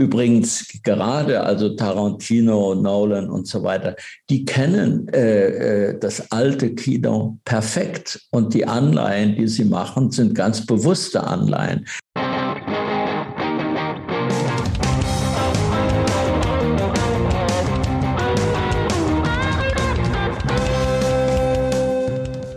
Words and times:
Übrigens 0.00 0.66
gerade, 0.82 1.42
also 1.42 1.76
Tarantino, 1.76 2.74
Nolan 2.74 3.28
und 3.28 3.46
so 3.46 3.62
weiter, 3.62 3.96
die 4.30 4.46
kennen 4.46 5.06
äh, 5.08 5.88
äh, 5.88 5.98
das 5.98 6.32
alte 6.32 6.74
Kino 6.74 7.38
perfekt 7.44 8.18
und 8.30 8.54
die 8.54 8.66
Anleihen, 8.66 9.36
die 9.36 9.46
sie 9.46 9.66
machen, 9.66 10.10
sind 10.10 10.34
ganz 10.34 10.64
bewusste 10.64 11.22
Anleihen. 11.22 11.84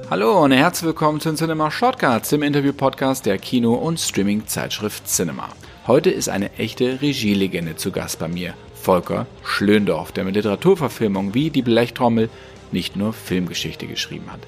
Hallo 0.10 0.46
und 0.46 0.54
herzlich 0.54 0.88
willkommen 0.88 1.20
zu 1.20 1.34
Cinema 1.34 1.70
Shortcuts, 1.70 2.30
dem 2.30 2.42
Interview-Podcast 2.42 3.26
der 3.26 3.38
Kino- 3.38 3.74
und 3.74 4.00
Streaming-Zeitschrift 4.00 5.10
Cinema. 5.10 5.50
Heute 5.86 6.12
ist 6.12 6.30
eine 6.30 6.54
echte 6.54 7.02
Regielegende 7.02 7.76
zu 7.76 7.92
Gast 7.92 8.18
bei 8.18 8.30
mir, 8.30 8.54
Volker 8.74 9.28
Schlöndorff, 9.44 10.14
der 10.14 10.24
mit 10.24 10.36
Literaturverfilmungen 10.36 11.34
wie 11.34 11.50
Die 11.50 11.62
Blechtrommel 11.62 12.30
nicht 12.72 12.96
nur 12.96 13.12
Filmgeschichte 13.12 13.86
geschrieben 13.86 14.32
hat. 14.32 14.40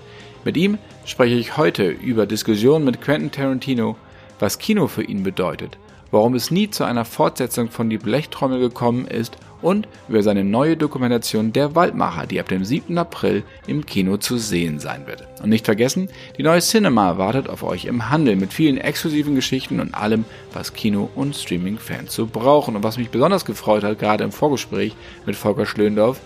Mit 0.46 0.56
ihm 0.56 0.78
spreche 1.04 1.36
ich 1.36 1.58
heute 1.58 1.90
über 1.90 2.26
Diskussionen 2.26 2.86
mit 2.86 3.02
Quentin 3.02 3.32
Tarantino, 3.32 3.98
was 4.40 4.60
Kino 4.60 4.88
für 4.88 5.04
ihn 5.04 5.24
bedeutet, 5.24 5.78
warum 6.10 6.36
es 6.36 6.52
nie 6.52 6.70
zu 6.70 6.86
einer 6.86 7.04
Fortsetzung 7.04 7.70
von 7.70 7.90
Die 7.90 7.98
Blechtrommel 7.98 8.62
gekommen 8.62 9.06
ist 9.06 9.36
und 9.66 9.88
über 10.08 10.22
seine 10.22 10.44
neue 10.44 10.78
Dokumentation 10.78 11.52
Der 11.52 11.74
Waldmacher, 11.74 12.28
die 12.28 12.40
ab 12.40 12.48
dem 12.48 12.64
7. 12.64 12.96
April 13.00 13.44
im 13.66 13.84
Kino 13.84 14.18
zu 14.18 14.38
sehen 14.38 14.78
sein 14.78 15.08
wird. 15.08 15.28
Und 15.42 15.50
nicht 15.50 15.66
vergessen, 15.66 16.08
die 16.38 16.44
neue 16.44 16.62
Cinema 16.62 17.18
wartet 17.18 17.50
auf 17.50 17.64
euch 17.64 17.86
im 17.86 18.12
Handel 18.12 18.36
mit 18.36 18.54
vielen 18.54 18.78
exklusiven 18.78 19.34
Geschichten 19.34 19.80
und 19.80 19.96
allem, 19.96 20.24
was 20.54 20.74
Kino- 20.74 21.10
und 21.16 21.36
Streaming-Fans 21.36 22.14
so 22.14 22.28
brauchen. 22.28 22.76
Und 22.76 22.84
was 22.84 22.98
mich 22.98 23.10
besonders 23.10 23.44
gefreut 23.44 23.84
hat, 23.84 23.98
gerade 23.98 24.24
im 24.24 24.32
Vorgespräch 24.32 24.96
mit 25.26 25.36
Volker 25.36 25.66
Schlöndorff, 25.66 26.22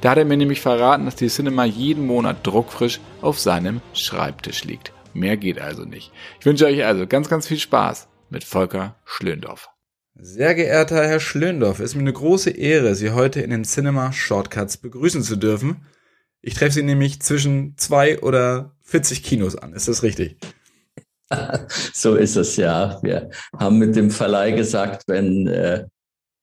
da 0.00 0.10
hat 0.10 0.18
er 0.18 0.24
mir 0.24 0.36
nämlich 0.36 0.60
verraten, 0.60 1.06
dass 1.06 1.16
die 1.16 1.26
Cinema 1.26 1.64
jeden 1.64 2.06
Monat 2.06 2.46
druckfrisch 2.46 3.00
auf 3.20 3.40
seinem 3.40 3.80
Schreibtisch 3.94 4.62
liegt. 4.62 4.92
Mehr 5.12 5.36
geht 5.36 5.60
also 5.60 5.84
nicht. 5.84 6.12
Ich 6.38 6.46
wünsche 6.46 6.66
euch 6.66 6.84
also 6.84 7.08
ganz, 7.08 7.28
ganz 7.28 7.48
viel 7.48 7.58
Spaß 7.58 8.06
mit 8.30 8.44
Volker 8.44 8.94
Schlöndorff. 9.04 9.70
Sehr 10.18 10.54
geehrter 10.54 11.06
Herr 11.06 11.20
Schlöndorff, 11.20 11.78
es 11.78 11.90
ist 11.90 11.94
mir 11.94 12.00
eine 12.00 12.12
große 12.12 12.48
Ehre, 12.48 12.94
Sie 12.94 13.10
heute 13.10 13.42
in 13.42 13.50
den 13.50 13.64
Cinema 13.64 14.12
Shortcuts 14.12 14.78
begrüßen 14.78 15.22
zu 15.22 15.36
dürfen. 15.36 15.82
Ich 16.40 16.54
treffe 16.54 16.72
Sie 16.72 16.82
nämlich 16.82 17.20
zwischen 17.20 17.76
zwei 17.76 18.18
oder 18.20 18.72
40 18.84 19.22
Kinos 19.22 19.56
an. 19.56 19.74
Ist 19.74 19.88
das 19.88 20.02
richtig? 20.02 20.38
So 21.92 22.14
ist 22.14 22.36
es 22.36 22.56
ja. 22.56 23.00
Wir 23.02 23.30
haben 23.58 23.78
mit 23.78 23.96
dem 23.96 24.12
Verleih 24.12 24.52
gesagt, 24.52 25.02
wenn 25.08 25.48
äh, 25.48 25.84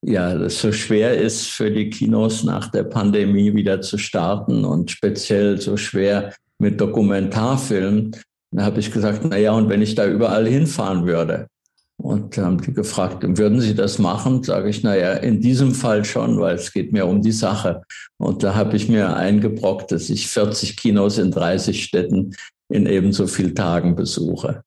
ja 0.04 0.36
das 0.36 0.60
so 0.60 0.74
schwer 0.74 1.18
ist 1.18 1.48
für 1.48 1.72
die 1.72 1.90
Kinos 1.90 2.44
nach 2.44 2.70
der 2.70 2.84
Pandemie 2.84 3.56
wieder 3.56 3.80
zu 3.80 3.98
starten 3.98 4.66
und 4.66 4.92
speziell 4.92 5.62
so 5.62 5.78
schwer 5.78 6.36
mit 6.60 6.82
Dokumentarfilmen, 6.82 8.18
dann 8.52 8.66
habe 8.66 8.82
ich 8.82 8.92
gesagt, 8.92 9.22
na 9.24 9.38
ja, 9.38 9.54
und 9.54 9.70
wenn 9.70 9.82
ich 9.82 9.96
da 9.96 10.06
überall 10.06 10.46
hinfahren 10.46 11.08
würde, 11.08 11.48
und 12.04 12.38
haben 12.38 12.62
die 12.62 12.74
gefragt, 12.74 13.24
würden 13.24 13.62
Sie 13.62 13.74
das 13.74 13.98
machen? 13.98 14.44
Sage 14.44 14.70
ich, 14.70 14.84
naja, 14.84 15.14
in 15.14 15.40
diesem 15.40 15.74
Fall 15.74 16.04
schon, 16.04 16.38
weil 16.38 16.56
es 16.56 16.74
geht 16.74 16.92
mir 16.92 17.06
um 17.06 17.22
die 17.22 17.32
Sache. 17.32 17.82
Und 18.18 18.44
da 18.44 18.56
habe 18.56 18.76
ich 18.76 18.90
mir 18.90 19.16
eingebrockt, 19.16 19.94
dass 19.94 20.10
ich 20.10 20.28
40 20.28 20.76
Kinos 20.76 21.18
in 21.18 21.32
30 21.32 21.82
Städten 21.82 22.36
in 22.68 22.88
ebenso 22.88 23.26
vielen 23.26 23.56
Tagen 23.56 23.96
besuche. 23.96 24.64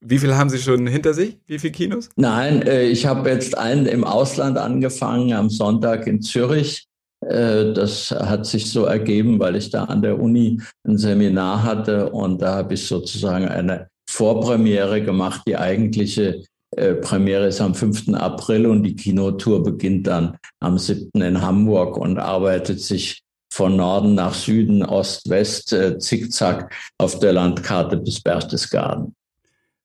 Wie 0.00 0.18
viel 0.18 0.34
haben 0.34 0.48
Sie 0.48 0.58
schon 0.58 0.86
hinter 0.86 1.12
sich? 1.12 1.38
Wie 1.46 1.58
viele 1.58 1.72
Kinos? 1.72 2.08
Nein, 2.16 2.62
äh, 2.62 2.84
ich 2.84 3.04
habe 3.04 3.28
jetzt 3.28 3.58
einen 3.58 3.84
im 3.84 4.04
Ausland 4.04 4.56
angefangen, 4.56 5.34
am 5.34 5.50
Sonntag 5.50 6.06
in 6.06 6.22
Zürich. 6.22 6.86
Äh, 7.20 7.74
das 7.74 8.10
hat 8.10 8.46
sich 8.46 8.70
so 8.70 8.86
ergeben, 8.86 9.38
weil 9.38 9.56
ich 9.56 9.68
da 9.68 9.84
an 9.84 10.00
der 10.00 10.18
Uni 10.18 10.62
ein 10.86 10.96
Seminar 10.96 11.62
hatte 11.62 12.08
und 12.08 12.40
da 12.40 12.54
habe 12.54 12.72
ich 12.72 12.86
sozusagen 12.86 13.48
eine 13.48 13.88
Vorpremiere 14.08 15.02
gemacht. 15.02 15.42
Die 15.46 15.58
eigentliche 15.58 16.42
äh, 16.76 16.94
Premiere 16.94 17.46
ist 17.46 17.60
am 17.60 17.74
5. 17.74 18.14
April 18.14 18.66
und 18.66 18.82
die 18.82 18.96
Kinotour 18.96 19.62
beginnt 19.62 20.06
dann 20.06 20.36
am 20.60 20.78
7. 20.78 21.20
in 21.20 21.40
Hamburg 21.40 21.96
und 21.96 22.18
arbeitet 22.18 22.80
sich 22.80 23.24
von 23.50 23.76
Norden 23.76 24.14
nach 24.14 24.34
Süden, 24.34 24.84
Ost, 24.84 25.30
West, 25.30 25.72
äh, 25.72 25.98
zickzack 25.98 26.74
auf 26.98 27.20
der 27.20 27.32
Landkarte 27.32 27.96
bis 27.96 28.20
Berchtesgaden. 28.20 29.14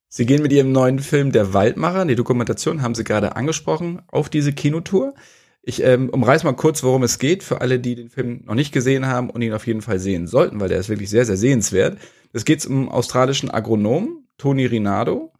Sie 0.07 0.25
gehen 0.25 0.41
mit 0.41 0.51
Ihrem 0.51 0.72
neuen 0.72 0.97
Film 0.97 1.31
Der 1.31 1.53
Waldmacher, 1.53 2.03
die 2.05 2.16
Dokumentation 2.16 2.81
haben 2.81 2.95
Sie 2.95 3.03
gerade 3.03 3.35
angesprochen, 3.35 4.01
auf 4.07 4.27
diese 4.29 4.53
Kinotour. 4.53 5.13
Ich 5.61 5.83
ähm, 5.83 6.09
umreiß 6.09 6.44
mal 6.45 6.53
kurz, 6.53 6.81
worum 6.81 7.03
es 7.03 7.19
geht, 7.19 7.44
für 7.44 7.61
alle, 7.61 7.79
die 7.79 7.94
den 7.94 8.09
Film 8.09 8.41
noch 8.45 8.56
nicht 8.56 8.71
gesehen 8.71 9.06
haben 9.06 9.29
und 9.29 9.44
ihn 9.44 9.53
auf 9.53 9.67
jeden 9.67 9.83
Fall 9.83 10.00
sehen 10.00 10.25
sollten, 10.25 10.59
weil 10.59 10.69
der 10.69 10.79
ist 10.79 10.89
wirklich 10.89 11.11
sehr, 11.11 11.25
sehr 11.25 11.38
sehenswert. 11.38 12.00
Es 12.33 12.45
geht 12.45 12.66
um 12.66 12.89
australischen 12.89 13.51
Agronom, 13.51 14.23
Tony 14.39 14.66
Rinaldo, 14.66 15.31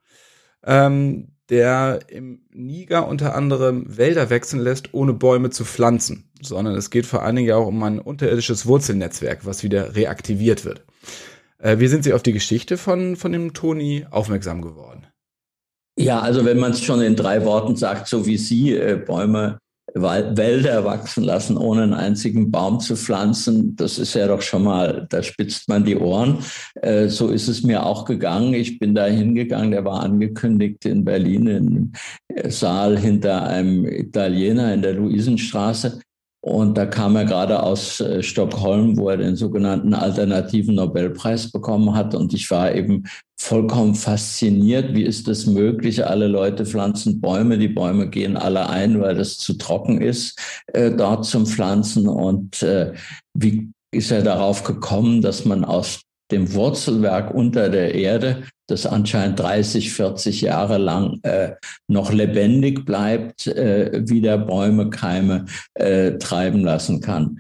ähm, 0.64 1.30
der 1.50 2.00
im 2.08 2.42
Niger 2.52 3.08
unter 3.08 3.36
anderem 3.36 3.86
Wälder 3.98 4.30
wechseln 4.30 4.62
lässt, 4.62 4.94
ohne 4.94 5.14
Bäume 5.14 5.50
zu 5.50 5.66
pflanzen, 5.66 6.30
sondern 6.42 6.76
es 6.76 6.90
geht 6.90 7.06
vor 7.06 7.24
allen 7.24 7.36
Dingen 7.36 7.48
ja 7.48 7.56
auch 7.56 7.68
um 7.68 7.82
ein 7.84 8.00
unterirdisches 8.00 8.66
Wurzelnetzwerk, 8.66 9.46
was 9.46 9.64
wieder 9.64 9.96
reaktiviert 9.96 10.66
wird. 10.66 10.84
Äh, 11.58 11.80
wie 11.80 11.88
sind 11.88 12.04
Sie 12.04 12.14
auf 12.14 12.24
die 12.24 12.34
Geschichte 12.34 12.78
von, 12.78 13.16
von 13.16 13.32
dem 13.32 13.54
Toni 13.54 14.06
aufmerksam 14.10 14.62
geworden? 14.62 15.08
Ja, 15.98 16.20
also 16.20 16.46
wenn 16.46 16.60
man 16.60 16.72
es 16.72 16.82
schon 16.82 17.02
in 17.02 17.16
drei 17.16 17.44
Worten 17.44 17.76
sagt, 17.76 18.08
so 18.08 18.26
wie 18.26 18.38
Sie, 18.38 18.74
äh, 18.74 18.96
Bäume 18.96 19.58
Wälder 19.94 20.86
wachsen 20.86 21.24
lassen, 21.24 21.58
ohne 21.58 21.84
einen 21.84 21.94
einzigen 21.94 22.52
Baum 22.52 22.80
zu 22.80 22.96
pflanzen, 22.96 23.76
das 23.76 23.98
ist 23.98 24.14
ja 24.14 24.28
doch 24.28 24.42
schon 24.42 24.64
mal, 24.64 25.08
da 25.10 25.24
spitzt 25.24 25.68
man 25.70 25.84
die 25.84 25.98
Ohren. 25.98 26.40
Äh, 26.76 27.08
so 27.08 27.30
ist 27.30 27.48
es 27.48 27.64
mir 27.64 27.86
auch 27.86 28.06
gegangen. 28.06 28.54
Ich 28.54 28.80
bin 28.80 28.96
da 28.96 29.06
hingegangen, 29.06 29.72
der 29.72 29.86
war 29.86 30.04
angekündigt 30.04 30.86
in 30.86 31.04
Berlin 31.04 31.48
im 31.48 31.92
Saal 32.50 32.98
hinter 32.98 33.48
einem 33.48 33.86
Italiener 33.86 34.74
in 34.74 34.82
der 34.82 34.94
Luisenstraße. 34.94 36.00
Und 36.42 36.78
da 36.78 36.86
kam 36.86 37.18
er 37.18 37.26
gerade 37.26 37.62
aus 37.62 38.00
äh, 38.00 38.24
Stockholm, 38.24 38.98
wo 38.98 39.10
er 39.10 39.18
den 39.18 39.36
sogenannten 39.36 39.94
alternativen 39.94 40.76
Nobelpreis 40.76 41.52
bekommen 41.52 41.96
hat. 41.96 42.16
Und 42.16 42.34
ich 42.34 42.50
war 42.50 42.74
eben 42.74 43.04
vollkommen 43.38 43.94
fasziniert. 43.94 44.94
Wie 44.94 45.04
ist 45.04 45.28
das 45.28 45.46
möglich? 45.46 46.06
Alle 46.06 46.28
Leute 46.28 46.66
pflanzen 46.66 47.20
Bäume. 47.20 47.58
Die 47.58 47.68
Bäume 47.68 48.10
gehen 48.10 48.38
alle 48.38 48.70
ein, 48.70 49.02
weil 49.02 49.20
es 49.20 49.38
zu 49.38 49.54
trocken 49.54 50.02
ist, 50.02 50.40
äh, 50.68 50.92
dort 50.92 51.26
zum 51.26 51.46
Pflanzen. 51.46 52.08
Und 52.08 52.64
äh, 52.64 52.94
wie 53.34 53.72
ist 53.92 54.12
er 54.12 54.22
darauf 54.22 54.64
gekommen, 54.64 55.22
dass 55.22 55.44
man 55.44 55.66
aus 55.66 56.04
dem 56.32 56.54
Wurzelwerk 56.54 57.34
unter 57.34 57.70
der 57.70 57.96
Erde, 57.96 58.44
das 58.70 58.86
anscheinend 58.86 59.40
30, 59.40 59.92
40 59.94 60.42
Jahre 60.42 60.78
lang 60.78 61.20
äh, 61.24 61.52
noch 61.88 62.12
lebendig 62.12 62.86
bleibt, 62.86 63.48
äh, 63.48 64.08
wieder 64.08 64.38
Bäume, 64.38 64.90
Keime 64.90 65.46
äh, 65.74 66.18
treiben 66.18 66.64
lassen 66.64 67.02
kann. 67.02 67.40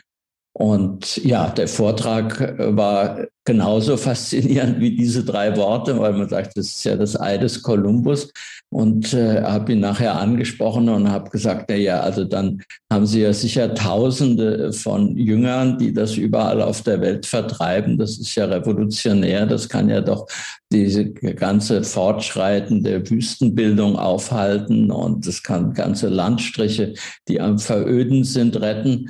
Und 0.59 1.15
ja, 1.23 1.47
der 1.51 1.69
Vortrag 1.69 2.41
äh, 2.41 2.75
war 2.75 3.27
genauso 3.45 3.95
faszinierend 4.09 4.81
wie 4.81 4.93
diese 4.93 5.23
drei 5.23 5.55
Worte, 5.55 5.97
weil 5.97 6.11
man 6.11 6.27
sagt, 6.27 6.57
das 6.57 6.67
ist 6.67 6.83
ja 6.83 6.97
das 6.97 7.17
Ei 7.17 7.37
des 7.37 7.63
Kolumbus. 7.63 8.29
Und 8.69 9.13
äh, 9.13 9.41
habe 9.41 9.71
ihn 9.71 9.79
nachher 9.79 10.19
angesprochen 10.19 10.89
und 10.89 11.09
habe 11.09 11.29
gesagt, 11.29 11.67
na 11.69 11.75
ja, 11.75 12.01
also 12.01 12.25
dann 12.25 12.61
haben 12.91 13.05
Sie 13.05 13.21
ja 13.21 13.31
sicher 13.31 13.73
Tausende 13.73 14.73
von 14.73 15.15
Jüngern, 15.17 15.77
die 15.77 15.93
das 15.93 16.17
überall 16.17 16.61
auf 16.61 16.81
der 16.81 16.99
Welt 16.99 17.25
vertreiben. 17.25 17.97
Das 17.97 18.19
ist 18.19 18.35
ja 18.35 18.45
revolutionär. 18.45 19.45
Das 19.45 19.69
kann 19.69 19.89
ja 19.89 20.01
doch 20.01 20.27
diese 20.73 21.09
ganze 21.09 21.83
fortschreitende 21.83 23.09
Wüstenbildung 23.09 23.95
aufhalten 23.95 24.91
und 24.91 25.25
das 25.25 25.41
kann 25.41 25.73
ganze 25.73 26.09
Landstriche, 26.09 26.95
die 27.29 27.39
am 27.39 27.59
Veröden 27.59 28.25
sind, 28.25 28.59
retten. 28.59 29.09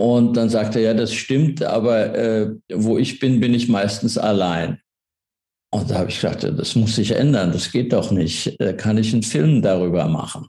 Und 0.00 0.34
dann 0.34 0.48
sagt 0.48 0.76
er, 0.76 0.82
ja, 0.82 0.94
das 0.94 1.12
stimmt, 1.12 1.62
aber 1.62 2.14
äh, 2.16 2.54
wo 2.72 2.96
ich 2.96 3.18
bin, 3.18 3.38
bin 3.38 3.52
ich 3.52 3.68
meistens 3.68 4.16
allein. 4.16 4.80
Und 5.70 5.90
da 5.90 5.96
habe 5.96 6.08
ich 6.08 6.22
gedacht, 6.22 6.42
das 6.42 6.74
muss 6.74 6.96
sich 6.96 7.10
ändern, 7.10 7.52
das 7.52 7.70
geht 7.70 7.92
doch 7.92 8.10
nicht. 8.10 8.56
Da 8.58 8.72
kann 8.72 8.96
ich 8.96 9.12
einen 9.12 9.22
Film 9.22 9.60
darüber 9.60 10.08
machen. 10.08 10.46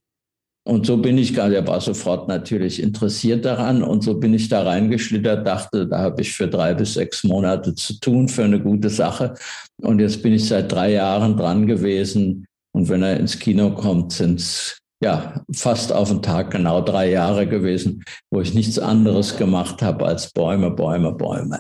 Und 0.63 0.85
so 0.85 0.95
bin 0.95 1.17
ich, 1.17 1.37
er 1.37 1.67
war 1.67 1.81
sofort 1.81 2.29
natürlich 2.29 2.81
interessiert 2.81 3.43
daran 3.43 3.83
und 3.83 4.05
so 4.05 4.19
bin 4.19 4.33
ich 4.33 4.47
da 4.47 4.63
reingeschlittert, 4.63 5.45
dachte, 5.45 5.85
da 5.85 5.99
habe 5.99 6.21
ich 6.21 6.31
für 6.31 6.47
drei 6.47 6.73
bis 6.73 6.93
sechs 6.93 7.25
Monate 7.25 7.75
zu 7.75 7.99
tun 7.99 8.29
für 8.29 8.45
eine 8.45 8.61
gute 8.61 8.89
Sache. 8.89 9.33
Und 9.81 9.99
jetzt 9.99 10.23
bin 10.23 10.31
ich 10.31 10.47
seit 10.47 10.71
drei 10.71 10.93
Jahren 10.93 11.35
dran 11.35 11.67
gewesen. 11.67 12.45
Und 12.73 12.87
wenn 12.87 13.03
er 13.03 13.19
ins 13.19 13.37
Kino 13.37 13.71
kommt, 13.71 14.13
sind 14.13 14.39
es 14.39 14.77
ja, 15.01 15.43
fast 15.51 15.91
auf 15.91 16.09
den 16.09 16.21
Tag 16.21 16.51
genau 16.51 16.81
drei 16.81 17.09
Jahre 17.09 17.47
gewesen, 17.47 18.03
wo 18.29 18.39
ich 18.39 18.53
nichts 18.53 18.77
anderes 18.77 19.35
gemacht 19.35 19.81
habe 19.81 20.05
als 20.05 20.31
Bäume, 20.31 20.71
Bäume, 20.71 21.11
Bäume. 21.11 21.59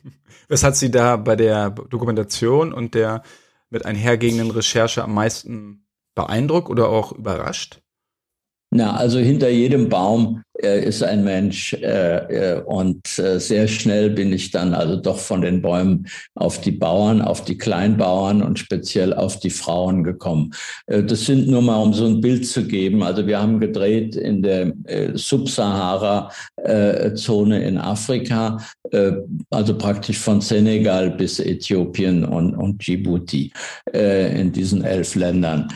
Was 0.48 0.62
hat 0.62 0.76
Sie 0.76 0.90
da 0.90 1.16
bei 1.16 1.34
der 1.34 1.70
Dokumentation 1.70 2.74
und 2.74 2.94
der 2.94 3.22
mit 3.70 3.86
einhergehenden 3.86 4.50
Recherche 4.50 5.02
am 5.02 5.14
meisten 5.14 5.86
beeindruckt 6.14 6.68
oder 6.68 6.90
auch 6.90 7.12
überrascht? 7.12 7.80
Na, 8.70 8.94
also 8.96 9.18
hinter 9.18 9.48
jedem 9.48 9.88
Baum 9.88 10.42
äh, 10.60 10.84
ist 10.84 11.02
ein 11.02 11.24
Mensch 11.24 11.72
äh, 11.72 12.56
äh, 12.56 12.60
und 12.62 13.18
äh, 13.18 13.40
sehr 13.40 13.66
schnell 13.68 14.10
bin 14.10 14.30
ich 14.32 14.50
dann 14.50 14.74
also 14.74 14.96
doch 14.96 15.18
von 15.18 15.40
den 15.40 15.62
Bäumen 15.62 16.06
auf 16.34 16.60
die 16.60 16.72
Bauern, 16.72 17.22
auf 17.22 17.42
die 17.44 17.56
Kleinbauern 17.56 18.42
und 18.42 18.58
speziell 18.58 19.14
auf 19.14 19.38
die 19.38 19.48
Frauen 19.50 20.04
gekommen. 20.04 20.52
Äh, 20.86 21.04
das 21.04 21.24
sind 21.24 21.48
nur 21.48 21.62
mal, 21.62 21.82
um 21.82 21.94
so 21.94 22.04
ein 22.06 22.20
Bild 22.20 22.46
zu 22.46 22.66
geben. 22.66 23.02
Also 23.02 23.26
wir 23.26 23.40
haben 23.40 23.60
gedreht 23.60 24.14
in 24.14 24.42
der 24.42 24.74
äh, 24.84 25.12
Subsahara-Zone 25.14 27.62
in 27.62 27.78
Afrika, 27.78 28.58
also 29.50 29.78
praktisch 29.78 30.18
von 30.18 30.42
Senegal 30.42 31.10
bis 31.10 31.40
Äthiopien 31.40 32.26
und, 32.26 32.54
und 32.54 32.86
Djibouti 32.86 33.50
in 33.90 34.52
diesen 34.52 34.84
elf 34.84 35.14
Ländern, 35.14 35.68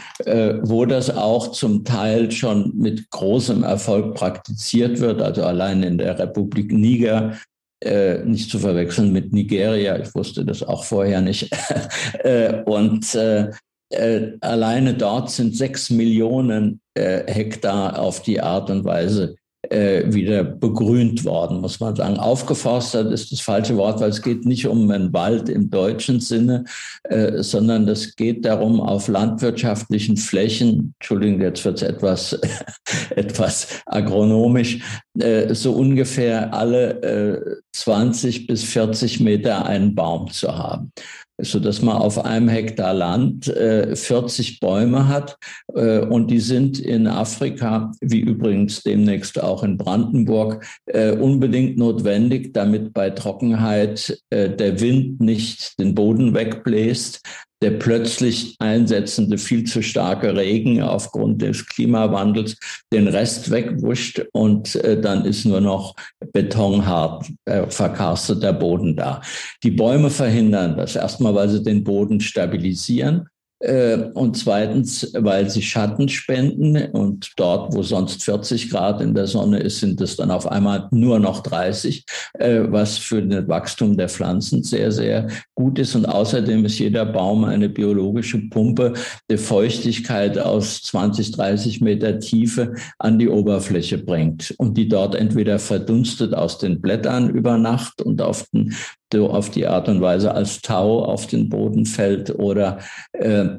wo 0.61 0.84
das 0.84 1.08
auch 1.08 1.52
zum 1.52 1.82
Teil 1.84 2.31
schon 2.31 2.76
mit 2.76 3.08
großem 3.08 3.62
Erfolg 3.62 4.17
praktiziert 4.17 4.67
wird. 5.00 5.20
Also 5.20 5.44
allein 5.44 5.82
in 5.82 5.99
der 5.99 6.19
Republik 6.19 6.73
Niger 6.73 7.37
äh, 7.82 8.19
nicht 8.25 8.50
zu 8.50 8.58
verwechseln 8.58 9.12
mit 9.12 9.32
Nigeria. 9.32 9.99
Ich 9.99 10.14
wusste 10.14 10.44
das 10.44 10.62
auch 10.62 10.84
vorher 10.84 11.20
nicht. 11.20 11.50
äh, 12.20 12.62
und 12.64 13.14
äh, 13.14 13.50
äh, 13.90 14.32
alleine 14.40 14.94
dort 14.94 15.31
sind 15.31 15.56
sechs 15.56 15.90
Millionen 15.90 16.81
äh, 16.94 17.31
Hektar 17.32 17.99
auf 17.99 18.23
die 18.23 18.40
Art 18.40 18.70
und 18.70 18.84
Weise 18.84 19.37
äh, 19.71 20.13
wieder 20.13 20.45
begrünt 20.45 21.25
worden, 21.25 21.61
muss 21.61 21.81
man 21.81 21.97
sagen. 21.97 22.19
Aufgeforstet 22.19 23.11
ist 23.13 23.33
das 23.33 23.41
falsche 23.41 23.77
Wort, 23.77 24.01
weil 24.01 24.11
es 24.11 24.23
geht 24.23 24.47
nicht 24.47 24.67
um 24.67 24.91
einen 24.91 25.13
Wald 25.13 25.49
im 25.49 25.71
deutschen 25.71 26.21
Sinne, 26.21 26.65
äh, 27.05 27.43
sondern 27.43 27.89
es 27.89 28.17
geht 28.17 28.45
darum, 28.45 28.81
auf 28.81 29.09
landwirtschaftlichen 29.09 30.17
Flächen, 30.17 30.95
Entschuldigung, 30.99 31.41
jetzt 31.41 31.65
wird 31.65 31.83
es 31.83 31.83
etwas, 31.83 32.39
etwas 33.11 33.83
agronomisch, 33.87 34.81
äh, 35.19 35.55
so 35.55 35.73
ungefähr 35.73 36.53
alle 36.55 37.61
20 37.73 38.43
äh, 38.43 38.47
bis 38.47 38.65
40 38.65 39.21
Meter 39.21 39.67
einen 39.67 39.95
Baum 39.95 40.31
zu 40.31 40.57
haben 40.57 40.93
so 41.38 41.61
dass 41.61 41.83
man 41.83 41.97
auf 41.97 42.25
einem 42.25 42.49
Hektar 42.49 42.94
Land 42.94 43.49
äh, 43.49 43.94
40 43.94 44.61
Bäume 44.61 45.09
hat 45.09 45.37
äh, 45.75 46.00
und 46.00 46.31
die 46.31 46.41
sind 46.41 46.79
in 46.79 47.06
Afrika, 47.06 47.93
wie 48.00 48.21
übrigens 48.21 48.83
demnächst 48.83 49.43
auch 49.43 49.62
in 49.62 49.77
Brandenburg, 49.77 50.65
äh, 50.87 51.12
unbedingt 51.12 51.77
notwendig, 51.77 52.55
damit 52.55 52.94
bei 52.94 53.11
Trockenheit 53.11 54.19
äh, 54.31 54.49
der 54.50 54.81
Wind 54.81 55.21
nicht 55.21 55.79
den 55.79 55.94
Boden 55.94 56.35
wegbläst, 56.35 57.21
der 57.62 57.70
plötzlich 57.73 58.56
einsetzende 58.58 59.38
viel 59.38 59.64
zu 59.64 59.82
starke 59.82 60.37
Regen 60.37 60.82
aufgrund 60.82 61.43
des 61.43 61.67
Klimawandels 61.67 62.58
den 62.93 63.08
Rest 63.08 63.50
wegwuscht 63.50 64.23
und 64.32 64.75
äh, 64.76 65.00
dann 65.00 65.25
ist 65.25 65.44
nur 65.47 65.61
noch 65.61 65.94
betonhart 66.32 67.26
äh, 67.47 67.67
verkarsteter 67.69 68.53
Boden 68.53 68.97
da. 68.97 69.23
Die 69.62 69.70
Bäume 69.70 70.11
verhindern 70.11 70.76
das 70.76 70.97
erstmal, 70.97 71.35
weil 71.35 71.49
sie 71.49 71.62
den 71.62 71.82
Boden 71.82 72.20
stabilisieren 72.20 73.29
und 73.58 74.37
zweitens, 74.37 75.12
weil 75.14 75.49
sie 75.49 75.62
Schatten 75.62 76.11
spenden 76.11 76.76
und 76.93 77.32
dort, 77.37 77.75
wo 77.75 77.82
sonst 77.82 78.23
40 78.23 78.70
Grad 78.70 79.00
in 79.00 79.14
der 79.14 79.26
Sonne 79.26 79.61
ist, 79.61 79.81
sind 79.81 79.99
es 80.03 80.17
dann 80.17 80.31
auf 80.31 80.47
einmal 80.47 80.88
nur 80.91 81.19
noch 81.19 81.41
30, 81.41 82.05
äh, 82.35 82.61
was 82.69 82.99
für 82.99 83.23
das 83.23 83.49
Wachstum 83.49 83.97
der 83.97 84.11
Pflanzen 84.11 84.62
sehr, 84.62 84.93
sehr 84.93 85.29
gut 85.55 85.79
ist. 85.79 85.94
Und 85.94 86.05
außerdem 86.05 86.67
ist 86.67 86.79
jeder 86.79 87.06
Baum 87.06 87.44
eine 87.44 87.70
biologische 87.70 88.38
Pumpe, 88.50 88.93
der 89.31 89.38
Feuchtigkeit 89.38 90.38
aus 90.38 90.82
20, 90.82 91.32
30 91.32 91.81
Meter 91.81 92.20
Tiefe 92.20 92.75
an 92.99 93.19
die 93.19 93.29
Oberfläche 93.29 93.97
bringt 93.97 94.55
und 94.58 94.76
die 94.76 94.88
dort 94.88 95.14
entweder 95.14 95.58
verdunstet 95.58 96.35
aus 96.35 96.58
den 96.58 96.82
Blättern 96.82 97.31
über 97.31 97.56
Nacht 97.56 98.03
und 98.03 98.20
auf 98.20 98.44
den 98.53 98.75
so 99.12 99.31
auf 99.31 99.50
die 99.50 99.67
Art 99.67 99.88
und 99.88 100.00
Weise 100.00 100.32
als 100.35 100.61
Tau 100.61 101.05
auf 101.05 101.26
den 101.26 101.49
Boden 101.49 101.87
fällt 101.87 102.31
oder 102.31 102.79
äh, 103.12 103.58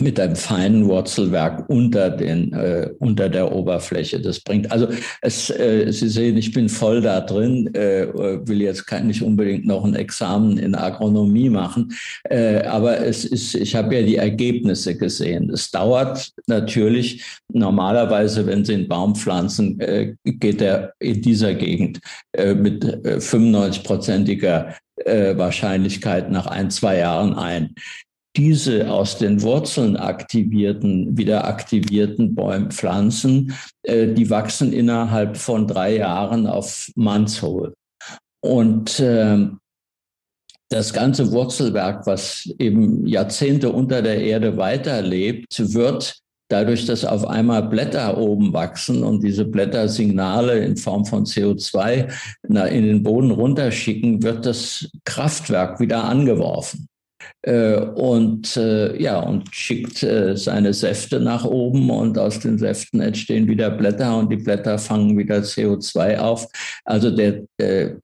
mit 0.00 0.18
einem 0.18 0.36
feinen 0.36 0.86
Wurzelwerk 0.86 1.68
unter 1.68 2.10
den 2.10 2.52
äh, 2.52 2.90
unter 2.98 3.28
der 3.28 3.52
Oberfläche. 3.52 4.20
Das 4.20 4.40
bringt 4.40 4.70
also 4.72 4.88
es. 5.20 5.50
Äh, 5.50 5.90
Sie 5.92 6.08
sehen, 6.08 6.36
ich 6.36 6.52
bin 6.52 6.68
voll 6.68 7.00
da 7.00 7.20
drin. 7.20 7.72
Äh, 7.74 8.08
will 8.46 8.62
jetzt 8.62 8.86
kann 8.86 9.06
nicht 9.06 9.22
unbedingt 9.22 9.66
noch 9.66 9.84
ein 9.84 9.94
Examen 9.94 10.58
in 10.58 10.74
Agronomie 10.74 11.48
machen, 11.48 11.92
äh, 12.24 12.62
aber 12.64 13.00
es 13.00 13.24
ist. 13.24 13.54
Ich 13.54 13.74
habe 13.74 13.94
ja 13.94 14.02
die 14.02 14.16
Ergebnisse 14.16 14.96
gesehen. 14.96 15.50
Es 15.50 15.70
dauert 15.70 16.32
natürlich 16.46 17.24
normalerweise, 17.52 18.46
wenn 18.46 18.64
Sie 18.64 18.74
einen 18.74 18.88
Baum 18.88 19.14
pflanzen, 19.14 19.78
äh, 19.80 20.14
geht 20.24 20.60
er 20.60 20.92
in 20.98 21.22
dieser 21.22 21.54
Gegend 21.54 22.00
äh, 22.32 22.54
mit 22.54 22.84
95-prozentiger 22.84 24.74
äh, 24.96 25.36
Wahrscheinlichkeit 25.36 26.30
nach 26.30 26.46
ein 26.46 26.70
zwei 26.70 26.98
Jahren 26.98 27.34
ein 27.34 27.74
diese 28.36 28.90
aus 28.90 29.18
den 29.18 29.42
Wurzeln 29.42 29.96
aktivierten, 29.96 31.16
wieder 31.16 31.46
aktivierten 31.46 32.34
Bäume, 32.34 32.70
Pflanzen, 32.70 33.54
äh, 33.82 34.08
die 34.08 34.28
wachsen 34.30 34.72
innerhalb 34.72 35.36
von 35.36 35.66
drei 35.66 35.96
Jahren 35.96 36.46
auf 36.46 36.90
Mannshohe. 36.96 37.74
Und 38.40 38.98
äh, 39.00 39.48
das 40.68 40.92
ganze 40.92 41.30
Wurzelwerk, 41.30 42.06
was 42.06 42.48
eben 42.58 43.06
Jahrzehnte 43.06 43.70
unter 43.70 44.02
der 44.02 44.20
Erde 44.20 44.56
weiterlebt, 44.56 45.72
wird 45.72 46.18
dadurch, 46.48 46.86
dass 46.86 47.04
auf 47.04 47.26
einmal 47.26 47.68
Blätter 47.68 48.18
oben 48.18 48.52
wachsen 48.52 49.02
und 49.04 49.22
diese 49.22 49.44
Blätter 49.44 49.88
Signale 49.88 50.58
in 50.58 50.76
Form 50.76 51.04
von 51.04 51.24
CO2 51.24 52.12
in 52.42 52.54
den 52.54 53.02
Boden 53.02 53.30
runterschicken, 53.30 54.22
wird 54.22 54.46
das 54.46 54.88
Kraftwerk 55.04 55.80
wieder 55.80 56.04
angeworfen. 56.04 56.88
Äh, 57.44 57.76
und 57.76 58.56
äh, 58.56 59.00
ja 59.00 59.20
und 59.20 59.54
schickt 59.54 60.02
äh, 60.02 60.34
seine 60.34 60.72
Säfte 60.72 61.20
nach 61.20 61.44
oben 61.44 61.90
und 61.90 62.18
aus 62.18 62.40
den 62.40 62.56
Säften 62.56 63.00
entstehen 63.00 63.48
wieder 63.48 63.70
Blätter 63.70 64.16
und 64.16 64.30
die 64.30 64.36
Blätter 64.36 64.78
fangen 64.78 65.18
wieder 65.18 65.40
CO2 65.40 66.18
auf. 66.18 66.46
Also 66.86 67.10
der 67.10 67.42
äh, 67.58 67.96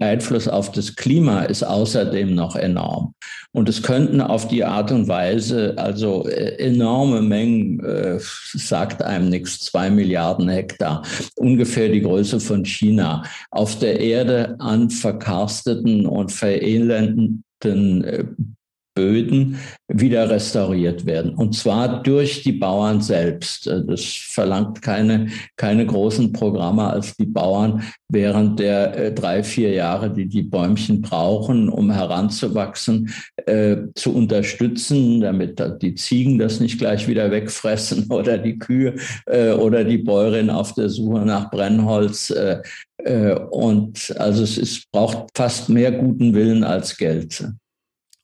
Einfluss 0.00 0.46
auf 0.46 0.72
das 0.72 0.94
Klima 0.94 1.44
ist 1.44 1.62
außerdem 1.62 2.34
noch 2.34 2.54
enorm. 2.54 3.14
Und 3.52 3.70
es 3.70 3.82
könnten 3.82 4.20
auf 4.20 4.48
die 4.48 4.64
Art 4.64 4.92
und 4.92 5.08
Weise, 5.08 5.74
also 5.78 6.26
äh, 6.28 6.56
enorme 6.58 7.22
Mengen, 7.22 7.80
äh, 7.80 8.18
sagt 8.20 9.02
einem 9.02 9.30
nichts, 9.30 9.60
zwei 9.60 9.88
Milliarden 9.88 10.50
Hektar, 10.50 11.02
ungefähr 11.36 11.88
die 11.88 12.02
Größe 12.02 12.40
von 12.40 12.66
China, 12.66 13.22
auf 13.50 13.78
der 13.78 14.00
Erde 14.00 14.56
an 14.58 14.90
verkarsteten 14.90 16.04
und 16.04 16.30
verelendeten 16.30 18.04
äh, 18.04 18.24
Böden 18.94 19.58
wieder 19.88 20.28
restauriert 20.28 21.06
werden. 21.06 21.34
Und 21.34 21.54
zwar 21.54 22.02
durch 22.02 22.42
die 22.42 22.52
Bauern 22.52 23.00
selbst. 23.00 23.66
Äh, 23.66 23.84
das 23.84 24.04
verlangt 24.04 24.82
keine, 24.82 25.28
keine 25.56 25.86
großen 25.86 26.32
Programme, 26.32 26.88
als 26.88 27.16
die 27.16 27.26
Bauern 27.26 27.82
während 28.08 28.60
der 28.60 28.96
äh, 28.96 29.12
drei, 29.12 29.42
vier 29.42 29.72
Jahre, 29.72 30.10
die 30.10 30.26
die 30.26 30.42
Bäumchen 30.42 31.00
brauchen, 31.00 31.68
um 31.68 31.90
heranzuwachsen, 31.90 33.10
äh, 33.46 33.76
zu 33.94 34.14
unterstützen, 34.14 35.20
damit 35.20 35.62
die 35.80 35.94
Ziegen 35.94 36.38
das 36.38 36.60
nicht 36.60 36.78
gleich 36.78 37.08
wieder 37.08 37.30
wegfressen 37.30 38.06
oder 38.10 38.38
die 38.38 38.58
Kühe 38.58 38.94
äh, 39.26 39.52
oder 39.52 39.84
die 39.84 39.98
Bäuerin 39.98 40.50
auf 40.50 40.74
der 40.74 40.88
Suche 40.88 41.20
nach 41.20 41.50
Brennholz. 41.50 42.30
Äh, 42.30 42.60
äh, 42.98 43.34
und 43.34 44.14
also 44.18 44.42
es 44.42 44.58
ist, 44.58 44.90
braucht 44.92 45.28
fast 45.34 45.68
mehr 45.68 45.92
guten 45.92 46.34
Willen 46.34 46.64
als 46.64 46.96
Geld. 46.96 47.44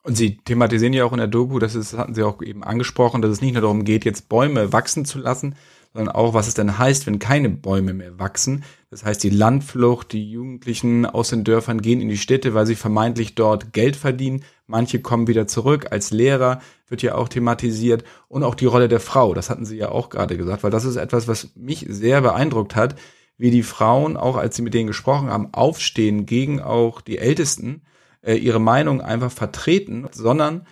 Und 0.02 0.16
Sie 0.16 0.38
thematisieren 0.38 0.92
ja 0.92 1.04
auch 1.04 1.12
in 1.12 1.18
der 1.18 1.26
Doku, 1.26 1.58
das 1.58 1.74
ist, 1.74 1.96
hatten 1.96 2.14
Sie 2.14 2.22
auch 2.22 2.40
eben 2.42 2.64
angesprochen, 2.64 3.20
dass 3.20 3.30
es 3.30 3.40
nicht 3.40 3.52
nur 3.52 3.62
darum 3.62 3.84
geht, 3.84 4.04
jetzt 4.04 4.28
Bäume 4.28 4.72
wachsen 4.72 5.04
zu 5.04 5.18
lassen, 5.18 5.56
sondern 5.92 6.14
auch, 6.14 6.34
was 6.34 6.48
es 6.48 6.54
denn 6.54 6.78
heißt, 6.78 7.06
wenn 7.06 7.18
keine 7.18 7.50
Bäume 7.50 7.92
mehr 7.92 8.18
wachsen. 8.18 8.64
Das 8.90 9.04
heißt, 9.04 9.22
die 9.22 9.30
Landflucht, 9.30 10.12
die 10.12 10.30
Jugendlichen 10.30 11.04
aus 11.04 11.30
den 11.30 11.44
Dörfern 11.44 11.82
gehen 11.82 12.00
in 12.00 12.08
die 12.08 12.16
Städte, 12.16 12.54
weil 12.54 12.66
sie 12.66 12.74
vermeintlich 12.74 13.34
dort 13.34 13.72
Geld 13.72 13.96
verdienen. 13.96 14.44
Manche 14.66 15.00
kommen 15.00 15.26
wieder 15.26 15.46
zurück. 15.46 15.88
Als 15.90 16.10
Lehrer 16.10 16.60
wird 16.88 17.02
ja 17.02 17.14
auch 17.14 17.28
thematisiert. 17.28 18.04
Und 18.28 18.44
auch 18.44 18.54
die 18.54 18.66
Rolle 18.66 18.88
der 18.88 19.00
Frau, 19.00 19.34
das 19.34 19.50
hatten 19.50 19.66
Sie 19.66 19.76
ja 19.76 19.90
auch 19.90 20.08
gerade 20.08 20.36
gesagt, 20.36 20.62
weil 20.62 20.70
das 20.70 20.84
ist 20.84 20.96
etwas, 20.96 21.28
was 21.28 21.50
mich 21.54 21.86
sehr 21.88 22.20
beeindruckt 22.20 22.76
hat, 22.76 22.96
wie 23.36 23.50
die 23.50 23.62
Frauen, 23.62 24.16
auch 24.16 24.36
als 24.36 24.56
sie 24.56 24.62
mit 24.62 24.74
denen 24.74 24.88
gesprochen 24.88 25.30
haben, 25.30 25.52
aufstehen 25.52 26.26
gegen 26.26 26.60
auch 26.60 27.00
die 27.00 27.18
Ältesten 27.18 27.82
äh, 28.22 28.34
ihre 28.34 28.60
Meinung 28.60 29.00
einfach 29.00 29.30
vertreten, 29.30 30.06
sondern 30.12 30.66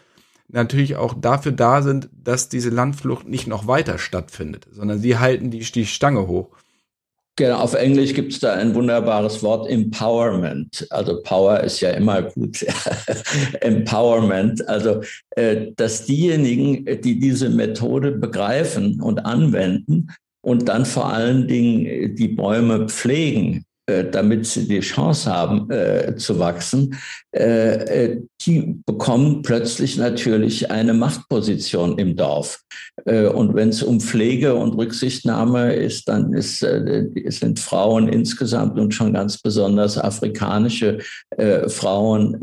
natürlich 0.48 0.96
auch 0.96 1.14
dafür 1.14 1.52
da 1.52 1.82
sind, 1.82 2.08
dass 2.12 2.48
diese 2.48 2.70
Landflucht 2.70 3.28
nicht 3.28 3.46
noch 3.46 3.66
weiter 3.66 3.98
stattfindet, 3.98 4.66
sondern 4.70 5.00
sie 5.00 5.18
halten 5.18 5.50
die, 5.50 5.60
die 5.60 5.86
Stange 5.86 6.26
hoch. 6.28 6.56
Genau, 7.38 7.58
auf 7.58 7.74
Englisch 7.74 8.14
gibt 8.14 8.32
es 8.32 8.38
da 8.38 8.54
ein 8.54 8.74
wunderbares 8.74 9.42
Wort, 9.42 9.68
Empowerment. 9.68 10.86
Also 10.88 11.20
Power 11.22 11.60
ist 11.60 11.80
ja 11.80 11.90
immer 11.90 12.22
gut. 12.22 12.64
Empowerment, 13.60 14.66
also 14.66 15.02
äh, 15.30 15.72
dass 15.76 16.06
diejenigen, 16.06 16.86
die 17.02 17.18
diese 17.18 17.50
Methode 17.50 18.12
begreifen 18.12 19.02
und 19.02 19.18
anwenden, 19.18 20.08
und 20.46 20.68
dann 20.68 20.86
vor 20.86 21.12
allen 21.12 21.48
Dingen 21.48 22.14
die 22.14 22.28
Bäume 22.28 22.88
pflegen, 22.88 23.65
damit 23.86 24.46
sie 24.46 24.66
die 24.66 24.80
Chance 24.80 25.32
haben 25.32 25.70
äh, 25.70 26.16
zu 26.16 26.38
wachsen, 26.38 26.96
äh, 27.36 27.74
äh, 28.04 28.22
die 28.42 28.80
bekommen 28.86 29.42
plötzlich 29.42 29.96
natürlich 29.96 30.70
eine 30.70 30.94
Machtposition 30.94 31.98
im 31.98 32.16
Dorf. 32.16 32.62
Äh, 33.04 33.26
und 33.26 33.54
wenn 33.54 33.68
es 33.68 33.82
um 33.82 34.00
Pflege 34.00 34.54
und 34.54 34.74
Rücksichtnahme 34.74 35.74
ist, 35.74 36.08
dann 36.08 36.32
ist, 36.32 36.62
äh, 36.62 37.06
sind 37.26 37.60
Frauen 37.60 38.08
insgesamt 38.08 38.78
und 38.78 38.92
schon 38.94 39.12
ganz 39.12 39.38
besonders 39.38 39.98
afrikanische 39.98 40.98
Frauen 41.68 42.38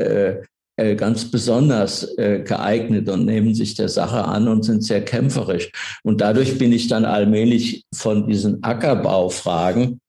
ganz 0.96 1.30
besonders 1.30 2.14
geeignet 2.16 3.08
und 3.08 3.26
nehmen 3.26 3.54
sich 3.54 3.74
der 3.74 3.88
Sache 3.88 4.24
an 4.24 4.48
und 4.48 4.64
sind 4.64 4.82
sehr 4.84 5.04
kämpferisch. 5.04 5.70
Und 6.02 6.20
dadurch 6.20 6.58
bin 6.58 6.72
ich 6.72 6.88
dann 6.88 7.04
allmählich 7.04 7.84
von 7.94 8.26
diesen 8.26 8.62
Ackerbaufragen 8.62 9.92
äh, 9.92 10.03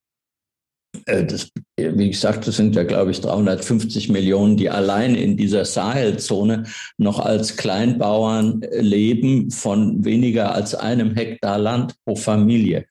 das, 1.06 1.50
wie 1.78 2.10
gesagt, 2.10 2.48
das 2.48 2.58
sind 2.58 2.76
ja, 2.76 2.84
glaube 2.84 3.12
ich, 3.12 3.22
350 3.22 4.10
Millionen, 4.10 4.58
die 4.58 4.70
allein 4.70 5.16
in 5.16 5.38
dieser 5.38 5.66
Sahelzone 5.66 6.64
noch 6.98 7.20
als 7.20 7.58
Kleinbauern 7.58 8.62
leben 8.72 9.52
von 9.52 10.04
weniger 10.06 10.54
als 10.54 10.76
einem 10.76 11.16
Hektar 11.16 11.58
Land 11.58 11.96
pro 12.06 12.16
Familie. 12.16 12.86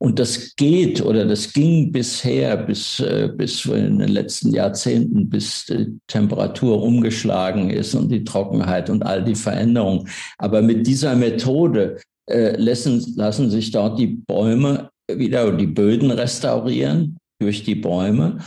Und 0.00 0.20
das 0.20 0.54
geht 0.54 1.02
oder 1.02 1.24
das 1.24 1.52
ging 1.52 1.90
bisher 1.90 2.56
bis, 2.56 3.00
äh, 3.00 3.30
bis 3.36 3.64
in 3.64 3.98
den 3.98 4.08
letzten 4.08 4.54
Jahrzehnten, 4.54 5.28
bis 5.28 5.66
die 5.66 5.98
Temperatur 6.06 6.80
umgeschlagen 6.82 7.70
ist 7.70 7.96
und 7.96 8.08
die 8.08 8.22
Trockenheit 8.22 8.90
und 8.90 9.04
all 9.04 9.24
die 9.24 9.34
Veränderungen. 9.34 10.08
Aber 10.38 10.62
mit 10.62 10.86
dieser 10.86 11.16
Methode 11.16 11.96
äh, 12.30 12.56
lassen, 12.56 13.12
lassen 13.16 13.50
sich 13.50 13.72
dort 13.72 13.98
die 13.98 14.06
Bäume 14.06 14.90
wieder 15.10 15.50
die 15.52 15.66
Böden 15.66 16.10
restaurieren 16.12 17.18
durch 17.38 17.64
die 17.64 17.74
Bäume. 17.74 18.38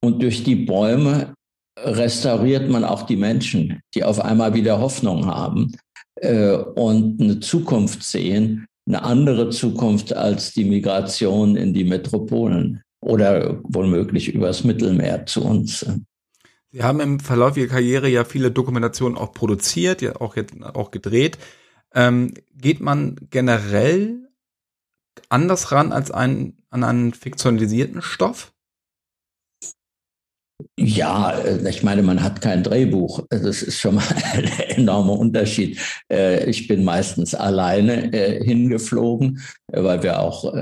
Und 0.00 0.22
durch 0.22 0.44
die 0.44 0.56
Bäume 0.56 1.34
restauriert 1.78 2.68
man 2.68 2.84
auch 2.84 3.02
die 3.02 3.16
Menschen, 3.16 3.80
die 3.94 4.04
auf 4.04 4.20
einmal 4.20 4.54
wieder 4.54 4.80
Hoffnung 4.80 5.26
haben 5.26 5.76
äh, 6.16 6.52
und 6.52 7.20
eine 7.20 7.40
Zukunft 7.40 8.02
sehen, 8.02 8.66
eine 8.86 9.02
andere 9.02 9.50
Zukunft 9.50 10.14
als 10.14 10.52
die 10.52 10.64
Migration 10.64 11.56
in 11.56 11.72
die 11.72 11.84
Metropolen 11.84 12.82
oder 13.00 13.60
womöglich 13.64 14.32
übers 14.34 14.64
Mittelmeer 14.64 15.26
zu 15.26 15.44
uns. 15.44 15.86
Sie 16.70 16.82
haben 16.82 17.00
im 17.00 17.20
Verlauf 17.20 17.56
Ihrer 17.56 17.68
Karriere 17.68 18.08
ja 18.08 18.24
viele 18.24 18.50
Dokumentationen 18.50 19.18
auch 19.18 19.32
produziert, 19.32 20.02
ja 20.02 20.16
auch, 20.16 20.36
auch 20.74 20.90
gedreht. 20.90 21.38
Ähm, 21.94 22.32
geht 22.54 22.80
man 22.80 23.16
generell 23.30 24.21
anders 25.28 25.72
ran 25.72 25.92
als 25.92 26.10
ein, 26.10 26.56
an 26.70 26.84
einen 26.84 27.14
fiktionalisierten 27.14 28.02
Stoff? 28.02 28.52
Ja, 30.78 31.32
äh, 31.38 31.68
ich 31.68 31.82
meine, 31.82 32.02
man 32.02 32.22
hat 32.22 32.40
kein 32.40 32.62
Drehbuch. 32.62 33.24
Das 33.30 33.62
ist 33.62 33.78
schon 33.80 33.96
mal 33.96 34.04
ein 34.32 34.44
enormer 34.76 35.18
Unterschied. 35.18 35.78
Äh, 36.10 36.48
ich 36.48 36.68
bin 36.68 36.84
meistens 36.84 37.34
alleine 37.34 38.12
äh, 38.12 38.44
hingeflogen, 38.44 39.40
weil 39.68 40.02
wir 40.02 40.20
auch 40.20 40.52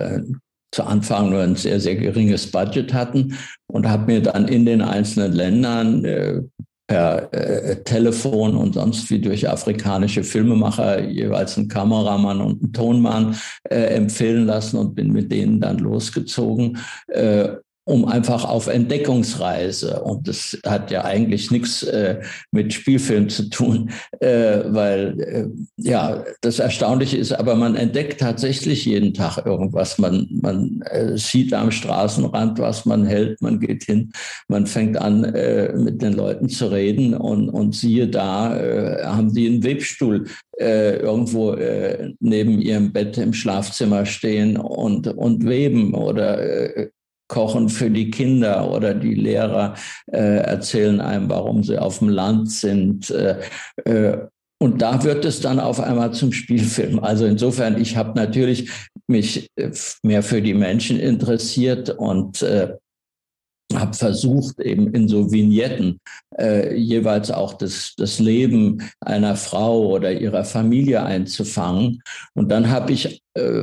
zu 0.73 0.85
Anfang 0.85 1.30
nur 1.30 1.42
ein 1.42 1.57
sehr, 1.57 1.80
sehr 1.80 1.97
geringes 1.97 2.50
Budget 2.50 2.92
hatten 2.95 3.37
und 3.66 3.88
habe 3.88 4.07
mir 4.07 4.23
dann 4.23 4.47
in 4.47 4.64
den 4.66 4.83
einzelnen 4.83 5.33
Ländern 5.33 6.50
per 6.90 7.32
äh, 7.32 7.85
Telefon 7.85 8.56
und 8.56 8.75
sonst 8.75 9.09
wie 9.11 9.20
durch 9.20 9.49
afrikanische 9.49 10.25
Filmemacher 10.25 11.04
jeweils 11.04 11.56
einen 11.56 11.68
Kameramann 11.68 12.40
und 12.40 12.61
einen 12.61 12.73
Tonmann 12.73 13.37
äh, 13.62 13.94
empfehlen 13.94 14.47
lassen 14.47 14.76
und 14.76 14.97
bin 14.97 15.12
mit 15.12 15.30
denen 15.30 15.61
dann 15.61 15.78
losgezogen. 15.78 16.78
Äh, 17.06 17.50
um 17.90 18.04
einfach 18.04 18.44
auf 18.44 18.68
Entdeckungsreise. 18.68 20.00
Und 20.02 20.28
das 20.28 20.56
hat 20.64 20.92
ja 20.92 21.04
eigentlich 21.04 21.50
nichts 21.50 21.82
äh, 21.82 22.20
mit 22.52 22.73
Spielfilm 22.73 23.28
zu 23.28 23.50
tun, 23.50 23.90
äh, 24.20 24.61
weil 24.66 25.20
äh, 25.20 25.47
ja, 25.76 26.23
das 26.40 26.61
Erstaunliche 26.61 27.16
ist, 27.16 27.32
aber 27.32 27.56
man 27.56 27.75
entdeckt 27.75 28.20
tatsächlich 28.20 28.85
jeden 28.85 29.12
Tag 29.12 29.44
irgendwas. 29.44 29.99
Man, 29.99 30.28
man 30.40 30.82
äh, 30.82 31.18
sieht 31.18 31.52
am 31.52 31.73
Straßenrand, 31.73 32.61
was 32.61 32.87
man 32.87 33.04
hält, 33.06 33.42
man 33.42 33.59
geht 33.59 33.82
hin, 33.82 34.12
man 34.47 34.66
fängt 34.68 34.97
an, 34.97 35.25
äh, 35.25 35.73
mit 35.73 36.00
den 36.00 36.12
Leuten 36.12 36.49
zu 36.49 36.70
reden 36.70 37.14
und, 37.14 37.49
und 37.49 37.75
siehe 37.75 38.06
da, 38.06 38.56
äh, 38.56 39.04
haben 39.04 39.35
die 39.35 39.49
einen 39.49 39.64
Webstuhl 39.64 40.26
irgendwo 40.62 41.56
neben 42.20 42.61
ihrem 42.61 42.92
Bett 42.92 43.16
im 43.16 43.32
Schlafzimmer 43.32 44.04
stehen 44.04 44.59
und, 44.59 45.09
und 45.09 45.47
weben 45.47 45.94
oder 45.94 46.38
kochen 47.31 47.69
für 47.69 47.91
die 47.91 48.11
Kinder 48.11 48.71
oder 48.71 48.93
die 48.93 49.15
Lehrer 49.15 49.75
äh, 50.13 50.39
erzählen 50.39 51.01
einem, 51.01 51.31
warum 51.31 51.63
sie 51.63 51.79
auf 51.79 52.01
dem 52.01 52.09
Land 52.09 52.51
sind. 52.51 53.11
Äh, 53.11 53.41
äh, 53.85 54.19
und 54.63 54.83
da 54.83 55.05
wird 55.05 55.25
es 55.25 55.41
dann 55.41 55.59
auf 55.61 55.81
einmal 55.81 56.13
zum 56.13 56.33
Spielfilm. 56.33 56.99
Also 56.99 57.25
insofern, 57.25 57.81
ich 57.81 57.97
habe 57.97 58.19
natürlich 58.19 58.71
mich 59.07 59.49
äh, 59.57 59.71
mehr 60.03 60.23
für 60.23 60.43
die 60.43 60.55
Menschen 60.55 60.99
interessiert 60.99 61.89
und 61.91 62.43
äh, 62.43 62.75
habe 63.75 63.95
versucht, 63.95 64.59
eben 64.59 64.93
in 64.93 65.07
so 65.07 65.31
Vignetten 65.31 66.01
äh, 66.37 66.75
jeweils 66.75 67.31
auch 67.31 67.55
das, 67.55 67.95
das 67.97 68.19
Leben 68.19 68.83
einer 69.01 69.37
Frau 69.37 69.87
oder 69.87 70.13
ihrer 70.13 70.45
Familie 70.45 71.05
einzufangen. 71.05 72.03
Und 72.35 72.51
dann 72.51 72.71
habe 72.71 72.93
ich 72.93 73.23
äh, 73.35 73.63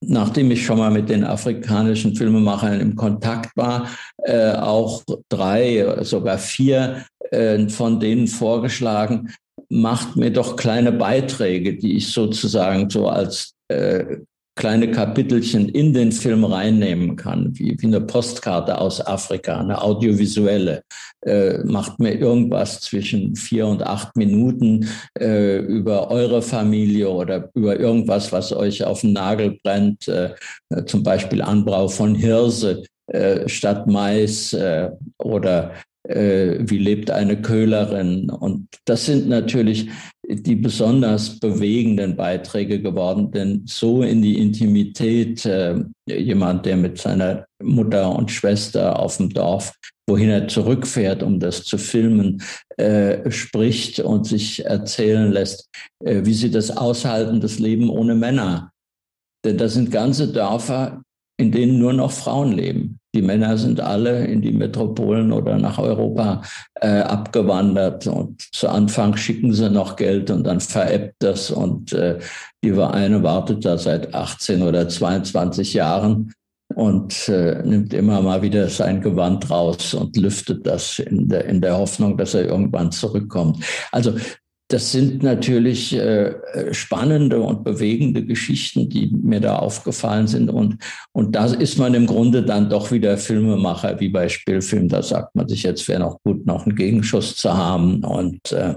nachdem 0.00 0.50
ich 0.50 0.64
schon 0.64 0.78
mal 0.78 0.90
mit 0.90 1.08
den 1.08 1.24
afrikanischen 1.24 2.14
Filmemachern 2.14 2.80
im 2.80 2.96
Kontakt 2.96 3.56
war, 3.56 3.88
äh, 4.18 4.52
auch 4.52 5.02
drei, 5.28 5.96
sogar 6.02 6.38
vier 6.38 7.04
äh, 7.30 7.68
von 7.68 8.00
denen 8.00 8.26
vorgeschlagen, 8.26 9.34
macht 9.68 10.16
mir 10.16 10.30
doch 10.30 10.56
kleine 10.56 10.92
Beiträge, 10.92 11.76
die 11.76 11.96
ich 11.96 12.12
sozusagen 12.12 12.90
so 12.90 13.08
als 13.08 13.54
äh, 13.68 14.18
kleine 14.56 14.90
Kapitelchen 14.90 15.68
in 15.68 15.92
den 15.92 16.12
Film 16.12 16.44
reinnehmen 16.44 17.16
kann, 17.16 17.50
wie, 17.54 17.76
wie 17.78 17.86
eine 17.86 18.00
Postkarte 18.00 18.78
aus 18.78 19.04
Afrika, 19.04 19.58
eine 19.58 19.82
audiovisuelle, 19.82 20.82
äh, 21.22 21.58
macht 21.64 21.98
mir 21.98 22.14
irgendwas 22.14 22.80
zwischen 22.80 23.34
vier 23.34 23.66
und 23.66 23.82
acht 23.82 24.16
Minuten 24.16 24.88
äh, 25.18 25.58
über 25.58 26.10
eure 26.10 26.42
Familie 26.42 27.10
oder 27.10 27.50
über 27.54 27.78
irgendwas, 27.78 28.30
was 28.30 28.52
euch 28.52 28.84
auf 28.84 29.00
den 29.00 29.12
Nagel 29.12 29.58
brennt, 29.62 30.06
äh, 30.08 30.34
zum 30.86 31.02
Beispiel 31.02 31.42
Anbau 31.42 31.88
von 31.88 32.14
Hirse 32.14 32.84
äh, 33.06 33.48
statt 33.48 33.86
Mais 33.86 34.52
äh, 34.52 34.90
oder 35.18 35.72
äh, 36.08 36.58
wie 36.60 36.78
lebt 36.78 37.10
eine 37.10 37.40
Köhlerin. 37.40 38.30
Und 38.30 38.68
das 38.84 39.06
sind 39.06 39.28
natürlich 39.28 39.88
die 40.26 40.56
besonders 40.56 41.38
bewegenden 41.38 42.16
Beiträge 42.16 42.80
geworden, 42.80 43.30
denn 43.30 43.62
so 43.66 44.02
in 44.02 44.22
die 44.22 44.38
Intimität, 44.38 45.44
äh, 45.44 45.76
jemand, 46.06 46.66
der 46.66 46.76
mit 46.76 46.98
seiner 46.98 47.46
Mutter 47.62 48.14
und 48.14 48.30
Schwester 48.30 48.98
auf 48.98 49.18
dem 49.18 49.30
Dorf, 49.30 49.72
wohin 50.06 50.30
er 50.30 50.48
zurückfährt, 50.48 51.22
um 51.22 51.40
das 51.40 51.64
zu 51.64 51.78
filmen, 51.78 52.42
äh, 52.76 53.30
spricht 53.30 54.00
und 54.00 54.26
sich 54.26 54.64
erzählen 54.64 55.32
lässt, 55.32 55.68
äh, 56.04 56.24
wie 56.24 56.34
sie 56.34 56.50
das 56.50 56.70
aushalten, 56.70 57.40
das 57.40 57.58
Leben 57.58 57.88
ohne 57.88 58.14
Männer. 58.14 58.72
Denn 59.44 59.58
das 59.58 59.74
sind 59.74 59.90
ganze 59.90 60.32
Dörfer, 60.32 61.02
in 61.38 61.52
denen 61.52 61.78
nur 61.78 61.92
noch 61.92 62.12
Frauen 62.12 62.52
leben. 62.52 62.98
Die 63.14 63.22
Männer 63.22 63.56
sind 63.56 63.80
alle 63.80 64.26
in 64.26 64.42
die 64.42 64.52
Metropolen 64.52 65.32
oder 65.32 65.56
nach 65.56 65.78
Europa 65.78 66.42
äh, 66.80 67.00
abgewandert 67.00 68.06
und 68.08 68.42
zu 68.52 68.68
Anfang 68.68 69.16
schicken 69.16 69.52
sie 69.52 69.70
noch 69.70 69.96
Geld 69.96 70.30
und 70.30 70.44
dann 70.44 70.60
veräppt 70.60 71.16
das 71.20 71.50
und 71.50 71.92
äh, 71.92 72.18
die 72.64 72.72
eine 72.72 73.22
wartet 73.22 73.64
da 73.64 73.78
seit 73.78 74.12
18 74.14 74.62
oder 74.62 74.88
22 74.88 75.74
Jahren 75.74 76.32
und 76.74 77.28
äh, 77.28 77.62
nimmt 77.64 77.94
immer 77.94 78.20
mal 78.20 78.42
wieder 78.42 78.68
sein 78.68 79.00
Gewand 79.00 79.48
raus 79.48 79.94
und 79.94 80.16
lüftet 80.16 80.66
das 80.66 80.98
in 80.98 81.28
der, 81.28 81.44
in 81.44 81.60
der 81.60 81.78
Hoffnung, 81.78 82.16
dass 82.16 82.34
er 82.34 82.46
irgendwann 82.46 82.90
zurückkommt. 82.90 83.64
Also 83.92 84.14
das 84.74 84.90
sind 84.90 85.22
natürlich 85.22 85.94
äh, 85.94 86.34
spannende 86.72 87.40
und 87.40 87.62
bewegende 87.62 88.24
Geschichten, 88.24 88.88
die 88.88 89.06
mir 89.06 89.38
da 89.38 89.60
aufgefallen 89.60 90.26
sind. 90.26 90.50
Und, 90.50 90.78
und 91.12 91.36
da 91.36 91.46
ist 91.46 91.78
man 91.78 91.94
im 91.94 92.06
Grunde 92.06 92.42
dann 92.42 92.68
doch 92.68 92.90
wieder 92.90 93.16
Filmemacher, 93.16 94.00
wie 94.00 94.08
bei 94.08 94.28
Spielfilm. 94.28 94.88
Da 94.88 95.00
sagt 95.00 95.36
man 95.36 95.46
sich, 95.46 95.62
jetzt 95.62 95.86
wäre 95.86 96.00
noch 96.00 96.20
gut, 96.24 96.44
noch 96.44 96.66
einen 96.66 96.74
Gegenschuss 96.74 97.36
zu 97.36 97.56
haben. 97.56 98.02
Und 98.02 98.50
äh, 98.50 98.74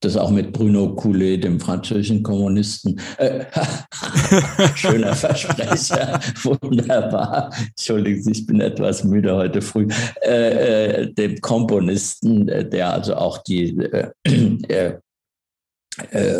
das 0.00 0.16
auch 0.16 0.30
mit 0.30 0.52
Bruno 0.52 0.94
Coulet, 0.94 1.44
dem 1.44 1.60
französischen 1.60 2.22
Kommunisten. 2.22 3.00
Äh, 3.18 3.44
schöner 4.74 5.14
Versprecher, 5.14 6.20
wunderbar. 6.42 7.52
Entschuldigen 7.76 8.22
Sie, 8.22 8.32
ich 8.32 8.46
bin 8.46 8.60
etwas 8.60 9.04
müde 9.04 9.34
heute 9.34 9.62
früh. 9.62 9.88
Äh, 10.22 11.02
äh 11.02 11.12
dem 11.12 11.40
Komponisten, 11.40 12.46
der 12.46 12.92
also 12.92 13.16
auch 13.16 13.38
die 13.38 13.76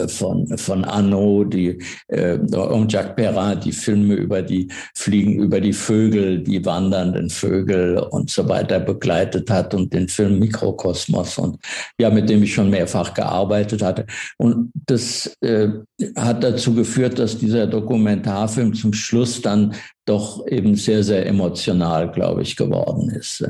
von, 0.09 0.57
von 0.57 0.85
Arnaud, 0.85 1.53
die 1.53 1.79
äh, 2.09 2.39
und 2.39 2.93
Jacques 2.93 3.15
Perrin, 3.17 3.61
die 3.61 3.73
Filme 3.73 4.15
über 4.15 4.41
die 4.41 4.69
Fliegen, 4.95 5.43
über 5.43 5.61
die 5.61 5.75
Vögel, 5.75 6.43
die 6.43 6.65
wandernden 6.65 7.29
Vögel 7.29 7.99
und 7.99 8.31
so 8.31 8.49
weiter 8.49 8.81
begleitet 8.81 9.51
hat 9.51 9.75
und 9.75 9.93
den 9.93 10.09
Film 10.09 10.39
Mikrokosmos 10.39 11.37
und 11.39 11.59
ja, 11.99 12.09
mit 12.09 12.31
dem 12.31 12.43
ich 12.43 12.55
schon 12.55 12.71
mehrfach 12.71 13.13
gearbeitet 13.13 13.83
hatte. 13.83 14.07
Und 14.39 14.73
das 14.87 15.37
äh, 15.41 15.69
hat 16.17 16.43
dazu 16.43 16.75
geführt, 16.75 17.19
dass 17.19 17.39
dieser 17.39 17.67
Dokumentarfilm 17.67 18.73
zum 18.73 18.95
Schluss 18.95 19.43
dann 19.43 19.75
doch 20.07 20.47
eben 20.47 20.75
sehr, 20.77 21.05
sehr 21.05 21.27
emotional, 21.27 22.11
glaube 22.11 22.43
ich, 22.43 22.57
geworden 22.57 23.11
ist. 23.11 23.45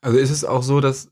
Also 0.00 0.18
ist 0.18 0.30
es 0.30 0.44
auch 0.44 0.62
so, 0.62 0.80
dass 0.80 1.08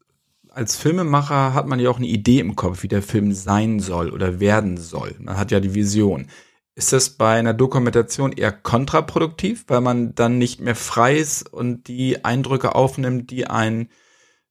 als 0.54 0.76
Filmemacher 0.76 1.54
hat 1.54 1.66
man 1.66 1.80
ja 1.80 1.90
auch 1.90 1.96
eine 1.96 2.06
Idee 2.06 2.40
im 2.40 2.56
Kopf, 2.56 2.82
wie 2.82 2.88
der 2.88 3.02
Film 3.02 3.32
sein 3.32 3.80
soll 3.80 4.10
oder 4.10 4.40
werden 4.40 4.76
soll. 4.76 5.14
Man 5.18 5.36
hat 5.36 5.50
ja 5.50 5.60
die 5.60 5.74
Vision. 5.74 6.28
Ist 6.74 6.92
das 6.92 7.10
bei 7.10 7.38
einer 7.38 7.54
Dokumentation 7.54 8.32
eher 8.32 8.52
kontraproduktiv, 8.52 9.64
weil 9.68 9.80
man 9.80 10.14
dann 10.14 10.38
nicht 10.38 10.60
mehr 10.60 10.74
frei 10.74 11.16
ist 11.16 11.52
und 11.52 11.88
die 11.88 12.24
Eindrücke 12.24 12.74
aufnimmt, 12.74 13.30
die 13.30 13.46
einen 13.46 13.88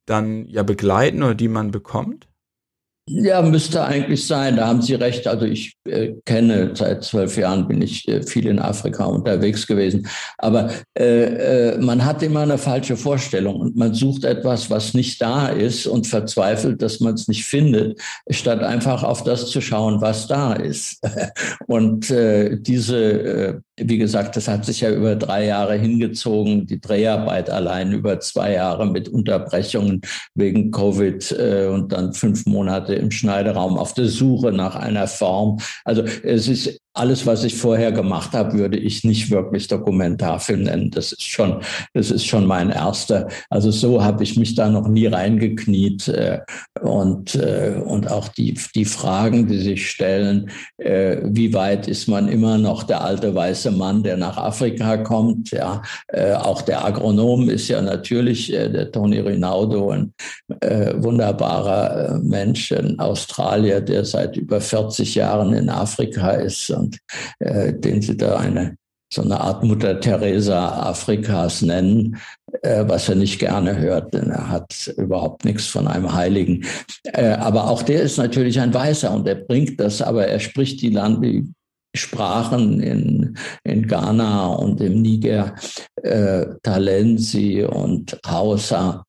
dann 0.05 0.45
ja 0.45 0.63
begleiten 0.63 1.23
oder 1.23 1.35
die 1.35 1.47
man 1.47 1.71
bekommt? 1.71 2.27
Ja, 3.07 3.41
müsste 3.41 3.83
eigentlich 3.83 4.27
sein. 4.27 4.57
Da 4.57 4.67
haben 4.67 4.83
Sie 4.83 4.93
recht. 4.93 5.27
Also 5.27 5.45
ich 5.45 5.75
äh, 5.85 6.13
kenne 6.23 6.71
seit 6.75 7.03
zwölf 7.03 7.35
Jahren 7.35 7.67
bin 7.67 7.81
ich 7.81 8.07
äh, 8.07 8.21
viel 8.21 8.45
in 8.45 8.59
Afrika 8.59 9.05
unterwegs 9.05 9.65
gewesen. 9.65 10.07
Aber 10.37 10.69
äh, 10.97 11.73
äh, 11.73 11.77
man 11.79 12.05
hat 12.05 12.21
immer 12.21 12.41
eine 12.41 12.59
falsche 12.59 12.95
Vorstellung 12.95 13.55
und 13.55 13.75
man 13.75 13.95
sucht 13.95 14.23
etwas, 14.23 14.69
was 14.69 14.93
nicht 14.93 15.19
da 15.19 15.47
ist 15.47 15.87
und 15.87 16.05
verzweifelt, 16.05 16.83
dass 16.83 16.99
man 16.99 17.15
es 17.15 17.27
nicht 17.27 17.43
findet, 17.43 17.99
statt 18.29 18.61
einfach 18.61 19.03
auf 19.03 19.23
das 19.23 19.47
zu 19.47 19.61
schauen, 19.61 19.99
was 20.01 20.27
da 20.27 20.53
ist. 20.53 21.01
und 21.67 22.11
äh, 22.11 22.57
diese 22.61 22.97
äh, 23.01 23.59
wie 23.83 23.97
gesagt, 23.97 24.35
das 24.35 24.47
hat 24.47 24.65
sich 24.65 24.81
ja 24.81 24.91
über 24.91 25.15
drei 25.15 25.45
Jahre 25.45 25.75
hingezogen, 25.75 26.67
die 26.67 26.79
Dreharbeit 26.79 27.49
allein 27.49 27.93
über 27.93 28.19
zwei 28.19 28.53
Jahre 28.53 28.85
mit 28.85 29.09
Unterbrechungen 29.09 30.01
wegen 30.35 30.69
Covid 30.69 31.31
und 31.31 31.91
dann 31.91 32.13
fünf 32.13 32.45
Monate 32.45 32.90
im 32.95 33.11
Schneideraum 33.11 33.77
auf 33.77 33.93
der 33.93 34.07
Suche 34.07 34.51
nach 34.51 34.75
einer 34.75 35.07
Form. 35.07 35.59
Also 35.85 36.03
es 36.03 36.47
ist 36.47 36.79
alles, 36.93 37.25
was 37.25 37.43
ich 37.45 37.55
vorher 37.55 37.91
gemacht 37.91 38.33
habe, 38.33 38.57
würde 38.57 38.77
ich 38.77 39.03
nicht 39.05 39.31
wirklich 39.31 39.67
Dokumentarfilm 39.67 40.63
nennen. 40.63 40.91
Das 40.91 41.13
ist 41.13 41.23
schon, 41.23 41.61
das 41.93 42.11
ist 42.11 42.25
schon 42.25 42.45
mein 42.45 42.69
erster. 42.69 43.29
Also 43.49 43.71
so 43.71 44.03
habe 44.03 44.23
ich 44.23 44.37
mich 44.37 44.55
da 44.55 44.69
noch 44.69 44.87
nie 44.87 45.07
reingekniet. 45.07 46.09
Äh, 46.09 46.39
und, 46.81 47.35
äh, 47.35 47.81
und 47.85 48.11
auch 48.11 48.27
die, 48.27 48.59
die 48.75 48.85
Fragen, 48.85 49.47
die 49.47 49.59
sich 49.59 49.89
stellen, 49.89 50.49
äh, 50.77 51.17
wie 51.23 51.53
weit 51.53 51.87
ist 51.87 52.07
man 52.07 52.27
immer 52.27 52.57
noch 52.57 52.83
der 52.83 53.01
alte 53.01 53.33
weiße 53.33 53.71
Mann, 53.71 54.03
der 54.03 54.17
nach 54.17 54.35
Afrika 54.37 54.97
kommt? 54.97 55.51
Ja, 55.51 55.81
auch 56.41 56.61
der 56.61 56.85
Agronom 56.85 57.49
ist 57.49 57.67
ja 57.67 57.81
natürlich 57.81 58.47
der 58.47 58.91
Tony 58.91 59.19
Rinaldo, 59.19 59.91
ein 59.91 60.13
wunderbarer 60.97 62.19
Mensch, 62.23 62.71
ein 62.71 62.99
Australier, 62.99 63.81
der 63.81 64.05
seit 64.05 64.37
über 64.37 64.59
40 64.59 65.15
Jahren 65.15 65.53
in 65.53 65.69
Afrika 65.69 66.31
ist 66.31 66.73
und 66.81 66.97
äh, 67.39 67.73
den 67.73 68.01
sie 68.01 68.17
da 68.17 68.37
eine 68.37 68.75
so 69.13 69.21
eine 69.21 69.41
Art 69.41 69.63
Mutter 69.63 69.99
Teresa 69.99 70.89
Afrikas 70.89 71.61
nennen, 71.61 72.17
äh, 72.61 72.85
was 72.87 73.09
er 73.09 73.15
nicht 73.15 73.39
gerne 73.39 73.77
hört, 73.77 74.13
denn 74.13 74.29
er 74.29 74.49
hat 74.49 74.93
überhaupt 74.97 75.43
nichts 75.43 75.65
von 75.67 75.87
einem 75.87 76.13
Heiligen. 76.13 76.65
Äh, 77.03 77.33
aber 77.33 77.69
auch 77.69 77.83
der 77.83 78.03
ist 78.03 78.17
natürlich 78.17 78.59
ein 78.59 78.73
Weißer 78.73 79.13
und 79.13 79.27
er 79.27 79.35
bringt 79.35 79.79
das, 79.79 80.01
aber 80.01 80.27
er 80.27 80.39
spricht 80.39 80.81
die 80.81 80.89
Land 80.91 81.25
Sprachen 81.93 82.79
in, 82.79 83.37
in 83.65 83.85
Ghana 83.85 84.47
und 84.47 84.79
im 84.79 85.01
Niger, 85.01 85.55
äh, 86.01 86.45
Talensi 86.63 87.63
und 87.63 88.17
Hausa 88.25 89.03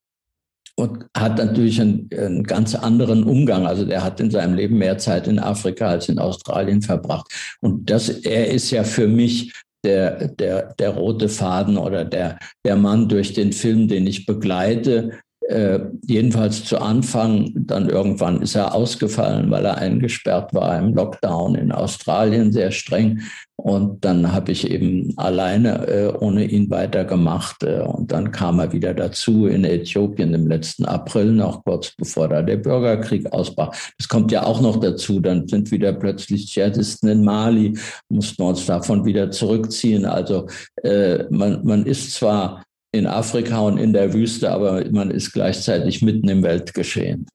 und 0.82 1.06
hat 1.16 1.38
natürlich 1.38 1.80
einen, 1.80 2.08
einen, 2.12 2.42
ganz 2.42 2.74
anderen 2.74 3.22
Umgang. 3.22 3.66
Also 3.66 3.84
der 3.84 4.02
hat 4.02 4.18
in 4.18 4.30
seinem 4.30 4.54
Leben 4.54 4.78
mehr 4.78 4.98
Zeit 4.98 5.28
in 5.28 5.38
Afrika 5.38 5.86
als 5.86 6.08
in 6.08 6.18
Australien 6.18 6.82
verbracht. 6.82 7.30
Und 7.60 7.88
das, 7.88 8.08
er 8.08 8.48
ist 8.48 8.70
ja 8.72 8.82
für 8.82 9.06
mich 9.06 9.52
der, 9.84 10.28
der, 10.28 10.74
der 10.74 10.90
rote 10.90 11.28
Faden 11.28 11.76
oder 11.78 12.04
der, 12.04 12.38
der 12.64 12.76
Mann 12.76 13.08
durch 13.08 13.32
den 13.32 13.52
Film, 13.52 13.86
den 13.86 14.06
ich 14.06 14.26
begleite, 14.26 15.20
äh, 15.48 15.80
jedenfalls 16.06 16.64
zu 16.64 16.80
Anfang, 16.80 17.52
dann 17.54 17.88
irgendwann 17.88 18.42
ist 18.42 18.54
er 18.54 18.74
ausgefallen, 18.74 19.50
weil 19.50 19.64
er 19.64 19.78
eingesperrt 19.78 20.54
war 20.54 20.78
im 20.78 20.94
Lockdown 20.94 21.54
in 21.54 21.72
Australien, 21.72 22.52
sehr 22.52 22.70
streng. 22.70 23.20
Und 23.56 24.04
dann 24.04 24.32
habe 24.32 24.50
ich 24.50 24.68
eben 24.68 25.12
alleine 25.16 25.86
äh, 25.86 26.12
ohne 26.18 26.44
ihn 26.44 26.68
weitergemacht. 26.70 27.62
Äh, 27.62 27.80
und 27.80 28.10
dann 28.10 28.32
kam 28.32 28.58
er 28.58 28.72
wieder 28.72 28.92
dazu 28.92 29.46
in 29.46 29.64
Äthiopien 29.64 30.34
im 30.34 30.48
letzten 30.48 30.84
April, 30.84 31.32
noch 31.32 31.64
kurz 31.64 31.94
bevor 31.96 32.28
da 32.28 32.42
der 32.42 32.56
Bürgerkrieg 32.56 33.32
ausbrach. 33.32 33.72
Das 33.98 34.08
kommt 34.08 34.32
ja 34.32 34.44
auch 34.44 34.60
noch 34.60 34.80
dazu. 34.80 35.20
Dann 35.20 35.46
sind 35.46 35.70
wieder 35.70 35.92
plötzlich 35.92 36.46
Dschihadisten 36.46 37.08
in 37.08 37.24
Mali, 37.24 37.78
mussten 38.08 38.42
uns 38.42 38.66
davon 38.66 39.04
wieder 39.04 39.30
zurückziehen. 39.30 40.06
Also 40.06 40.48
äh, 40.82 41.24
man, 41.30 41.64
man 41.64 41.86
ist 41.86 42.14
zwar 42.14 42.64
in 42.92 43.06
Afrika 43.06 43.60
und 43.60 43.78
in 43.78 43.92
der 43.92 44.12
Wüste, 44.12 44.52
aber 44.52 44.84
man 44.90 45.10
ist 45.10 45.32
gleichzeitig 45.32 46.02
mitten 46.02 46.28
im 46.28 46.42
Weltgeschehen. 46.42 47.26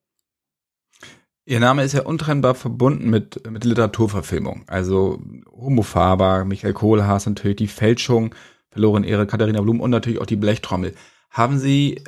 Ihr 1.46 1.60
Name 1.60 1.84
ist 1.84 1.94
ja 1.94 2.04
untrennbar 2.04 2.56
verbunden 2.56 3.10
mit, 3.10 3.50
mit 3.50 3.64
Literaturverfilmung. 3.64 4.66
Also 4.68 5.20
Homo 5.50 5.82
Faber, 5.82 6.46
Michael 6.46 6.74
Kohlhaas 6.74 7.26
natürlich, 7.26 7.58
die 7.58 7.68
Fälschung, 7.68 8.36
verloren 8.70 9.04
Ehre, 9.04 9.26
Katharina 9.26 9.62
Blum 9.62 9.82
und 9.82 9.90
natürlich 9.90 10.20
auch 10.20 10.26
die 10.26 10.36
Blechtrommel. 10.36 10.94
Haben 11.30 11.58
Sie, 11.58 12.04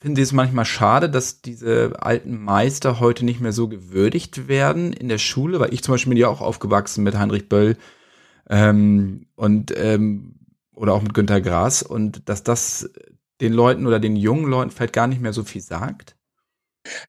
finden 0.00 0.16
Sie 0.16 0.22
es 0.22 0.32
manchmal 0.32 0.64
schade, 0.64 1.08
dass 1.08 1.40
diese 1.40 1.92
alten 2.02 2.42
Meister 2.42 3.00
heute 3.00 3.24
nicht 3.24 3.40
mehr 3.40 3.52
so 3.52 3.68
gewürdigt 3.68 4.48
werden 4.48 4.92
in 4.92 5.08
der 5.08 5.18
Schule? 5.18 5.60
Weil 5.60 5.72
ich 5.72 5.82
zum 5.82 5.94
Beispiel 5.94 6.10
bin 6.10 6.20
ja 6.20 6.28
auch 6.28 6.40
aufgewachsen 6.40 7.04
mit 7.04 7.16
Heinrich 7.16 7.48
Böll 7.48 7.76
ähm, 8.50 9.26
und 9.36 9.72
ähm, 9.76 10.35
oder 10.76 10.94
auch 10.94 11.02
mit 11.02 11.14
Günter 11.14 11.40
Grass 11.40 11.82
und 11.82 12.28
dass 12.28 12.42
das 12.42 12.88
den 13.40 13.52
Leuten 13.52 13.86
oder 13.86 13.98
den 13.98 14.16
jungen 14.16 14.48
Leuten 14.48 14.70
vielleicht 14.70 14.92
gar 14.92 15.06
nicht 15.06 15.20
mehr 15.20 15.32
so 15.32 15.42
viel 15.42 15.60
sagt? 15.60 16.16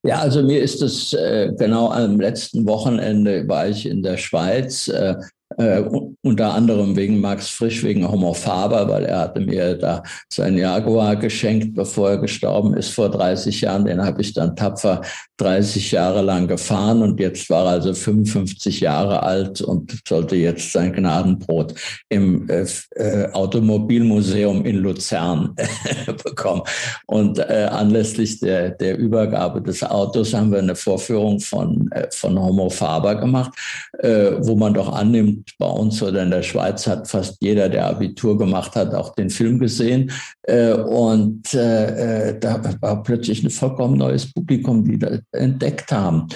Ja, 0.03 0.19
also 0.19 0.41
mir 0.41 0.61
ist 0.61 0.81
es 0.81 1.13
äh, 1.13 1.53
genau 1.57 1.91
am 1.91 2.19
letzten 2.19 2.65
Wochenende 2.65 3.47
war 3.47 3.67
ich 3.67 3.85
in 3.85 4.01
der 4.01 4.17
Schweiz 4.17 4.87
äh, 4.87 5.15
äh, 5.57 5.83
unter 6.21 6.53
anderem 6.53 6.95
wegen 6.95 7.19
Max 7.19 7.49
Frisch, 7.49 7.83
wegen 7.83 8.09
Homo 8.09 8.33
Faber, 8.33 8.87
weil 8.89 9.05
er 9.05 9.19
hatte 9.19 9.39
mir 9.39 9.75
da 9.75 10.03
sein 10.29 10.57
Jaguar 10.57 11.15
geschenkt, 11.15 11.73
bevor 11.73 12.11
er 12.11 12.17
gestorben 12.19 12.75
ist 12.75 12.89
vor 12.89 13.09
30 13.09 13.61
Jahren. 13.61 13.85
Den 13.85 14.03
habe 14.03 14.21
ich 14.21 14.33
dann 14.33 14.55
tapfer 14.55 15.01
30 15.37 15.91
Jahre 15.91 16.21
lang 16.21 16.47
gefahren 16.47 17.01
und 17.01 17.19
jetzt 17.19 17.49
war 17.49 17.65
er 17.65 17.71
also 17.73 17.93
55 17.93 18.79
Jahre 18.81 19.23
alt 19.23 19.61
und 19.61 19.99
sollte 20.07 20.35
jetzt 20.35 20.71
sein 20.71 20.93
Gnadenbrot 20.93 21.75
im 22.09 22.49
äh, 22.49 22.65
äh 22.95 23.31
Automobilmuseum 23.31 24.65
in 24.65 24.77
Luzern 24.77 25.55
bekommen. 26.23 26.63
Und 27.05 27.39
äh, 27.39 27.67
anlässlich 27.71 28.39
der, 28.39 28.71
der 28.71 28.97
Übergabe 28.97 29.61
des 29.61 29.83
Autos 29.83 30.33
haben 30.33 30.51
wir 30.51 30.59
eine 30.59 30.75
Vorführung 30.75 31.39
von, 31.39 31.89
äh, 31.91 32.07
von 32.11 32.39
Homo 32.39 32.69
Faber 32.69 33.15
gemacht, 33.15 33.51
äh, 33.99 34.31
wo 34.39 34.55
man 34.55 34.73
doch 34.73 34.91
annimmt, 34.91 35.46
bei 35.57 35.67
uns 35.67 36.01
oder 36.01 36.23
in 36.23 36.31
der 36.31 36.43
Schweiz 36.43 36.87
hat 36.87 37.07
fast 37.07 37.37
jeder, 37.41 37.69
der 37.69 37.87
Abitur 37.87 38.37
gemacht 38.37 38.75
hat, 38.75 38.93
auch 38.93 39.13
den 39.15 39.29
Film 39.29 39.59
gesehen. 39.59 40.11
Äh, 40.43 40.73
und 40.73 41.53
äh, 41.53 42.29
äh, 42.29 42.39
da 42.39 42.61
war 42.81 43.03
plötzlich 43.03 43.43
ein 43.43 43.49
vollkommen 43.49 43.97
neues 43.97 44.31
Publikum, 44.31 44.83
die 44.83 44.99
das 44.99 45.19
entdeckt 45.31 45.91
haben. 45.91 46.27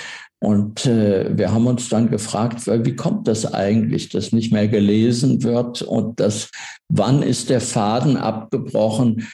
Und 0.44 0.88
wir 0.88 1.52
haben 1.52 1.68
uns 1.68 1.88
dann 1.90 2.10
gefragt, 2.10 2.66
wie 2.66 2.96
kommt 2.96 3.28
das 3.28 3.54
eigentlich, 3.54 4.10
dass 4.10 4.32
nicht 4.32 4.52
mehr 4.52 4.68
gelesen 4.68 5.44
wird 5.44 5.84
und 5.84 6.20
dass, 6.20 6.50
wann 6.90 7.22
ist 7.22 7.52
der 7.52 7.62
Faden 7.62 8.18
abgebrochen 8.18 9.28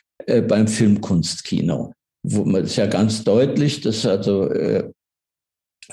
beim 0.49 0.67
Filmkunstkino? 0.67 1.93
Wo 2.23 2.43
man 2.43 2.65
ist 2.65 2.75
ja 2.75 2.87
ganz 2.87 3.23
deutlich, 3.23 3.79
dass 3.79 4.05
also 4.05 4.49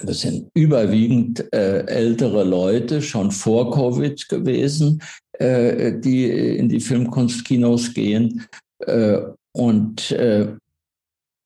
das 0.03 0.21
sind 0.21 0.49
überwiegend 0.55 1.53
äh, 1.53 1.87
ältere 1.87 2.45
Leute, 2.45 3.01
schon 3.01 3.31
vor 3.31 3.71
Covid 3.71 4.29
gewesen, 4.29 5.03
äh, 5.35 5.93
die 5.99 6.29
in 6.29 6.69
die 6.69 6.81
Filmkunstkinos 6.81 7.95
gehen. 7.95 8.45
Äh, 8.81 9.21
und 9.53 10.11
äh, 10.11 10.49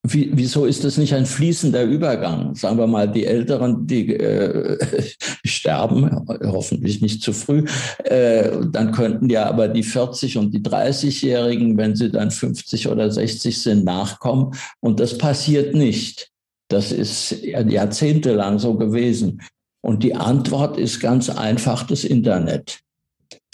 wie, 0.06 0.30
wieso 0.32 0.64
ist 0.64 0.84
das 0.84 0.96
nicht 0.96 1.12
ein 1.12 1.26
fließender 1.26 1.82
Übergang? 1.84 2.54
Sagen 2.54 2.78
wir 2.78 2.86
mal, 2.86 3.10
die 3.10 3.26
Älteren, 3.26 3.86
die 3.86 4.14
äh, 4.14 4.78
sterben, 5.44 6.24
hoffentlich 6.44 7.02
nicht 7.02 7.22
zu 7.22 7.32
früh. 7.32 7.64
Äh, 8.04 8.50
dann 8.70 8.92
könnten 8.92 9.28
ja 9.28 9.46
aber 9.46 9.68
die 9.68 9.82
40 9.82 10.38
und 10.38 10.54
die 10.54 10.62
30-Jährigen, 10.62 11.76
wenn 11.76 11.96
sie 11.96 12.10
dann 12.10 12.30
50 12.30 12.88
oder 12.88 13.10
60 13.10 13.60
sind, 13.60 13.84
nachkommen. 13.84 14.54
Und 14.80 15.00
das 15.00 15.18
passiert 15.18 15.74
nicht. 15.74 16.30
Das 16.68 16.92
ist 16.92 17.42
jahrzehntelang 17.42 18.58
so 18.58 18.74
gewesen. 18.74 19.40
Und 19.80 20.02
die 20.02 20.14
Antwort 20.14 20.78
ist 20.78 21.00
ganz 21.00 21.30
einfach 21.30 21.86
das 21.86 22.04
Internet. 22.04 22.80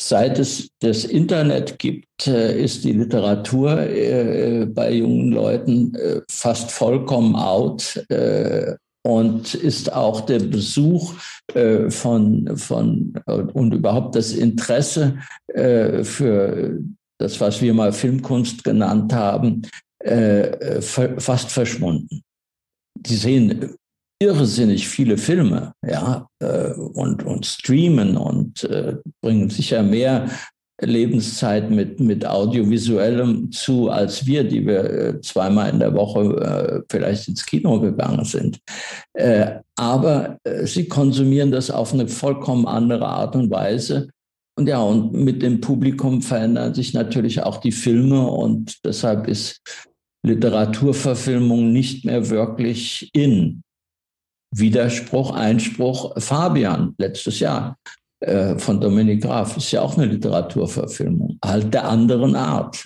Seit 0.00 0.40
es 0.40 0.70
das 0.80 1.04
Internet 1.04 1.78
gibt, 1.78 2.26
äh, 2.26 2.60
ist 2.60 2.82
die 2.82 2.92
Literatur 2.92 3.78
äh, 3.78 4.66
bei 4.66 4.92
jungen 4.92 5.30
Leuten 5.30 5.94
äh, 5.94 6.20
fast 6.28 6.72
vollkommen 6.72 7.36
out 7.36 8.04
und 9.06 9.54
ist 9.54 9.92
auch 9.92 10.22
der 10.22 10.38
Besuch 10.38 11.12
von, 11.90 12.56
von 12.56 13.12
und 13.52 13.74
überhaupt 13.74 14.16
das 14.16 14.32
Interesse 14.32 15.18
für 15.52 16.78
das, 17.18 17.38
was 17.38 17.60
wir 17.60 17.74
mal 17.74 17.92
Filmkunst 17.92 18.64
genannt 18.64 19.12
haben, 19.12 19.60
fast 20.80 21.50
verschwunden. 21.50 22.23
Die 23.06 23.16
sehen 23.16 23.74
irrsinnig 24.20 24.88
viele 24.88 25.18
Filme, 25.18 25.72
ja, 25.86 26.26
äh, 26.40 26.72
und, 26.72 27.24
und 27.24 27.44
streamen 27.46 28.16
und 28.16 28.64
äh, 28.64 28.96
bringen 29.20 29.50
sicher 29.50 29.82
mehr 29.82 30.28
Lebenszeit 30.80 31.70
mit, 31.70 32.00
mit 32.00 32.26
Audiovisuellem 32.26 33.52
zu, 33.52 33.90
als 33.90 34.26
wir, 34.26 34.44
die 34.44 34.66
wir 34.66 34.84
äh, 34.84 35.20
zweimal 35.20 35.70
in 35.70 35.78
der 35.78 35.94
Woche 35.94 36.20
äh, 36.20 36.82
vielleicht 36.90 37.28
ins 37.28 37.46
Kino 37.46 37.80
gegangen 37.80 38.24
sind. 38.24 38.58
Äh, 39.12 39.60
aber 39.76 40.38
äh, 40.44 40.66
sie 40.66 40.88
konsumieren 40.88 41.52
das 41.52 41.70
auf 41.70 41.92
eine 41.92 42.08
vollkommen 42.08 42.66
andere 42.66 43.06
Art 43.06 43.36
und 43.36 43.50
Weise. 43.50 44.08
Und 44.56 44.68
ja, 44.68 44.80
und 44.80 45.12
mit 45.12 45.42
dem 45.42 45.60
Publikum 45.60 46.22
verändern 46.22 46.74
sich 46.74 46.92
natürlich 46.92 47.42
auch 47.42 47.58
die 47.58 47.72
Filme 47.72 48.26
und 48.26 48.84
deshalb 48.84 49.26
ist 49.26 49.60
Literaturverfilmung 50.24 51.72
nicht 51.72 52.04
mehr 52.04 52.30
wirklich 52.30 53.10
in. 53.12 53.62
Widerspruch, 54.50 55.32
Einspruch, 55.32 56.20
Fabian 56.20 56.94
letztes 56.98 57.40
Jahr 57.40 57.76
äh, 58.20 58.56
von 58.58 58.80
Dominik 58.80 59.22
Graf 59.22 59.56
ist 59.56 59.70
ja 59.72 59.82
auch 59.82 59.96
eine 59.96 60.06
Literaturverfilmung, 60.06 61.38
halt 61.44 61.74
der 61.74 61.88
anderen 61.88 62.36
Art. 62.36 62.84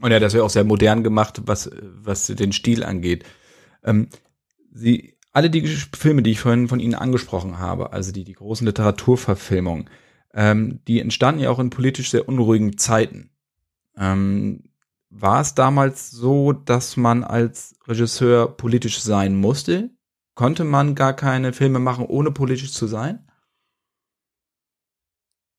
Und 0.00 0.10
ja, 0.10 0.18
das 0.18 0.34
wäre 0.34 0.44
auch 0.44 0.50
sehr 0.50 0.64
modern 0.64 1.04
gemacht, 1.04 1.42
was, 1.44 1.70
was 1.82 2.26
den 2.26 2.52
Stil 2.52 2.82
angeht. 2.84 3.24
Ähm, 3.84 4.08
Sie, 4.72 5.14
alle 5.32 5.50
die 5.50 5.66
Filme, 5.66 6.22
die 6.22 6.32
ich 6.32 6.40
vorhin 6.40 6.68
von 6.68 6.80
Ihnen 6.80 6.94
angesprochen 6.94 7.58
habe, 7.58 7.92
also 7.92 8.12
die, 8.12 8.24
die 8.24 8.32
großen 8.32 8.66
Literaturverfilmungen, 8.66 9.90
ähm, 10.34 10.80
die 10.88 11.00
entstanden 11.00 11.42
ja 11.42 11.50
auch 11.50 11.58
in 11.58 11.70
politisch 11.70 12.10
sehr 12.10 12.28
unruhigen 12.28 12.78
Zeiten. 12.78 13.30
Ähm, 13.96 14.67
war 15.20 15.40
es 15.40 15.54
damals 15.54 16.10
so, 16.10 16.52
dass 16.52 16.96
man 16.96 17.24
als 17.24 17.76
Regisseur 17.86 18.56
politisch 18.56 19.00
sein 19.00 19.36
musste? 19.36 19.90
Konnte 20.34 20.64
man 20.64 20.94
gar 20.94 21.14
keine 21.14 21.52
Filme 21.52 21.78
machen, 21.78 22.06
ohne 22.06 22.30
politisch 22.30 22.72
zu 22.72 22.86
sein? 22.86 23.27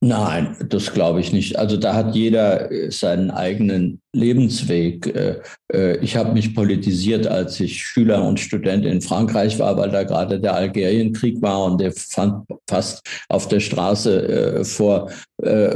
Nein, 0.01 0.55
das 0.69 0.93
glaube 0.93 1.19
ich 1.19 1.33
nicht. 1.33 1.59
Also 1.59 1.75
da 1.75 1.93
hat 1.93 2.15
jeder 2.15 2.71
äh, 2.71 2.89
seinen 2.89 3.31
eigenen 3.31 3.99
Lebensweg. 4.13 5.07
Äh, 5.13 5.41
äh, 5.73 5.97
ich 5.97 6.15
habe 6.15 6.31
mich 6.31 6.55
politisiert, 6.55 7.27
als 7.27 7.59
ich 7.59 7.83
Schüler 7.83 8.23
und 8.23 8.39
Student 8.39 8.85
in 8.85 9.01
Frankreich 9.01 9.59
war, 9.59 9.75
weil 9.75 9.91
da 9.91 10.03
gerade 10.03 10.39
der 10.39 10.55
Algerienkrieg 10.55 11.41
war 11.41 11.65
und 11.65 11.81
der 11.81 11.91
fand 11.91 12.45
fast 12.69 13.01
auf 13.27 13.49
der 13.49 13.59
Straße 13.59 14.63
vor, 14.63 15.09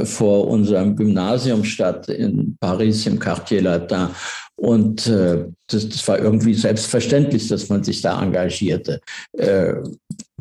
vor 0.04 0.48
unserem 0.48 0.96
Gymnasium 0.96 1.64
statt 1.64 2.08
in 2.08 2.56
Paris 2.60 3.06
im 3.06 3.18
Quartier 3.18 3.62
Latin. 3.62 4.08
Und 4.56 5.06
das, 5.06 5.88
das 5.88 6.08
war 6.08 6.18
irgendwie 6.18 6.54
selbstverständlich, 6.54 7.48
dass 7.48 7.68
man 7.68 7.82
sich 7.82 8.00
da 8.00 8.22
engagierte. 8.22 9.00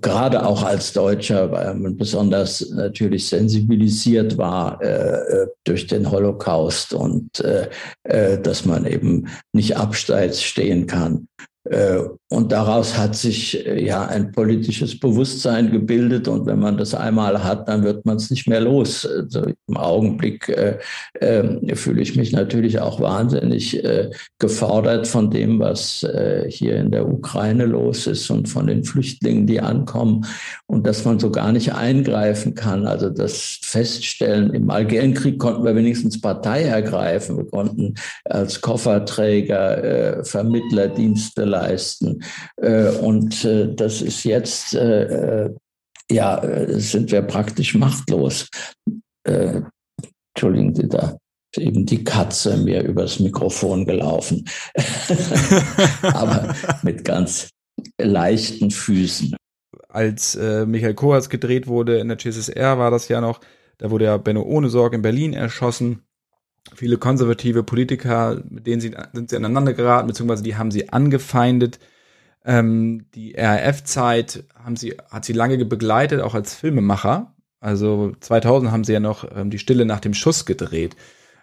Gerade 0.04 0.46
auch 0.46 0.64
als 0.64 0.94
Deutscher, 0.94 1.52
weil 1.52 1.74
man 1.74 1.98
besonders 1.98 2.70
natürlich 2.70 3.28
sensibilisiert 3.28 4.38
war 4.38 4.80
äh, 4.82 4.88
äh 4.88 5.48
durch 5.64 5.88
den 5.88 6.12
Holocaust 6.12 6.94
und 6.94 7.40
äh, 7.40 7.70
äh, 8.04 8.38
dass 8.40 8.66
man 8.66 8.86
eben 8.86 9.30
nicht 9.54 9.78
abseits 9.78 10.44
stehen 10.44 10.86
kann. 10.88 11.28
Äh, 11.66 12.00
und 12.30 12.52
daraus 12.52 12.98
hat 12.98 13.16
sich 13.16 13.66
äh, 13.66 13.86
ja 13.86 14.06
ein 14.06 14.32
politisches 14.32 15.00
Bewusstsein 15.00 15.72
gebildet. 15.72 16.28
Und 16.28 16.46
wenn 16.46 16.60
man 16.60 16.78
das 16.78 16.94
einmal 16.94 17.42
hat, 17.44 17.70
dann 17.70 17.84
wird 17.84 18.06
man 18.06 18.18
es 18.18 18.30
nicht 18.30 18.48
mehr 18.48 18.60
los. 18.60 19.06
Also 19.06 19.46
Im 19.68 19.78
Augenblick 19.78 20.50
äh, 20.50 20.80
äh, 21.14 21.76
fühle 21.76 22.02
ich 22.02 22.18
mich 22.18 22.34
natürlich 22.34 22.80
auch 22.80 23.00
wahnsinnig 23.00 23.82
äh, 23.84 24.10
gefordert 24.40 25.08
von 25.08 25.32
dem, 25.32 25.60
was 25.60 26.04
äh, 26.04 26.50
hier 26.50 26.78
in 26.78 26.92
der 26.92 27.08
Ukraine 27.08 27.66
los 27.66 28.08
ist 28.08 28.30
und 28.30 28.50
von 28.50 28.68
den 28.68 28.84
Flüchtlingen, 28.84 29.48
die 29.48 29.62
ankommen. 29.62 30.26
Und 30.66 30.86
dass 30.86 31.06
man 31.06 31.20
so 31.20 31.32
gar 31.32 31.54
nicht 31.54 31.74
eingreifen 31.74 32.56
kann. 32.56 32.88
Also 32.88 33.10
das 33.10 33.60
Feststellen, 33.62 34.54
im 34.54 34.70
Algerienkrieg 34.70 35.40
konnten 35.40 35.64
wir 35.64 35.76
wenigstens 35.76 36.20
Partei 36.20 36.64
ergreifen. 36.64 37.38
Wir 37.38 37.46
konnten 37.46 37.94
als 38.26 38.60
Kofferträger 38.60 40.24
Vermittlerdienste 40.24 41.53
leisten. 41.54 42.24
Äh, 42.58 42.90
und 42.98 43.46
äh, 43.46 43.74
das 43.74 44.02
ist 44.02 44.24
jetzt, 44.24 44.74
äh, 44.74 45.50
ja, 46.12 46.42
sind 46.68 47.12
wir 47.12 47.22
praktisch 47.22 47.76
machtlos. 47.76 48.50
Entschuldigen 49.26 50.76
Sie 50.76 50.90
da 50.90 51.18
eben 51.58 51.86
die 51.86 52.04
Katze 52.04 52.58
mir 52.58 52.84
übers 52.84 53.20
Mikrofon 53.20 53.86
gelaufen. 53.86 54.46
Aber 56.02 56.54
mit 56.82 57.06
ganz 57.06 57.50
leichten 57.98 58.72
Füßen. 58.72 59.36
Als 59.88 60.36
äh, 60.36 60.66
Michael 60.66 60.96
Koas 60.96 61.30
gedreht 61.30 61.68
wurde 61.68 62.00
in 62.00 62.08
der 62.08 62.18
CSSR, 62.18 62.78
war 62.80 62.92
das 62.92 63.08
ja 63.08 63.22
noch, 63.22 63.40
da 63.78 63.92
wurde 63.92 64.06
ja 64.06 64.18
Benno 64.18 64.42
Ohnesorg 64.42 64.94
in 64.94 65.02
Berlin 65.02 65.34
erschossen. 65.34 66.02
Viele 66.76 66.98
konservative 66.98 67.64
Politiker, 67.64 68.42
mit 68.50 68.68
denen 68.68 68.82
sie, 68.82 68.96
sind 69.14 69.30
sie 69.30 69.36
aneinander 69.36 69.74
geraten, 69.74 70.08
beziehungsweise 70.08 70.44
die 70.44 70.56
haben 70.56 70.72
sie 70.72 70.90
angefeindet. 70.90 71.80
Ähm, 72.46 73.06
die 73.16 73.36
RAF-Zeit 73.38 74.46
haben 74.56 74.76
sie, 74.76 74.96
hat 75.10 75.26
sie 75.26 75.34
lange 75.34 75.64
begleitet, 75.66 76.22
auch 76.22 76.36
als 76.36 76.56
Filmemacher. 76.56 77.34
Also 77.60 78.14
2000 78.20 78.72
haben 78.72 78.84
sie 78.84 78.94
ja 78.94 79.00
noch 79.00 79.26
ähm, 79.34 79.50
die 79.50 79.60
Stille 79.60 79.86
nach 79.86 80.02
dem 80.02 80.14
Schuss 80.14 80.46
gedreht. 80.46 80.98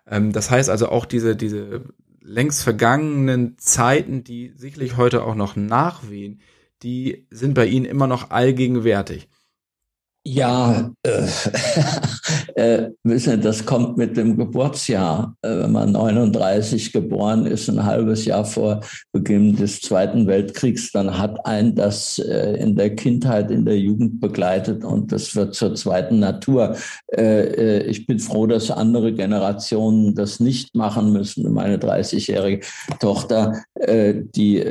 Ähm, 0.06 0.33
das 0.33 0.50
heißt 0.50 0.68
also 0.68 0.88
auch 0.88 1.06
diese, 1.06 1.37
diese 1.37 1.85
längst 2.20 2.62
vergangenen 2.62 3.56
Zeiten, 3.56 4.24
die 4.24 4.52
sicherlich 4.56 4.98
heute 4.98 5.24
auch 5.24 5.35
noch 5.35 5.56
nachwehen, 5.56 6.40
die 6.83 7.26
sind 7.30 7.54
bei 7.54 7.66
ihnen 7.66 7.87
immer 7.87 8.06
noch 8.06 8.30
allgegenwärtig. 8.30 9.30
Ja, 10.26 10.90
äh, 11.02 11.26
äh, 12.54 12.90
wissen, 13.04 13.40
das 13.40 13.64
kommt 13.64 13.96
mit 13.96 14.18
dem 14.18 14.37
Geburtsjahr. 14.37 15.35
Äh, 15.40 15.61
wenn 15.61 15.72
man 15.72 15.92
39 15.92 16.92
geboren 16.92 17.46
ist, 17.46 17.70
ein 17.70 17.83
halbes 17.87 18.26
Jahr 18.26 18.44
vor 18.44 18.80
Beginn 19.12 19.56
des 19.56 19.80
Zweiten 19.80 20.26
Weltkriegs, 20.26 20.92
dann 20.92 21.16
hat 21.16 21.46
ein 21.46 21.74
das 21.74 22.18
äh, 22.18 22.56
in 22.59 22.76
der 22.76 22.94
Kindheit, 22.96 23.50
in 23.50 23.64
der 23.64 23.78
Jugend 23.78 24.20
begleitet 24.20 24.85
und 24.85 25.11
das 25.11 25.35
wird 25.35 25.54
zur 25.54 25.74
zweiten 25.74 26.18
Natur. 26.18 26.76
Äh, 27.16 27.78
äh, 27.78 27.83
ich 27.85 28.06
bin 28.06 28.18
froh, 28.18 28.46
dass 28.46 28.70
andere 28.70 29.14
Generationen 29.14 30.14
das 30.14 30.38
nicht 30.38 30.74
machen 30.74 31.12
müssen. 31.12 31.50
Meine 31.50 31.78
30-jährige 31.78 32.66
Tochter, 32.98 33.62
die 33.78 34.62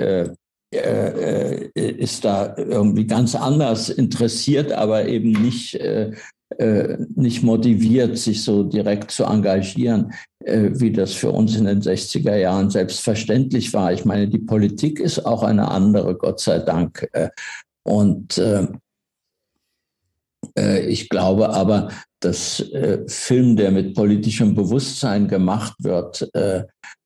äh, 0.71 1.69
äh, 1.75 1.91
ist 1.91 2.25
da 2.25 2.55
irgendwie 2.55 3.07
ganz 3.07 3.33
anders 3.33 3.89
interessiert, 3.89 4.71
aber 4.71 5.07
eben 5.07 5.31
nicht, 5.31 5.73
äh, 5.75 6.11
äh, 6.57 6.97
nicht 7.15 7.41
motiviert, 7.41 8.19
sich 8.19 8.43
so 8.43 8.63
direkt 8.63 9.09
zu 9.09 9.23
engagieren, 9.23 10.13
äh, 10.45 10.69
wie 10.73 10.91
das 10.91 11.13
für 11.13 11.31
uns 11.31 11.55
in 11.55 11.65
den 11.65 11.81
60er 11.81 12.35
Jahren 12.35 12.69
selbstverständlich 12.69 13.73
war. 13.73 13.93
Ich 13.93 14.05
meine, 14.05 14.27
die 14.27 14.37
Politik 14.37 14.99
ist 14.99 15.25
auch 15.25 15.41
eine 15.41 15.71
andere, 15.71 16.15
Gott 16.15 16.39
sei 16.39 16.59
Dank. 16.59 17.07
Äh, 17.13 17.29
und 17.83 18.37
äh, 18.37 18.67
äh, 20.55 20.85
ich 20.85 21.09
glaube 21.09 21.49
aber, 21.49 21.89
dass 22.19 22.63
Film, 23.07 23.55
der 23.55 23.71
mit 23.71 23.95
politischem 23.95 24.53
Bewusstsein 24.53 25.29
gemacht 25.29 25.73
wird, 25.79 26.29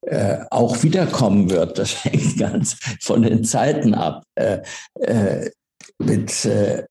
äh, 0.05 0.13
äh, 0.13 0.45
auch 0.51 0.83
wiederkommen 0.83 1.49
wird. 1.49 1.77
Das 1.77 2.03
hängt 2.05 2.37
ganz 2.37 2.77
von 2.99 3.21
den 3.21 3.43
Zeiten 3.43 3.93
ab. 3.93 4.23
Äh, 4.35 4.59
äh, 4.99 5.49
mit 5.99 6.45
äh, 6.45 6.83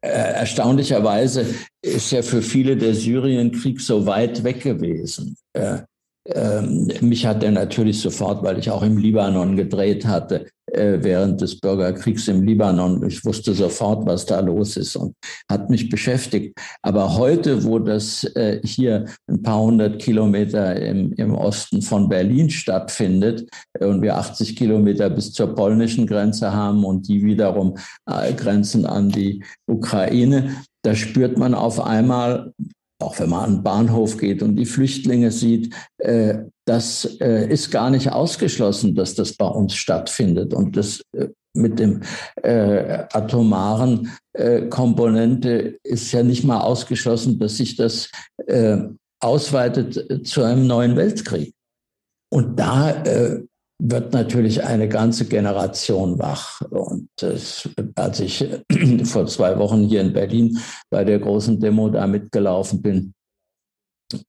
erstaunlicherweise 0.00 1.46
ist 1.82 2.12
ja 2.12 2.22
für 2.22 2.42
viele 2.42 2.76
der 2.76 2.94
Syrienkrieg 2.94 3.80
so 3.80 4.06
weit 4.06 4.44
weg 4.44 4.60
gewesen. 4.62 5.36
Ähm, 5.54 6.92
mich 7.00 7.26
hat 7.26 7.42
er 7.42 7.52
natürlich 7.52 8.00
sofort, 8.00 8.42
weil 8.44 8.58
ich 8.58 8.70
auch 8.70 8.82
im 8.82 8.98
Libanon 8.98 9.56
gedreht 9.56 10.04
hatte, 10.06 10.46
äh, 10.46 10.50
während 10.72 11.40
des 11.40 11.60
Bürgerkriegs 11.60 12.28
im 12.28 12.42
Libanon. 12.42 13.06
Ich 13.06 13.24
wusste 13.24 13.54
sofort, 13.54 14.04
was 14.06 14.26
da 14.26 14.40
los 14.40 14.76
ist 14.76 14.96
und 14.96 15.14
hat 15.50 15.70
mich 15.70 15.88
beschäftigt. 15.88 16.58
Aber 16.82 17.16
heute, 17.16 17.64
wo 17.64 17.78
das 17.78 18.24
äh, 18.34 18.60
hier 18.64 19.06
ein 19.28 19.42
paar 19.42 19.60
hundert 19.60 20.00
Kilometer 20.00 20.76
im, 20.76 21.12
im 21.12 21.34
Osten 21.34 21.82
von 21.82 22.08
Berlin 22.08 22.50
stattfindet 22.50 23.48
äh, 23.74 23.86
und 23.86 24.02
wir 24.02 24.16
80 24.16 24.56
Kilometer 24.56 25.10
bis 25.10 25.32
zur 25.32 25.54
polnischen 25.54 26.06
Grenze 26.06 26.52
haben 26.52 26.84
und 26.84 27.08
die 27.08 27.24
wiederum 27.24 27.76
äh, 28.06 28.32
grenzen 28.32 28.86
an 28.86 29.10
die 29.10 29.42
Ukraine, 29.66 30.56
da 30.82 30.94
spürt 30.94 31.36
man 31.36 31.54
auf 31.54 31.80
einmal, 31.80 32.52
auch 32.98 33.18
wenn 33.18 33.30
man 33.30 33.44
an 33.44 33.54
den 33.56 33.62
Bahnhof 33.62 34.16
geht 34.16 34.42
und 34.42 34.56
die 34.56 34.66
Flüchtlinge 34.66 35.30
sieht, 35.30 35.74
äh, 35.98 36.38
das 36.64 37.16
äh, 37.20 37.48
ist 37.48 37.70
gar 37.70 37.90
nicht 37.90 38.12
ausgeschlossen, 38.12 38.94
dass 38.94 39.14
das 39.14 39.34
bei 39.34 39.46
uns 39.46 39.74
stattfindet. 39.74 40.54
Und 40.54 40.76
das 40.76 41.02
äh, 41.12 41.28
mit 41.54 41.78
dem 41.78 42.02
äh, 42.42 43.04
atomaren 43.12 44.10
äh, 44.32 44.62
Komponente 44.68 45.78
ist 45.82 46.12
ja 46.12 46.22
nicht 46.22 46.44
mal 46.44 46.60
ausgeschlossen, 46.60 47.38
dass 47.38 47.56
sich 47.56 47.76
das 47.76 48.10
äh, 48.46 48.78
ausweitet 49.20 50.26
zu 50.26 50.42
einem 50.42 50.66
neuen 50.66 50.96
Weltkrieg. 50.96 51.54
Und 52.30 52.58
da 52.58 53.02
wird 53.78 54.12
natürlich 54.12 54.64
eine 54.64 54.88
ganze 54.88 55.26
Generation 55.26 56.18
wach. 56.18 56.60
Und 56.70 57.08
das, 57.16 57.68
als 57.94 58.20
ich 58.20 58.48
vor 59.04 59.26
zwei 59.26 59.58
Wochen 59.58 59.84
hier 59.84 60.00
in 60.00 60.12
Berlin 60.12 60.58
bei 60.90 61.04
der 61.04 61.18
großen 61.18 61.60
Demo 61.60 61.88
da 61.88 62.06
mitgelaufen 62.06 62.80
bin, 62.80 63.12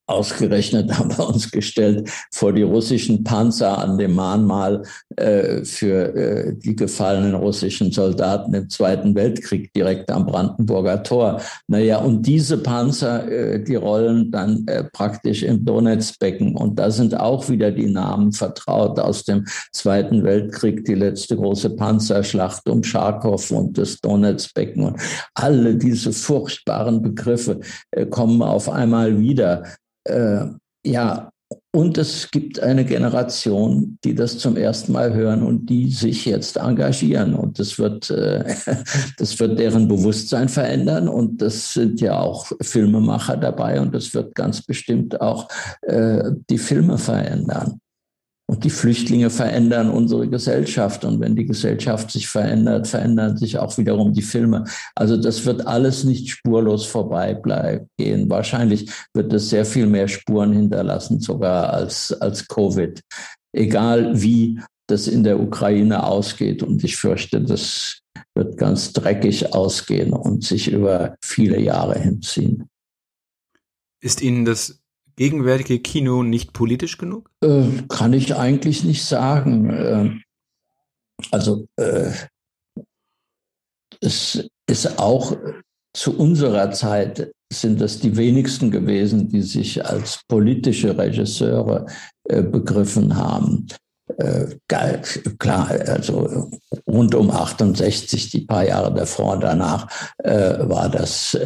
Ausgerechnet 0.08 0.92
haben 0.98 1.16
wir 1.16 1.28
uns 1.28 1.52
gestellt 1.52 2.10
vor 2.32 2.52
die 2.52 2.63
russischen 2.63 3.24
Panzer 3.24 3.78
an 3.78 3.98
dem 3.98 4.16
Mahnmal 4.16 4.84
äh, 5.16 5.63
für 5.63 6.16
äh, 6.16 6.56
die 6.56 6.76
gefallenen 6.76 7.36
russischen 7.36 7.92
Soldaten 7.92 8.54
im 8.56 8.70
Zweiten 8.70 9.13
Weltkrieg 9.13 9.72
direkt 9.74 10.12
am 10.12 10.26
Brandenburger 10.26 11.04
Tor. 11.04 11.42
Naja, 11.68 12.00
und 12.00 12.26
diese 12.26 12.58
Panzer, 12.58 13.30
äh, 13.30 13.63
die 13.63 13.76
rollen 13.76 14.32
dann 14.32 14.66
äh, 14.66 14.84
praktisch 14.84 15.44
im 15.44 15.63
Donetsbecken. 15.63 16.56
Und 16.56 16.80
da 16.80 16.90
sind 16.90 17.20
auch 17.20 17.48
wieder 17.50 17.72
die 17.72 17.90
Namen 17.90 18.32
vertraut 18.32 19.00
aus 19.00 19.26
dem 19.26 19.46
Zweiten 19.74 20.24
Weltkrieg, 20.24 20.86
die 20.86 20.96
letzte 20.96 21.36
große 21.36 21.72
Panzerschlacht 21.72 22.68
um 22.68 22.82
Charkow 22.82 23.52
und 23.52 23.78
das 23.78 24.00
Donetsbecken. 24.02 24.86
Und 24.86 25.00
alle 25.36 25.76
diese 25.76 26.13
furchtbaren 26.13 27.04
Begriffe 27.04 27.60
äh, 27.92 28.08
kommen 28.08 28.42
auf 28.42 28.70
einmal 28.70 29.20
wieder 29.20 29.67
äh, 30.08 30.48
ja, 30.86 31.30
und 31.72 31.98
es 31.98 32.30
gibt 32.32 32.60
eine 32.60 32.84
Generation, 32.84 34.00
die 34.04 34.15
das 34.15 34.38
zum 34.38 34.58
ersten 34.58 34.91
Mal 34.91 35.13
hören 35.13 35.43
und 35.43 35.67
die 35.67 35.89
sich 35.91 36.26
jetzt 36.26 36.58
engagieren. 36.58 37.36
Und 37.36 37.60
das 37.60 37.78
wird, 37.78 38.10
äh, 38.10 38.43
das 39.17 39.39
wird 39.39 39.60
deren 39.60 39.88
Bewusstsein 39.88 40.50
verändern. 40.50 41.08
Und 41.08 41.41
das 41.41 41.74
sind 41.74 42.02
ja 42.02 42.20
auch 42.20 42.52
Filmemacher 42.62 43.38
dabei. 43.38 43.80
Und 43.80 43.93
das 43.93 44.13
wird 44.13 44.36
ganz 44.36 44.62
bestimmt 44.62 45.22
auch 45.22 45.48
äh, 45.84 46.32
die 46.50 46.58
Filme 46.58 46.98
verändern. 46.98 47.80
Und 48.50 48.64
die 48.64 48.70
Flüchtlinge 48.70 49.30
verändern 49.30 49.90
unsere 49.90 50.30
Gesellschaft. 50.30 51.04
Und 51.04 51.20
wenn 51.20 51.36
die 51.36 51.46
Gesellschaft 51.46 52.12
sich 52.12 52.30
verändert, 52.30 52.88
verändern 52.88 53.36
sich 53.36 53.58
auch 53.58 53.78
wiederum 53.78 54.14
die 54.14 54.22
Filme. 54.22 54.64
Also 54.96 55.18
das 55.18 55.46
wird 55.46 55.68
alles 55.68 56.06
nicht 56.06 56.30
spurlos 56.30 56.86
vorbeigehen. 56.86 58.30
Wahrscheinlich 58.30 58.90
wird 59.14 59.34
es 59.34 59.50
sehr 59.50 59.66
viel 59.66 59.86
mehr 59.86 60.08
Spuren 60.08 60.54
hinterlassen, 60.54 61.20
sogar 61.20 61.74
als, 61.74 62.14
als 62.22 62.48
Covid. 62.48 63.02
Egal 63.52 64.22
wie 64.22 64.62
das 64.88 65.08
in 65.08 65.24
der 65.24 65.40
Ukraine 65.40 66.06
ausgeht. 66.06 66.64
Und 66.64 66.84
ich 66.84 66.96
fürchte, 66.96 67.42
das 67.42 68.00
wird 68.34 68.58
ganz 68.58 68.94
dreckig 68.94 69.54
ausgehen 69.54 70.14
und 70.14 70.44
sich 70.44 70.72
über 70.72 71.18
viele 71.22 71.60
Jahre 71.60 72.00
hinziehen. 72.00 72.70
Ist 74.02 74.22
Ihnen 74.22 74.46
das 74.46 74.80
gegenwärtige 75.18 75.80
Kino 75.80 76.24
nicht 76.24 76.54
politisch 76.54 76.98
genug? 76.98 77.30
Äh, 77.44 77.66
kann 77.90 78.14
ich 78.14 78.36
eigentlich 78.36 78.86
nicht 78.86 79.04
sagen. 79.04 79.70
Äh, 79.70 80.12
also 81.32 81.68
äh, 81.76 82.12
es 84.00 84.48
ist 84.68 85.00
auch 85.00 85.36
zu 85.94 86.18
unserer 86.18 86.72
Zeit 86.72 87.32
sind 87.52 87.82
das 87.82 88.00
die 88.00 88.16
wenigsten 88.16 88.72
gewesen, 88.72 89.30
die 89.30 89.42
sich 89.42 89.84
als 89.86 90.22
politische 90.28 90.98
Regisseure 90.98 91.88
äh, 92.26 92.44
begriffen 92.44 93.16
haben. 93.16 93.68
Äh, 94.18 94.56
klar, 94.68 95.70
also 95.70 96.52
rund 96.86 97.16
um 97.16 97.32
68, 97.32 98.30
die 98.30 98.42
paar 98.42 98.66
Jahre 98.66 98.94
davor 98.94 99.34
und 99.34 99.42
danach, 99.42 99.88
äh, 100.20 100.70
war 100.70 100.90
das, 100.90 101.38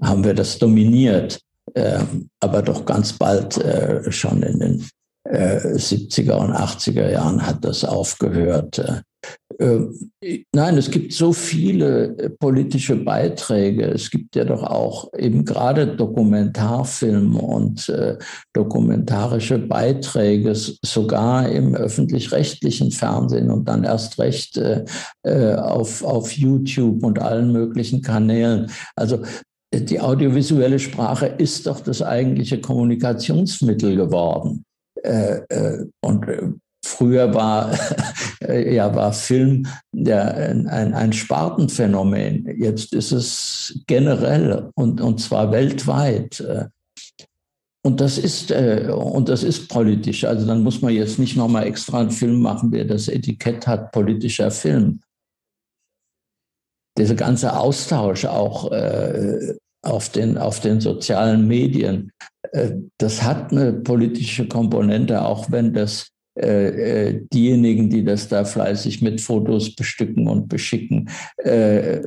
haben 0.00 0.24
wir 0.24 0.34
das 0.34 0.58
dominiert. 0.58 1.40
Ähm, 1.74 2.30
aber 2.40 2.62
doch 2.62 2.84
ganz 2.84 3.12
bald 3.12 3.58
äh, 3.58 4.10
schon 4.10 4.42
in 4.42 4.58
den 4.58 4.84
äh, 5.24 5.58
70er 5.76 6.34
und 6.34 6.52
80er 6.52 7.10
Jahren 7.10 7.46
hat 7.46 7.64
das 7.64 7.84
aufgehört. 7.84 8.78
Äh, 8.78 9.02
äh, 9.58 10.44
nein, 10.54 10.78
es 10.78 10.90
gibt 10.90 11.12
so 11.12 11.32
viele 11.32 12.16
äh, 12.16 12.30
politische 12.30 12.94
Beiträge. 12.94 13.86
Es 13.86 14.10
gibt 14.10 14.36
ja 14.36 14.44
doch 14.44 14.62
auch 14.62 15.12
eben 15.16 15.44
gerade 15.44 15.96
Dokumentarfilme 15.96 17.40
und 17.40 17.88
äh, 17.88 18.16
dokumentarische 18.52 19.58
Beiträge, 19.58 20.54
sogar 20.54 21.48
im 21.48 21.74
öffentlich-rechtlichen 21.74 22.92
Fernsehen 22.92 23.50
und 23.50 23.68
dann 23.68 23.82
erst 23.84 24.18
recht 24.18 24.56
äh, 24.58 24.84
äh, 25.24 25.54
auf, 25.54 26.04
auf 26.04 26.32
YouTube 26.32 27.02
und 27.02 27.18
allen 27.18 27.52
möglichen 27.52 28.02
Kanälen. 28.02 28.70
Also 28.94 29.22
die 29.72 30.00
audiovisuelle 30.00 30.78
Sprache 30.78 31.26
ist 31.26 31.66
doch 31.66 31.80
das 31.80 32.02
eigentliche 32.02 32.60
Kommunikationsmittel 32.60 33.96
geworden. 33.96 34.64
Äh, 35.02 35.40
äh, 35.48 35.86
und 36.00 36.26
äh, 36.26 36.48
früher 36.84 37.34
war, 37.34 37.72
ja, 38.48 38.94
war 38.94 39.12
Film 39.12 39.66
ja, 39.92 40.22
ein, 40.22 40.66
ein 40.68 41.12
Spartenphänomen. 41.12 42.48
Jetzt 42.58 42.94
ist 42.94 43.12
es 43.12 43.82
generell 43.86 44.70
und, 44.74 45.00
und 45.00 45.20
zwar 45.20 45.52
weltweit. 45.52 46.42
Und 47.84 48.00
das 48.00 48.18
ist 48.18 48.50
und 48.50 49.28
das 49.28 49.42
ist 49.42 49.68
politisch. 49.68 50.24
Also 50.24 50.46
dann 50.46 50.62
muss 50.62 50.82
man 50.82 50.92
jetzt 50.92 51.18
nicht 51.18 51.36
nochmal 51.36 51.66
extra 51.66 52.00
einen 52.00 52.10
Film 52.10 52.40
machen, 52.40 52.70
der 52.70 52.84
das 52.84 53.08
Etikett 53.08 53.66
hat 53.66 53.92
politischer 53.92 54.50
Film 54.50 55.00
dieser 56.98 57.14
ganze 57.14 57.56
Austausch 57.56 58.24
auch 58.24 58.70
äh, 58.72 59.54
auf, 59.82 60.10
den, 60.10 60.36
auf 60.36 60.60
den 60.60 60.80
sozialen 60.80 61.46
Medien, 61.46 62.10
äh, 62.52 62.72
das 62.98 63.22
hat 63.22 63.52
eine 63.52 63.72
politische 63.72 64.48
Komponente, 64.48 65.24
auch 65.24 65.50
wenn 65.50 65.72
das 65.72 66.10
äh, 66.38 67.08
äh, 67.08 67.20
diejenigen, 67.32 67.90
die 67.90 68.04
das 68.04 68.28
da 68.28 68.44
fleißig 68.44 69.02
mit 69.02 69.20
Fotos 69.20 69.74
bestücken 69.74 70.28
und 70.28 70.48
beschicken, 70.48 71.10
äh, 71.38 72.00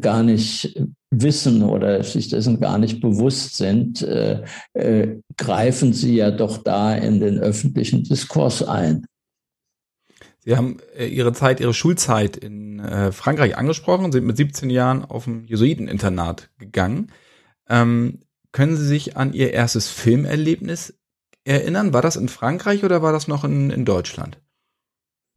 gar 0.00 0.22
nicht 0.22 0.78
wissen 1.10 1.62
oder 1.62 2.02
sich 2.02 2.28
dessen 2.28 2.60
gar 2.60 2.76
nicht 2.78 3.00
bewusst 3.00 3.56
sind, 3.56 4.02
äh, 4.02 4.42
äh, 4.74 5.16
greifen 5.38 5.94
sie 5.94 6.16
ja 6.16 6.30
doch 6.30 6.58
da 6.58 6.94
in 6.94 7.20
den 7.20 7.38
öffentlichen 7.38 8.04
Diskurs 8.04 8.62
ein. 8.62 9.06
Sie 10.42 10.56
haben 10.56 10.78
äh, 10.96 11.06
Ihre 11.06 11.32
Zeit, 11.32 11.60
Ihre 11.60 11.74
Schulzeit 11.74 12.36
in 12.36 12.80
äh, 12.80 13.12
Frankreich 13.12 13.56
angesprochen, 13.56 14.10
sind 14.10 14.24
mit 14.24 14.36
17 14.36 14.70
Jahren 14.70 15.04
auf 15.04 15.26
ein 15.26 15.44
Jesuiteninternat 15.44 16.48
gegangen. 16.58 17.12
Ähm, 17.68 18.20
können 18.52 18.76
Sie 18.76 18.86
sich 18.86 19.16
an 19.16 19.32
Ihr 19.32 19.52
erstes 19.52 19.88
Filmerlebnis 19.88 20.94
erinnern? 21.44 21.92
War 21.92 22.02
das 22.02 22.16
in 22.16 22.28
Frankreich 22.28 22.84
oder 22.84 23.02
war 23.02 23.12
das 23.12 23.28
noch 23.28 23.44
in, 23.44 23.70
in 23.70 23.84
Deutschland? 23.84 24.38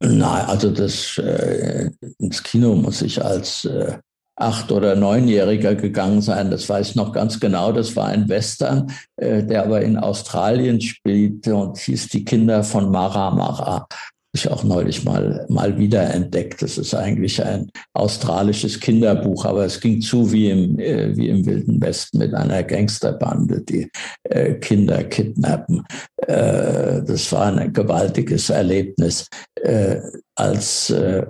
Nein, 0.00 0.46
also 0.46 0.70
das 0.70 1.18
äh, 1.18 1.90
ins 2.18 2.42
Kino 2.42 2.74
muss 2.74 3.00
ich 3.02 3.24
als 3.24 3.64
äh, 3.64 3.98
acht- 4.36 4.72
oder 4.72 4.96
neunjähriger 4.96 5.74
gegangen 5.74 6.20
sein. 6.20 6.50
Das 6.50 6.68
weiß 6.68 6.90
ich 6.90 6.96
noch 6.96 7.12
ganz 7.12 7.38
genau. 7.38 7.72
Das 7.72 7.94
war 7.94 8.08
ein 8.08 8.28
Western, 8.28 8.92
äh, 9.16 9.44
der 9.44 9.64
aber 9.64 9.82
in 9.82 9.96
Australien 9.96 10.80
spielte 10.80 11.54
und 11.54 11.78
hieß 11.78 12.08
Die 12.08 12.24
Kinder 12.24 12.64
von 12.64 12.90
Mara 12.90 13.30
Mara 13.30 13.86
ich 14.34 14.50
auch 14.50 14.64
neulich 14.64 15.04
mal, 15.04 15.46
mal 15.48 15.78
wieder 15.78 16.12
entdeckt. 16.12 16.60
Das 16.60 16.76
ist 16.76 16.92
eigentlich 16.92 17.42
ein 17.42 17.70
australisches 17.92 18.80
Kinderbuch, 18.80 19.44
aber 19.44 19.64
es 19.64 19.80
ging 19.80 20.00
zu 20.00 20.32
wie 20.32 20.50
im, 20.50 20.78
äh, 20.80 21.16
wie 21.16 21.28
im 21.28 21.46
Wilden 21.46 21.80
Westen 21.80 22.18
mit 22.18 22.34
einer 22.34 22.64
Gangsterbande, 22.64 23.62
die 23.62 23.88
äh, 24.24 24.54
Kinder 24.54 25.04
kidnappen. 25.04 25.86
Äh, 26.16 27.02
das 27.02 27.30
war 27.32 27.56
ein 27.56 27.72
gewaltiges 27.72 28.50
Erlebnis. 28.50 29.28
Äh, 29.62 30.00
als 30.34 30.90
äh, 30.90 31.26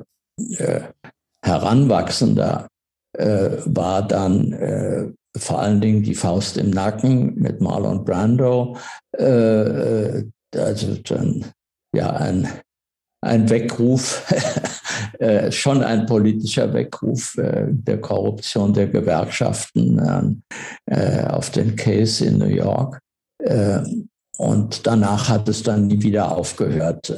äh, 0.59 0.81
Heranwachsender 1.45 2.69
war 3.17 4.09
dann 4.09 5.15
vor 5.37 5.61
allen 5.61 5.81
Dingen 5.81 6.03
die 6.03 6.17
Faust 6.17 6.57
im 6.57 6.71
Nacken 6.71 7.37
mit 7.37 7.61
Marlon 7.61 8.05
Brando. 8.05 8.77
also 9.17 10.97
dann 11.05 11.45
ja 11.95 12.11
ein 12.11 12.49
ein 13.25 13.49
Weckruf, 13.51 14.23
äh, 15.19 15.51
schon 15.51 15.83
ein 15.83 16.07
politischer 16.07 16.73
Weckruf 16.73 17.37
äh, 17.39 17.67
der 17.69 18.01
Korruption 18.01 18.73
der 18.73 18.89
Gewerkschaften 18.89 20.43
äh, 20.87 21.25
auf 21.25 21.51
den 21.51 21.77
Case 21.77 22.25
in 22.25 22.39
New 22.39 22.47
York. 22.47 23.01
Und 24.39 24.87
danach 24.87 25.29
hat 25.29 25.49
es 25.51 25.63
dann 25.63 25.87
nie 25.87 26.03
wieder 26.03 26.35
aufgehört. 26.35 27.13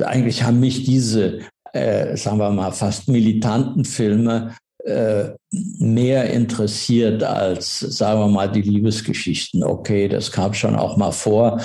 Eigentlich 0.00 0.44
haben 0.44 0.60
mich 0.60 0.84
diese, 0.84 1.40
sagen 1.72 2.38
wir 2.38 2.50
mal, 2.50 2.70
fast 2.70 3.08
militanten 3.08 3.84
Filme 3.84 4.54
mehr 5.50 6.30
interessiert 6.30 7.24
als, 7.24 7.80
sagen 7.80 8.20
wir 8.20 8.28
mal, 8.28 8.52
die 8.52 8.62
Liebesgeschichten. 8.62 9.64
Okay, 9.64 10.06
das 10.06 10.30
kam 10.30 10.54
schon 10.54 10.76
auch 10.76 10.96
mal 10.96 11.12
vor. 11.12 11.60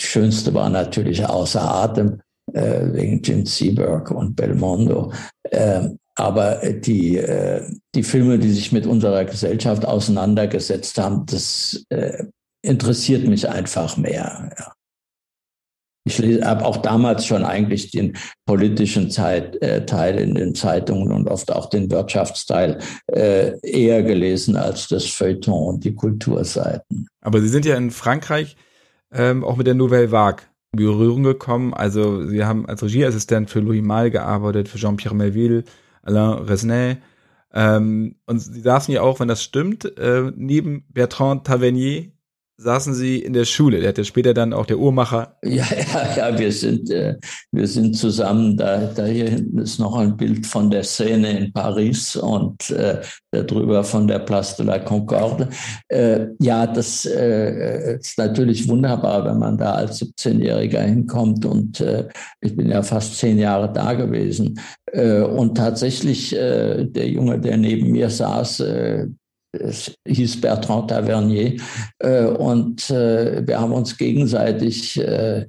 Schönste 0.00 0.52
war 0.54 0.68
natürlich 0.68 1.24
außer 1.24 1.62
Atem 1.62 2.20
äh, 2.52 2.92
wegen 2.92 3.22
Jim 3.22 3.46
Seberg 3.46 4.10
und 4.10 4.36
Belmondo. 4.36 5.12
Äh, 5.50 5.88
aber 6.14 6.60
die, 6.70 7.18
äh, 7.18 7.62
die 7.94 8.02
Filme, 8.02 8.38
die 8.38 8.50
sich 8.50 8.72
mit 8.72 8.86
unserer 8.86 9.24
Gesellschaft 9.24 9.84
auseinandergesetzt 9.84 10.98
haben, 10.98 11.26
das 11.26 11.84
äh, 11.90 12.24
interessiert 12.62 13.26
mich 13.28 13.48
einfach 13.48 13.96
mehr. 13.96 14.50
Ja. 14.58 14.72
Ich 16.06 16.20
habe 16.42 16.64
auch 16.64 16.76
damals 16.76 17.26
schon 17.26 17.44
eigentlich 17.44 17.90
den 17.90 18.16
politischen 18.46 19.10
Zeit, 19.10 19.60
äh, 19.60 19.84
Teil 19.84 20.18
in 20.20 20.36
den 20.36 20.54
Zeitungen 20.54 21.10
und 21.10 21.28
oft 21.28 21.50
auch 21.50 21.68
den 21.68 21.90
Wirtschaftsteil 21.90 22.78
äh, 23.08 23.58
eher 23.60 24.04
gelesen 24.04 24.56
als 24.56 24.86
das 24.86 25.04
Feuilleton 25.04 25.74
und 25.74 25.84
die 25.84 25.94
Kulturseiten. 25.94 27.08
Aber 27.20 27.40
Sie 27.40 27.48
sind 27.48 27.66
ja 27.66 27.76
in 27.76 27.90
Frankreich 27.90 28.56
ähm, 29.16 29.44
auch 29.44 29.56
mit 29.56 29.66
der 29.66 29.74
Nouvelle 29.74 30.12
Vague 30.12 30.44
in 30.72 30.78
Berührung 30.78 31.22
gekommen. 31.22 31.74
Also 31.74 32.26
sie 32.26 32.44
haben 32.44 32.66
als 32.66 32.82
Regieassistent 32.82 33.50
für 33.50 33.60
Louis 33.60 33.82
Malle 33.82 34.10
gearbeitet, 34.10 34.68
für 34.68 34.78
Jean-Pierre 34.78 35.14
Melville, 35.14 35.64
Alain 36.02 36.44
Resnais. 36.44 36.98
Ähm, 37.52 38.16
und 38.26 38.38
sie 38.38 38.60
saßen 38.60 38.92
ja 38.92 39.02
auch, 39.02 39.18
wenn 39.20 39.28
das 39.28 39.42
stimmt, 39.42 39.84
äh, 39.98 40.30
neben 40.36 40.84
Bertrand 40.92 41.46
Tavernier 41.46 42.10
saßen 42.58 42.94
Sie 42.94 43.18
in 43.18 43.32
der 43.34 43.44
Schule. 43.44 43.80
Der 43.80 43.90
hat 43.90 43.98
ja 43.98 44.04
später 44.04 44.32
dann 44.32 44.52
auch 44.52 44.66
der 44.66 44.78
Uhrmacher. 44.78 45.36
Ja, 45.46 45.64
ja, 45.64 46.16
ja, 46.30 46.38
wir 46.38 46.52
sind, 46.52 46.90
äh, 46.90 47.14
wir 47.52 47.66
sind 47.66 47.96
zusammen. 47.96 48.56
Da, 48.56 48.90
da 48.94 49.06
hier 49.06 49.30
hinten 49.30 49.58
ist 49.58 49.78
noch 49.78 49.96
ein 49.96 50.16
Bild 50.16 50.44
von 50.44 50.70
der 50.70 50.82
Szene 50.82 51.38
in 51.38 51.52
Paris 51.52 52.16
und 52.16 52.68
äh, 52.70 53.00
darüber 53.30 53.84
von 53.84 54.06
der 54.06 54.18
Place 54.18 54.56
de 54.56 54.66
la 54.66 54.78
Concorde. 54.80 55.48
Äh, 55.88 56.26
ja, 56.40 56.66
das 56.66 57.06
äh, 57.06 57.96
ist 57.96 58.18
natürlich 58.18 58.68
wunderbar, 58.68 59.24
wenn 59.24 59.38
man 59.38 59.56
da 59.56 59.72
als 59.72 60.02
17-Jähriger 60.02 60.82
hinkommt 60.82 61.46
und 61.46 61.80
äh, 61.80 62.08
ich 62.40 62.54
bin 62.54 62.68
ja 62.68 62.82
fast 62.82 63.16
zehn 63.16 63.38
Jahre 63.38 63.72
da 63.72 63.94
gewesen. 63.94 64.60
Äh, 64.92 65.20
und 65.20 65.56
tatsächlich, 65.56 66.34
äh, 66.34 66.84
der 66.84 67.08
Junge, 67.08 67.38
der 67.38 67.56
neben 67.56 67.92
mir 67.92 68.10
saß, 68.10 68.60
äh, 68.60 69.06
hieß 70.06 70.40
Bertrand 70.40 70.90
Tavernier. 70.90 71.56
Äh, 71.98 72.24
und 72.26 72.90
äh, 72.90 73.46
wir 73.46 73.60
haben 73.60 73.72
uns 73.72 73.96
gegenseitig 73.96 75.00
äh, 75.00 75.46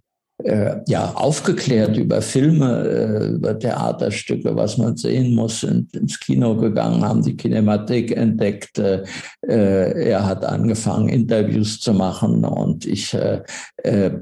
ja, 0.88 1.14
aufgeklärt 1.16 1.98
über 1.98 2.22
Filme, 2.22 3.32
über 3.34 3.58
Theaterstücke, 3.58 4.56
was 4.56 4.78
man 4.78 4.96
sehen 4.96 5.34
muss, 5.34 5.64
ins 5.64 6.20
Kino 6.20 6.56
gegangen, 6.56 7.04
haben 7.04 7.24
die 7.24 7.36
Kinematik 7.36 8.16
entdeckt. 8.16 8.78
Er 8.78 10.26
hat 10.28 10.46
angefangen, 10.46 11.10
Interviews 11.10 11.80
zu 11.80 11.92
machen 11.92 12.46
und 12.46 12.86
ich 12.86 13.18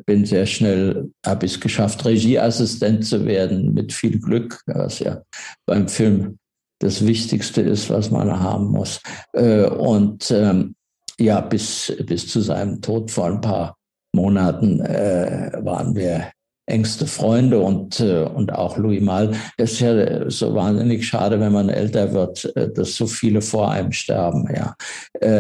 bin 0.06 0.26
sehr 0.26 0.46
schnell, 0.46 1.12
habe 1.26 1.48
es 1.48 1.60
geschafft, 1.60 2.06
Regieassistent 2.06 3.06
zu 3.06 3.26
werden, 3.26 3.74
mit 3.74 3.92
viel 3.92 4.18
Glück, 4.18 4.62
was 4.68 5.00
ja 5.00 5.22
beim 5.66 5.90
Film 5.90 6.38
das 6.80 7.06
Wichtigste 7.06 7.62
ist, 7.62 7.90
was 7.90 8.12
man 8.12 8.40
haben 8.40 8.68
muss. 8.68 9.02
Äh, 9.34 9.66
und 9.66 10.30
ähm, 10.32 10.76
ja, 11.18 11.42
bis, 11.42 11.94
bis 12.06 12.28
zu 12.28 12.42
seinem 12.42 12.82
Tod 12.82 13.12
vor 13.12 13.28
ein 13.28 13.42
paar 13.42 13.78
Monaten 14.14 14.82
äh, 14.82 15.52
waren 15.62 15.96
wir 15.96 16.32
engste 16.68 17.06
Freunde 17.06 17.60
und, 17.60 18.00
äh, 18.00 18.24
und 18.24 18.52
auch 18.54 18.78
Louis 18.78 19.02
Mal. 19.02 19.34
Es 19.58 19.74
ist 19.74 19.80
ja 19.82 20.30
so 20.30 20.56
wahnsinnig 20.56 21.08
schade, 21.08 21.40
wenn 21.40 21.54
man 21.54 21.70
älter 21.70 22.12
wird, 22.12 22.52
dass 22.76 22.96
so 22.96 23.08
viele 23.08 23.42
vor 23.42 23.72
einem 23.72 23.92
sterben. 23.92 24.50
Ja. 24.54 24.76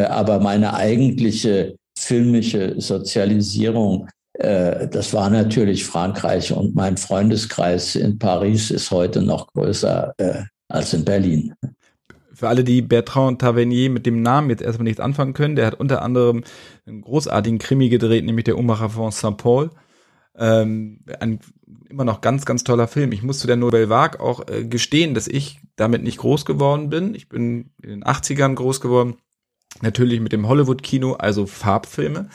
Aber 0.07 0.39
meine 0.39 0.75
eigentliche 0.75 1.75
filmische 1.97 2.79
Sozialisierung, 2.79 4.07
das 4.37 5.13
war 5.13 5.31
natürlich 5.31 5.83
Frankreich 5.83 6.53
und 6.53 6.75
mein 6.75 6.97
Freundeskreis 6.97 7.95
in 7.95 8.19
Paris 8.19 8.69
ist 8.69 8.91
heute 8.91 9.23
noch 9.23 9.47
größer 9.53 10.13
als 10.75 10.93
in 10.93 11.05
Berlin. 11.05 11.53
Für 12.33 12.49
alle, 12.49 12.63
die 12.63 12.81
Bertrand 12.81 13.39
Tavernier 13.39 13.89
mit 13.89 14.05
dem 14.05 14.21
Namen 14.21 14.49
jetzt 14.49 14.61
erstmal 14.61 14.83
nichts 14.83 14.99
anfangen 14.99 15.33
können, 15.33 15.55
der 15.55 15.67
hat 15.67 15.79
unter 15.79 16.01
anderem 16.01 16.43
einen 16.85 17.01
großartigen 17.01 17.59
Krimi 17.59 17.89
gedreht, 17.89 18.25
nämlich 18.25 18.43
der 18.43 18.57
Uhrmacher 18.57 18.89
von 18.89 19.11
Saint-Paul. 19.11 19.69
Ähm, 20.37 20.99
ein 21.19 21.39
immer 21.89 22.03
noch 22.03 22.21
ganz, 22.21 22.45
ganz 22.45 22.63
toller 22.63 22.87
Film. 22.87 23.13
Ich 23.13 23.23
muss 23.23 23.39
zu 23.39 23.47
der 23.47 23.55
Nouvelle 23.55 23.89
Vague 23.89 24.19
auch 24.19 24.47
äh, 24.49 24.65
gestehen, 24.65 25.13
dass 25.13 25.27
ich 25.27 25.61
damit 25.77 26.03
nicht 26.03 26.17
groß 26.17 26.45
geworden 26.45 26.89
bin. 26.89 27.15
Ich 27.15 27.29
bin 27.29 27.71
in 27.81 27.89
den 27.89 28.03
80ern 28.03 28.55
groß 28.55 28.81
geworden. 28.81 29.15
Natürlich 29.81 30.19
mit 30.19 30.33
dem 30.33 30.47
Hollywood-Kino, 30.47 31.13
also 31.13 31.45
Farbfilme. 31.45 32.29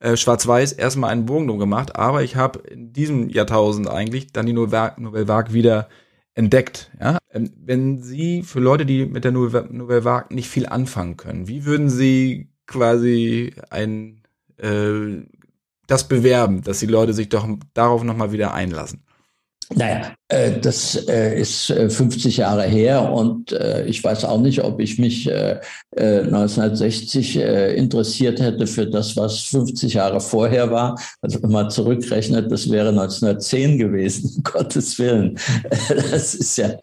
Äh, 0.00 0.16
Schwarz-Weiß 0.16 0.72
erstmal 0.72 1.10
einen 1.10 1.26
Bogen 1.26 1.48
drum 1.48 1.58
gemacht, 1.58 1.96
aber 1.96 2.22
ich 2.22 2.36
habe 2.36 2.58
in 2.68 2.92
diesem 2.92 3.30
Jahrtausend 3.30 3.88
eigentlich 3.88 4.32
dann 4.32 4.44
die 4.44 4.52
Nouvelle 4.52 5.28
Vague 5.28 5.54
wieder 5.54 5.88
entdeckt. 6.36 6.92
Ja? 7.00 7.18
Ähm, 7.32 7.50
wenn 7.56 8.02
Sie 8.02 8.42
für 8.44 8.60
Leute, 8.60 8.86
die 8.86 9.06
mit 9.06 9.24
der 9.24 9.32
Nouvelle 9.32 10.04
Vague 10.04 10.34
nicht 10.34 10.48
viel 10.48 10.66
anfangen 10.66 11.16
können, 11.16 11.48
wie 11.48 11.64
würden 11.64 11.90
Sie 11.90 12.50
quasi 12.66 13.54
ein 13.70 14.22
äh, 14.58 15.24
das 15.88 16.08
bewerben, 16.08 16.62
dass 16.62 16.78
die 16.78 16.86
Leute 16.86 17.12
sich 17.12 17.28
doch 17.28 17.48
darauf 17.74 18.04
nochmal 18.04 18.32
wieder 18.32 18.54
einlassen? 18.54 19.02
Naja, 19.74 20.14
äh, 20.28 20.60
das 20.60 21.08
äh, 21.08 21.40
ist 21.40 21.66
50 21.66 22.38
äh, 22.38 22.42
Jahre 22.42 22.64
her 22.64 23.12
und 23.12 23.52
ich 23.86 24.02
weiß 24.02 24.24
auch 24.24 24.40
nicht, 24.40 24.62
ob 24.62 24.80
ich 24.80 24.98
mich 24.98 25.30
1960 25.96 27.36
interessiert 27.36 28.40
hätte 28.40 28.66
für 28.66 28.86
das, 28.86 29.16
was 29.16 29.40
50 29.42 29.94
Jahre 29.94 30.20
vorher 30.20 30.70
war. 30.70 31.00
Also 31.20 31.42
wenn 31.42 31.50
man 31.50 31.70
zurückrechnet, 31.70 32.50
das 32.50 32.70
wäre 32.70 32.88
1910 32.90 33.78
gewesen, 33.78 34.32
um 34.36 34.42
Gottes 34.52 34.98
Willen. 34.98 35.38
Das 36.10 36.34
ist 36.34 36.58
ja, 36.58 36.74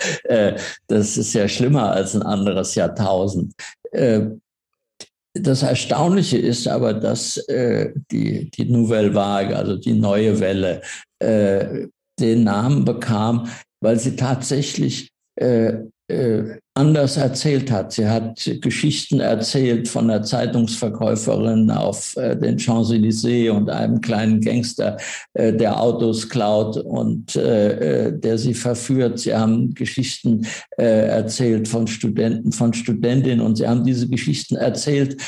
das 0.87 1.17
ist 1.17 1.33
ja 1.33 1.47
schlimmer 1.47 1.91
als 1.91 2.15
ein 2.15 2.23
anderes 2.23 2.75
Jahrtausend. 2.75 3.53
Das 5.33 5.63
Erstaunliche 5.63 6.37
ist 6.37 6.67
aber, 6.67 6.93
dass 6.93 7.43
die, 7.47 8.49
die 8.49 8.65
Nouvelle 8.65 9.13
Vague, 9.13 9.55
also 9.55 9.75
die 9.77 9.93
neue 9.93 10.39
Welle, 10.39 10.81
den 12.19 12.43
Namen 12.43 12.85
bekam, 12.85 13.47
weil 13.81 13.99
sie 13.99 14.15
tatsächlich 14.15 15.09
äh, 15.35 15.73
äh, 16.09 16.57
anders 16.75 17.17
erzählt 17.17 17.71
hat. 17.71 17.93
Sie 17.93 18.07
hat 18.07 18.49
Geschichten 18.61 19.19
erzählt 19.19 19.87
von 19.87 20.09
einer 20.09 20.23
Zeitungsverkäuferin 20.23 21.69
auf 21.71 22.15
äh, 22.17 22.35
den 22.35 22.57
Champs-Élysées 22.57 23.51
und 23.51 23.69
einem 23.69 24.01
kleinen 24.01 24.41
Gangster, 24.41 24.97
äh, 25.33 25.53
der 25.53 25.79
Autos 25.79 26.27
klaut 26.27 26.77
und 26.77 27.35
äh, 27.35 28.07
äh, 28.07 28.19
der 28.19 28.37
sie 28.37 28.53
verführt. 28.53 29.19
Sie 29.19 29.33
haben 29.33 29.73
Geschichten 29.73 30.45
erzählt 30.77 31.67
von 31.67 31.87
Studenten, 31.87 32.51
von 32.51 32.73
Studentinnen 32.73 33.41
und 33.41 33.57
sie 33.57 33.67
haben 33.67 33.85
diese 33.85 34.07
Geschichten 34.07 34.55
erzählt, 34.55 35.21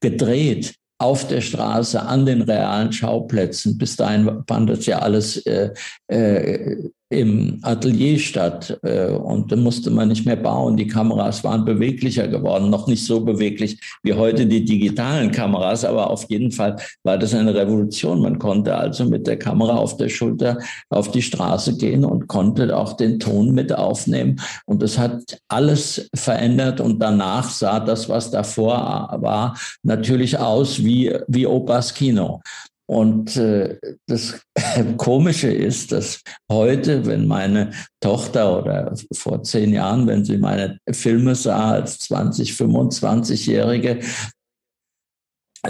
gedreht 0.00 0.74
auf 1.04 1.28
der 1.28 1.42
Straße, 1.42 2.00
an 2.00 2.24
den 2.24 2.40
realen 2.40 2.90
Schauplätzen. 2.90 3.76
Bis 3.76 3.96
dahin 3.96 4.42
fand 4.48 4.70
das 4.70 4.86
ja 4.86 5.00
alles 5.00 5.36
äh, 5.44 5.70
äh, 6.08 6.90
im 7.10 7.58
Atelier 7.62 8.18
statt 8.18 8.78
äh, 8.82 9.10
und 9.10 9.52
da 9.52 9.56
musste 9.56 9.90
man 9.90 10.08
nicht 10.08 10.24
mehr 10.24 10.36
bauen. 10.36 10.76
Die 10.76 10.86
Kameras 10.86 11.44
waren 11.44 11.64
beweglicher 11.64 12.28
geworden, 12.28 12.70
noch 12.70 12.86
nicht 12.86 13.04
so 13.04 13.20
beweglich 13.20 13.78
wie 14.02 14.14
heute 14.14 14.46
die 14.46 14.64
digitalen 14.64 15.30
Kameras, 15.30 15.84
aber 15.84 16.10
auf 16.10 16.28
jeden 16.30 16.50
Fall 16.50 16.76
war 17.02 17.18
das 17.18 17.34
eine 17.34 17.54
Revolution. 17.54 18.22
Man 18.22 18.38
konnte 18.38 18.74
also 18.74 19.04
mit 19.04 19.26
der 19.26 19.38
Kamera 19.38 19.76
auf 19.76 19.96
der 19.96 20.08
Schulter 20.08 20.58
auf 20.88 21.10
die 21.10 21.22
Straße 21.22 21.76
gehen 21.76 22.04
und 22.04 22.26
konnte 22.26 22.76
auch 22.76 22.94
den 22.94 23.20
Ton 23.20 23.52
mit 23.52 23.72
aufnehmen. 23.72 24.40
Und 24.66 24.82
das 24.82 24.98
hat 24.98 25.38
alles 25.48 26.08
verändert 26.14 26.80
und 26.80 27.00
danach 27.00 27.48
sah 27.50 27.80
das, 27.80 28.08
was 28.08 28.30
davor 28.30 29.18
war, 29.20 29.58
natürlich 29.82 30.38
aus 30.38 30.82
wie, 30.82 31.14
wie 31.28 31.46
Opas 31.46 31.94
Kino. 31.94 32.40
Und 32.86 33.36
äh, 33.36 33.78
das 34.06 34.40
Komische 34.96 35.50
ist, 35.50 35.92
dass 35.92 36.20
heute, 36.50 37.06
wenn 37.06 37.26
meine 37.26 37.72
Tochter 38.00 38.58
oder 38.58 38.94
vor 39.12 39.42
zehn 39.42 39.72
Jahren, 39.72 40.06
wenn 40.06 40.24
sie 40.24 40.36
meine 40.36 40.78
Filme 40.90 41.34
sah 41.34 41.72
als 41.72 41.98
20, 42.00 42.52
25-Jährige, 42.52 44.00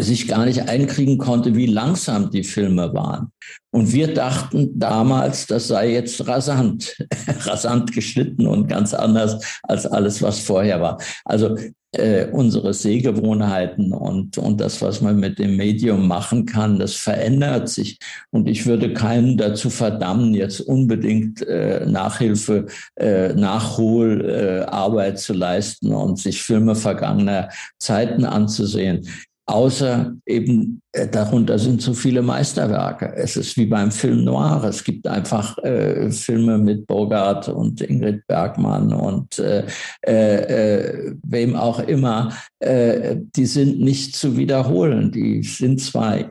sich 0.00 0.28
gar 0.28 0.44
nicht 0.44 0.68
einkriegen 0.68 1.18
konnte, 1.18 1.54
wie 1.54 1.66
langsam 1.66 2.30
die 2.30 2.44
Filme 2.44 2.92
waren. 2.94 3.30
Und 3.70 3.92
wir 3.92 4.14
dachten 4.14 4.78
damals, 4.78 5.46
das 5.46 5.68
sei 5.68 5.92
jetzt 5.92 6.26
rasant, 6.26 6.96
rasant 7.40 7.92
geschnitten 7.92 8.46
und 8.46 8.68
ganz 8.68 8.94
anders 8.94 9.60
als 9.62 9.86
alles, 9.86 10.22
was 10.22 10.40
vorher 10.40 10.80
war. 10.80 10.98
Also 11.24 11.56
äh, 11.96 12.26
unsere 12.30 12.74
Sehgewohnheiten 12.74 13.92
und, 13.92 14.38
und 14.38 14.60
das, 14.60 14.82
was 14.82 15.00
man 15.00 15.18
mit 15.18 15.38
dem 15.38 15.56
Medium 15.56 16.06
machen 16.08 16.46
kann, 16.46 16.78
das 16.78 16.94
verändert 16.94 17.68
sich. 17.68 17.98
Und 18.30 18.48
ich 18.48 18.66
würde 18.66 18.92
keinen 18.92 19.36
dazu 19.36 19.70
verdammen, 19.70 20.34
jetzt 20.34 20.60
unbedingt 20.60 21.46
äh, 21.46 21.86
Nachhilfe, 21.86 22.66
äh, 22.96 23.32
Nachholarbeit 23.34 25.14
äh, 25.14 25.16
zu 25.16 25.32
leisten 25.32 25.92
und 25.92 26.18
sich 26.18 26.42
Filme 26.42 26.74
vergangener 26.74 27.48
Zeiten 27.78 28.24
anzusehen. 28.24 29.08
Außer 29.46 30.14
eben 30.24 30.80
äh, 30.92 31.06
darunter 31.06 31.58
sind 31.58 31.82
so 31.82 31.92
viele 31.92 32.22
Meisterwerke. 32.22 33.12
Es 33.14 33.36
ist 33.36 33.58
wie 33.58 33.66
beim 33.66 33.90
Film 33.90 34.24
Noir. 34.24 34.64
Es 34.64 34.82
gibt 34.82 35.06
einfach 35.06 35.58
äh, 35.58 36.10
Filme 36.10 36.56
mit 36.56 36.86
Bogart 36.86 37.48
und 37.48 37.82
Ingrid 37.82 38.26
Bergmann 38.26 38.92
und 38.94 39.38
äh, 39.38 39.66
äh, 40.00 41.14
wem 41.22 41.56
auch 41.56 41.80
immer. 41.80 42.32
Äh, 42.58 43.16
die 43.36 43.44
sind 43.44 43.80
nicht 43.80 44.16
zu 44.16 44.38
wiederholen. 44.38 45.12
Die 45.12 45.42
sind 45.42 45.78
zwar 45.78 46.30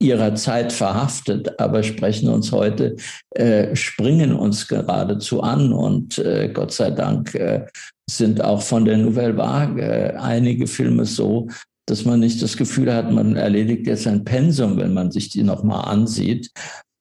ihrer 0.00 0.34
Zeit 0.36 0.72
verhaftet, 0.72 1.58
aber 1.58 1.82
sprechen 1.82 2.28
uns 2.28 2.52
heute, 2.52 2.94
äh, 3.30 3.74
springen 3.74 4.32
uns 4.32 4.68
geradezu 4.68 5.42
an 5.42 5.72
und 5.72 6.18
äh, 6.18 6.50
Gott 6.52 6.72
sei 6.72 6.90
Dank 6.90 7.34
äh, 7.34 7.66
sind 8.08 8.44
auch 8.44 8.60
von 8.60 8.84
der 8.84 8.98
Nouvelle 8.98 9.36
Vague 9.36 10.20
einige 10.20 10.66
Filme 10.66 11.04
so, 11.04 11.48
dass 11.86 12.04
man 12.04 12.20
nicht 12.20 12.42
das 12.42 12.56
Gefühl 12.56 12.92
hat, 12.92 13.12
man 13.12 13.36
erledigt 13.36 13.86
jetzt 13.86 14.06
ein 14.06 14.24
Pensum, 14.24 14.76
wenn 14.78 14.94
man 14.94 15.10
sich 15.10 15.28
die 15.28 15.42
nochmal 15.42 15.84
ansieht. 15.88 16.50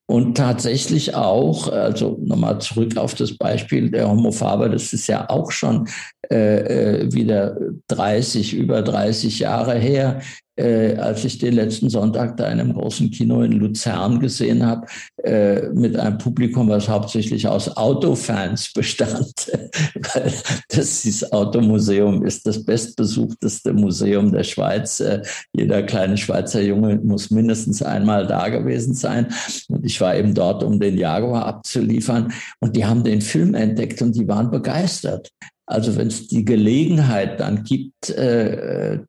Und 0.06 0.36
tatsächlich 0.36 1.16
auch, 1.16 1.70
also 1.70 2.20
nochmal 2.22 2.60
zurück 2.60 2.98
auf 2.98 3.16
das 3.16 3.38
Beispiel 3.38 3.90
der 3.90 4.10
Homophaber, 4.10 4.68
das 4.68 4.92
ist 4.92 5.08
ja 5.08 5.30
auch 5.30 5.52
schon 5.52 5.88
äh, 6.30 7.04
äh 7.04 7.14
wieder 7.14 7.58
30, 7.88 8.54
über 8.54 8.82
30 8.82 9.40
Jahre 9.40 9.76
her 9.76 10.22
äh, 10.56 10.96
als 10.98 11.26
ich 11.26 11.40
den 11.40 11.56
letzten 11.56 11.90
Sonntag 11.90 12.38
da 12.38 12.46
in 12.46 12.60
einem 12.60 12.74
großen 12.74 13.10
Kino 13.10 13.42
in 13.42 13.54
Luzern 13.54 14.20
gesehen 14.20 14.66
habe, 14.66 14.86
äh, 15.24 15.70
mit 15.70 15.98
einem 15.98 16.18
Publikum, 16.18 16.70
was 16.70 16.88
hauptsächlich 16.88 17.48
aus 17.48 17.76
Autofans 17.76 18.72
bestand. 18.74 19.34
Weil 20.14 20.32
das, 20.70 21.02
dieses 21.02 21.32
Automuseum 21.32 22.24
ist 22.24 22.46
das 22.46 22.64
bestbesuchteste 22.64 23.74
Museum 23.74 24.32
der 24.32 24.44
Schweiz. 24.44 25.00
Äh, 25.00 25.24
jeder 25.54 25.82
kleine 25.84 26.18
Schweizer 26.18 26.62
Junge 26.62 27.00
muss 27.04 27.32
mindestens 27.32 27.82
einmal 27.82 28.28
da 28.28 28.50
gewesen 28.50 28.94
sein. 28.94 29.28
Und 29.70 29.84
ich 29.84 30.00
war 30.02 30.16
eben 30.16 30.36
dort, 30.36 30.64
um 30.64 30.80
den 30.80 30.98
Jaguar 30.98 31.48
abzuliefern. 31.48 32.32
Und 32.60 32.76
die 32.76 32.86
haben 32.86 33.04
den 33.04 33.22
Film 33.22 33.56
entdeckt 33.56 34.02
und 34.02 34.16
die 34.16 34.28
waren 34.28 34.52
begeistert. 34.52 35.32
Also 35.74 35.96
wenn 35.98 36.08
es 36.08 36.28
die 36.28 36.46
Gelegenheit 36.46 37.40
dann 37.40 37.64
gibt, 37.64 38.10
äh, 38.10 39.00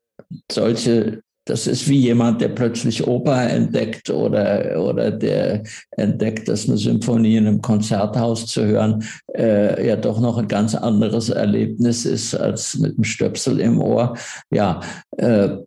solche 0.50 1.22
das 1.46 1.66
ist 1.66 1.88
wie 1.88 1.98
jemand, 1.98 2.40
der 2.40 2.48
plötzlich 2.48 3.06
Oper 3.06 3.50
entdeckt 3.50 4.08
oder, 4.08 4.82
oder 4.82 5.10
der 5.10 5.62
entdeckt, 5.90 6.48
dass 6.48 6.66
eine 6.66 6.78
Symphonie 6.78 7.36
in 7.36 7.46
einem 7.46 7.60
Konzerthaus 7.60 8.46
zu 8.46 8.64
hören 8.64 9.04
äh, 9.36 9.86
ja 9.86 9.96
doch 9.96 10.20
noch 10.20 10.38
ein 10.38 10.48
ganz 10.48 10.74
anderes 10.74 11.28
Erlebnis 11.28 12.06
ist 12.06 12.34
als 12.34 12.78
mit 12.78 12.94
einem 12.94 13.04
Stöpsel 13.04 13.60
im 13.60 13.80
Ohr. 13.80 14.16
Ja, 14.50 14.80
äh, 15.18 15.58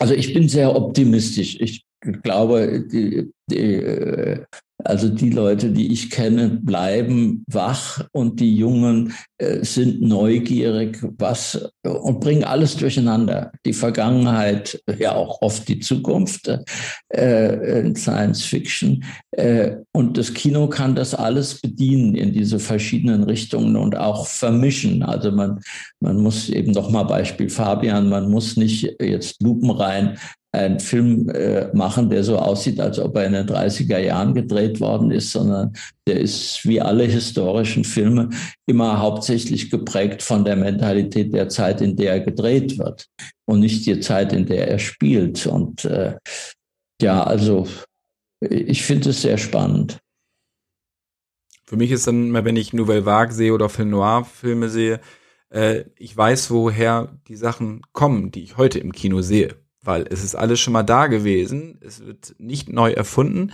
also 0.00 0.14
ich 0.14 0.34
bin 0.34 0.48
sehr 0.48 0.74
optimistisch. 0.74 1.60
Ich 1.60 1.84
glaube, 2.22 2.84
die, 2.90 3.30
die, 3.48 3.74
äh, 3.74 4.44
also 4.84 5.08
die 5.08 5.30
Leute, 5.30 5.70
die 5.70 5.92
ich 5.92 6.10
kenne, 6.10 6.50
bleiben 6.50 7.44
wach 7.48 8.06
und 8.12 8.38
die 8.38 8.54
Jungen 8.54 9.12
äh, 9.38 9.64
sind 9.64 10.00
neugierig, 10.00 10.98
was 11.18 11.70
und 11.82 12.20
bringen 12.20 12.44
alles 12.44 12.76
durcheinander. 12.76 13.50
Die 13.66 13.72
Vergangenheit, 13.72 14.80
ja 14.98 15.16
auch 15.16 15.42
oft 15.42 15.66
die 15.68 15.80
Zukunft, 15.80 16.48
äh, 17.12 17.80
in 17.80 17.96
Science 17.96 18.44
Fiction. 18.44 19.04
Äh, 19.32 19.76
und 19.92 20.16
das 20.16 20.32
Kino 20.32 20.68
kann 20.68 20.94
das 20.94 21.14
alles 21.14 21.60
bedienen 21.60 22.14
in 22.14 22.32
diese 22.32 22.60
verschiedenen 22.60 23.24
Richtungen 23.24 23.76
und 23.76 23.96
auch 23.96 24.26
vermischen. 24.26 25.02
Also 25.02 25.32
man, 25.32 25.60
man 26.00 26.18
muss 26.18 26.48
eben 26.48 26.70
noch 26.70 26.90
mal 26.90 27.02
Beispiel 27.02 27.48
Fabian, 27.48 28.08
man 28.08 28.30
muss 28.30 28.56
nicht 28.56 28.96
jetzt 29.00 29.42
lupenrein 29.42 30.18
einen 30.52 30.80
Film 30.80 31.28
äh, 31.28 31.68
machen, 31.76 32.08
der 32.08 32.24
so 32.24 32.38
aussieht, 32.38 32.80
als 32.80 32.98
ob 32.98 33.16
er 33.16 33.26
in 33.26 33.34
den 33.34 33.46
30er 33.46 33.98
Jahren 33.98 34.32
gedreht 34.32 34.80
worden 34.80 35.10
ist, 35.10 35.32
sondern 35.32 35.74
der 36.06 36.20
ist 36.20 36.66
wie 36.66 36.80
alle 36.80 37.04
historischen 37.04 37.84
Filme 37.84 38.30
immer 38.66 38.98
hauptsächlich 38.98 39.70
geprägt 39.70 40.22
von 40.22 40.44
der 40.44 40.56
Mentalität 40.56 41.34
der 41.34 41.50
Zeit, 41.50 41.82
in 41.82 41.96
der 41.96 42.12
er 42.12 42.20
gedreht 42.20 42.78
wird 42.78 43.06
und 43.44 43.60
nicht 43.60 43.84
die 43.84 44.00
Zeit, 44.00 44.32
in 44.32 44.46
der 44.46 44.68
er 44.68 44.78
spielt. 44.78 45.46
Und 45.46 45.84
äh, 45.84 46.16
ja, 47.02 47.22
also 47.22 47.66
ich 48.40 48.82
finde 48.84 49.10
es 49.10 49.20
sehr 49.20 49.36
spannend. 49.36 49.98
Für 51.66 51.76
mich 51.76 51.90
ist 51.90 52.06
dann 52.06 52.28
immer, 52.28 52.46
wenn 52.46 52.56
ich 52.56 52.72
Nouvelle 52.72 53.04
Vague 53.04 53.34
sehe 53.34 53.52
oder 53.52 53.68
Film 53.68 53.90
Noir 53.90 54.24
Filme 54.24 54.70
sehe, 54.70 55.00
äh, 55.50 55.84
ich 55.96 56.16
weiß, 56.16 56.50
woher 56.50 57.20
die 57.28 57.36
Sachen 57.36 57.82
kommen, 57.92 58.30
die 58.30 58.42
ich 58.42 58.56
heute 58.56 58.78
im 58.78 58.92
Kino 58.92 59.20
sehe 59.20 59.67
weil 59.88 60.06
es 60.10 60.22
ist 60.22 60.34
alles 60.34 60.60
schon 60.60 60.74
mal 60.74 60.82
da 60.82 61.06
gewesen. 61.06 61.80
Es 61.80 62.04
wird 62.04 62.34
nicht 62.38 62.68
neu 62.68 62.92
erfunden, 62.92 63.52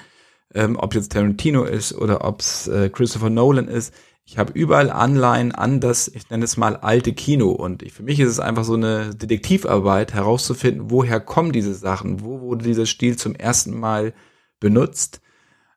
ähm, 0.52 0.76
ob 0.76 0.92
jetzt 0.96 1.12
Tarantino 1.12 1.62
ist 1.62 1.94
oder 1.94 2.24
ob 2.24 2.40
es 2.40 2.66
äh, 2.66 2.90
Christopher 2.90 3.30
Nolan 3.30 3.68
ist. 3.68 3.94
Ich 4.24 4.36
habe 4.36 4.52
überall 4.52 4.90
Anleihen 4.90 5.52
an 5.52 5.78
das, 5.78 6.08
ich 6.08 6.28
nenne 6.30 6.44
es 6.44 6.56
mal 6.56 6.76
alte 6.76 7.12
Kino. 7.12 7.52
Und 7.52 7.84
ich, 7.84 7.92
für 7.92 8.02
mich 8.02 8.18
ist 8.18 8.30
es 8.30 8.40
einfach 8.40 8.64
so 8.64 8.74
eine 8.74 9.14
Detektivarbeit, 9.14 10.12
herauszufinden, 10.12 10.90
woher 10.90 11.20
kommen 11.20 11.52
diese 11.52 11.72
Sachen, 11.74 12.24
wo 12.24 12.40
wurde 12.40 12.64
dieser 12.64 12.86
Stil 12.86 13.16
zum 13.16 13.36
ersten 13.36 13.78
Mal 13.78 14.12
benutzt. 14.58 15.20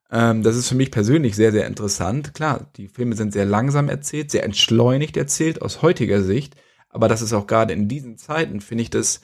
Ähm, 0.09 0.41
das 0.41 0.55
ist 0.55 0.69
für 0.69 0.75
mich 0.75 0.89
persönlich 0.89 1.35
sehr, 1.35 1.51
sehr 1.51 1.67
interessant. 1.67 2.33
Klar, 2.33 2.71
die 2.77 2.87
Filme 2.87 3.15
sind 3.15 3.31
sehr 3.31 3.45
langsam 3.45 3.89
erzählt, 3.89 4.31
sehr 4.31 4.43
entschleunigt 4.43 5.17
erzählt 5.17 5.61
aus 5.61 5.83
heutiger 5.83 6.23
Sicht. 6.23 6.55
Aber 6.89 7.07
das 7.07 7.21
ist 7.21 7.33
auch 7.33 7.45
gerade 7.45 7.73
in 7.73 7.87
diesen 7.87 8.17
Zeiten, 8.17 8.59
finde 8.59 8.81
ich 8.81 8.89
das 8.89 9.21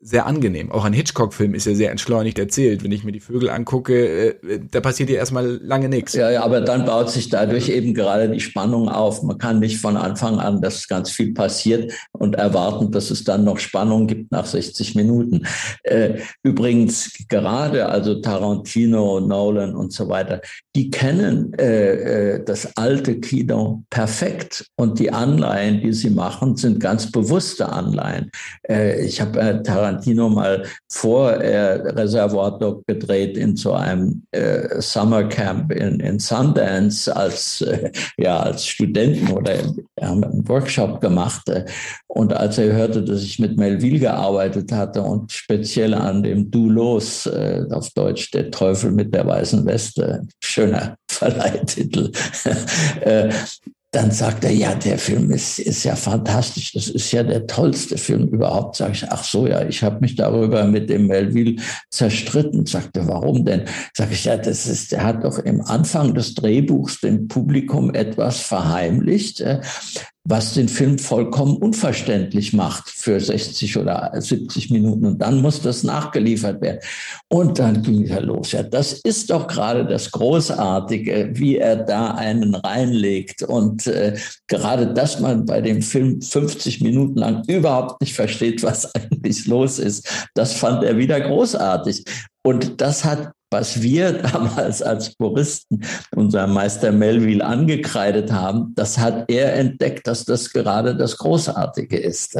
sehr 0.00 0.26
angenehm. 0.26 0.70
Auch 0.70 0.84
ein 0.84 0.92
Hitchcock-Film 0.92 1.54
ist 1.54 1.66
ja 1.66 1.74
sehr 1.74 1.90
entschleunigt 1.90 2.38
erzählt. 2.38 2.84
Wenn 2.84 2.92
ich 2.92 3.02
mir 3.02 3.12
die 3.12 3.20
Vögel 3.20 3.50
angucke, 3.50 4.36
äh, 4.42 4.60
da 4.70 4.80
passiert 4.80 5.10
ja 5.10 5.16
erstmal 5.16 5.58
lange 5.62 5.88
nichts. 5.88 6.12
Ja, 6.12 6.30
ja, 6.30 6.42
aber 6.44 6.60
dann 6.60 6.84
baut 6.84 7.10
sich 7.10 7.28
dadurch 7.28 7.68
eben 7.68 7.94
gerade 7.94 8.28
die 8.28 8.40
Spannung 8.40 8.88
auf. 8.88 9.22
Man 9.22 9.38
kann 9.38 9.58
nicht 9.58 9.78
von 9.78 9.96
Anfang 9.96 10.38
an, 10.38 10.60
dass 10.60 10.86
ganz 10.86 11.10
viel 11.10 11.34
passiert 11.34 11.92
und 12.12 12.36
erwarten, 12.36 12.92
dass 12.92 13.10
es 13.10 13.24
dann 13.24 13.44
noch 13.44 13.58
Spannung 13.58 14.06
gibt 14.06 14.30
nach 14.32 14.46
60 14.46 14.94
Minuten. 14.94 15.46
Äh, 15.82 16.20
übrigens 16.42 17.12
gerade, 17.28 17.86
also 17.86 18.20
Tarantino, 18.20 19.20
Nolan 19.20 19.74
und 19.74 19.92
so 19.92 20.08
weiter, 20.08 20.40
die 20.76 20.90
kennen 20.90 21.52
äh, 21.54 22.34
äh, 22.34 22.44
das 22.44 22.76
alte 22.76 23.18
Kino 23.18 23.84
perfekt 23.90 24.66
und 24.76 24.98
die 24.98 25.10
Anleihen, 25.10 25.80
die 25.80 25.92
sie 25.92 26.10
machen, 26.10 26.56
sind 26.56 26.80
ganz 26.80 27.10
bewusste 27.10 27.70
Anleihen. 27.70 28.30
Äh, 28.68 29.04
ich 29.04 29.20
habe 29.20 29.40
äh, 29.40 29.62
Tarantino 29.62 29.85
mal 29.92 30.64
vor 30.90 31.32
äh, 31.32 31.72
Reservoir 31.90 32.58
Dog 32.58 32.86
gedreht 32.86 33.36
in 33.36 33.56
so 33.56 33.72
einem 33.72 34.22
äh, 34.32 34.80
Camp 35.28 35.72
in, 35.72 36.00
in 36.00 36.18
Sundance 36.18 37.14
als, 37.14 37.60
äh, 37.62 37.90
ja, 38.16 38.40
als 38.40 38.66
Studenten 38.66 39.32
oder 39.32 39.54
wir 39.98 40.08
haben 40.08 40.24
einen 40.24 40.48
Workshop 40.48 41.00
gemacht. 41.00 41.48
Äh, 41.48 41.64
und 42.08 42.32
als 42.32 42.58
er 42.58 42.72
hörte, 42.72 43.02
dass 43.02 43.22
ich 43.22 43.38
mit 43.38 43.56
Melville 43.56 43.98
gearbeitet 43.98 44.72
hatte 44.72 45.02
und 45.02 45.32
speziell 45.32 45.94
an 45.94 46.22
dem 46.22 46.50
Du 46.50 46.70
los, 46.70 47.26
äh, 47.26 47.64
auf 47.70 47.90
Deutsch 47.90 48.30
der 48.30 48.50
Teufel 48.50 48.90
mit 48.90 49.14
der 49.14 49.26
weißen 49.26 49.66
Weste, 49.66 50.26
schöner 50.42 50.96
Verleihtitel, 51.10 52.12
äh, 53.00 53.30
dann 53.96 54.10
sagt 54.10 54.44
er, 54.44 54.50
ja, 54.50 54.74
der 54.74 54.98
Film 54.98 55.30
ist, 55.30 55.58
ist 55.58 55.84
ja 55.84 55.96
fantastisch. 55.96 56.72
Das 56.72 56.88
ist 56.88 57.12
ja 57.12 57.22
der 57.22 57.46
tollste 57.46 57.96
Film 57.96 58.28
überhaupt. 58.28 58.76
Sag 58.76 58.92
ich, 58.92 59.10
ach 59.10 59.24
so, 59.24 59.46
ja, 59.46 59.66
ich 59.66 59.82
habe 59.82 60.00
mich 60.00 60.16
darüber 60.16 60.64
mit 60.64 60.90
dem 60.90 61.06
Melville 61.06 61.56
zerstritten. 61.90 62.66
Sagte, 62.66 63.08
warum 63.08 63.46
denn? 63.46 63.62
Sag 63.94 64.12
ich, 64.12 64.26
ja, 64.26 64.36
das 64.36 64.66
ist, 64.66 64.92
der 64.92 65.02
hat 65.02 65.24
doch 65.24 65.38
im 65.38 65.62
Anfang 65.62 66.12
des 66.12 66.34
Drehbuchs 66.34 67.00
dem 67.00 67.26
Publikum 67.26 67.94
etwas 67.94 68.40
verheimlicht, 68.40 69.40
äh, 69.40 69.62
was 70.28 70.54
den 70.54 70.68
Film 70.68 70.98
vollkommen 70.98 71.56
unverständlich 71.56 72.52
macht 72.52 72.90
für 72.90 73.20
60 73.20 73.78
oder 73.78 74.12
70 74.14 74.70
Minuten. 74.70 75.06
Und 75.06 75.22
dann 75.22 75.40
muss 75.40 75.62
das 75.62 75.84
nachgeliefert 75.84 76.60
werden. 76.60 76.80
Und 77.28 77.58
dann 77.60 77.82
ging 77.82 78.06
er 78.06 78.22
los. 78.22 78.52
Ja, 78.52 78.64
das 78.64 78.94
ist 78.94 79.30
doch 79.30 79.46
gerade 79.46 79.86
das 79.86 80.10
Großartige, 80.10 81.30
wie 81.34 81.58
er 81.58 81.76
da 81.76 82.10
einen 82.12 82.56
reinlegt. 82.56 83.44
Und 83.44 83.86
äh, 83.86 84.16
gerade, 84.48 84.92
dass 84.92 85.20
man 85.20 85.46
bei 85.46 85.60
dem 85.60 85.80
Film 85.80 86.20
50 86.20 86.80
Minuten 86.80 87.18
lang 87.18 87.44
überhaupt 87.46 88.00
nicht 88.00 88.14
versteht, 88.14 88.64
was 88.64 88.92
eigentlich 88.94 89.46
los 89.46 89.78
ist, 89.78 90.28
das 90.34 90.54
fand 90.54 90.82
er 90.82 90.98
wieder 90.98 91.20
großartig. 91.20 92.04
Und 92.42 92.80
das 92.80 93.04
hat 93.04 93.32
was 93.50 93.82
wir 93.82 94.12
damals 94.32 94.82
als 94.82 95.14
Puristen 95.14 95.84
unserem 96.14 96.52
Meister 96.52 96.92
Melville 96.92 97.44
angekreidet 97.44 98.32
haben, 98.32 98.72
das 98.74 98.98
hat 98.98 99.30
er 99.30 99.54
entdeckt, 99.54 100.06
dass 100.06 100.24
das 100.24 100.52
gerade 100.52 100.96
das 100.96 101.18
Großartige 101.18 101.96
ist. 101.96 102.38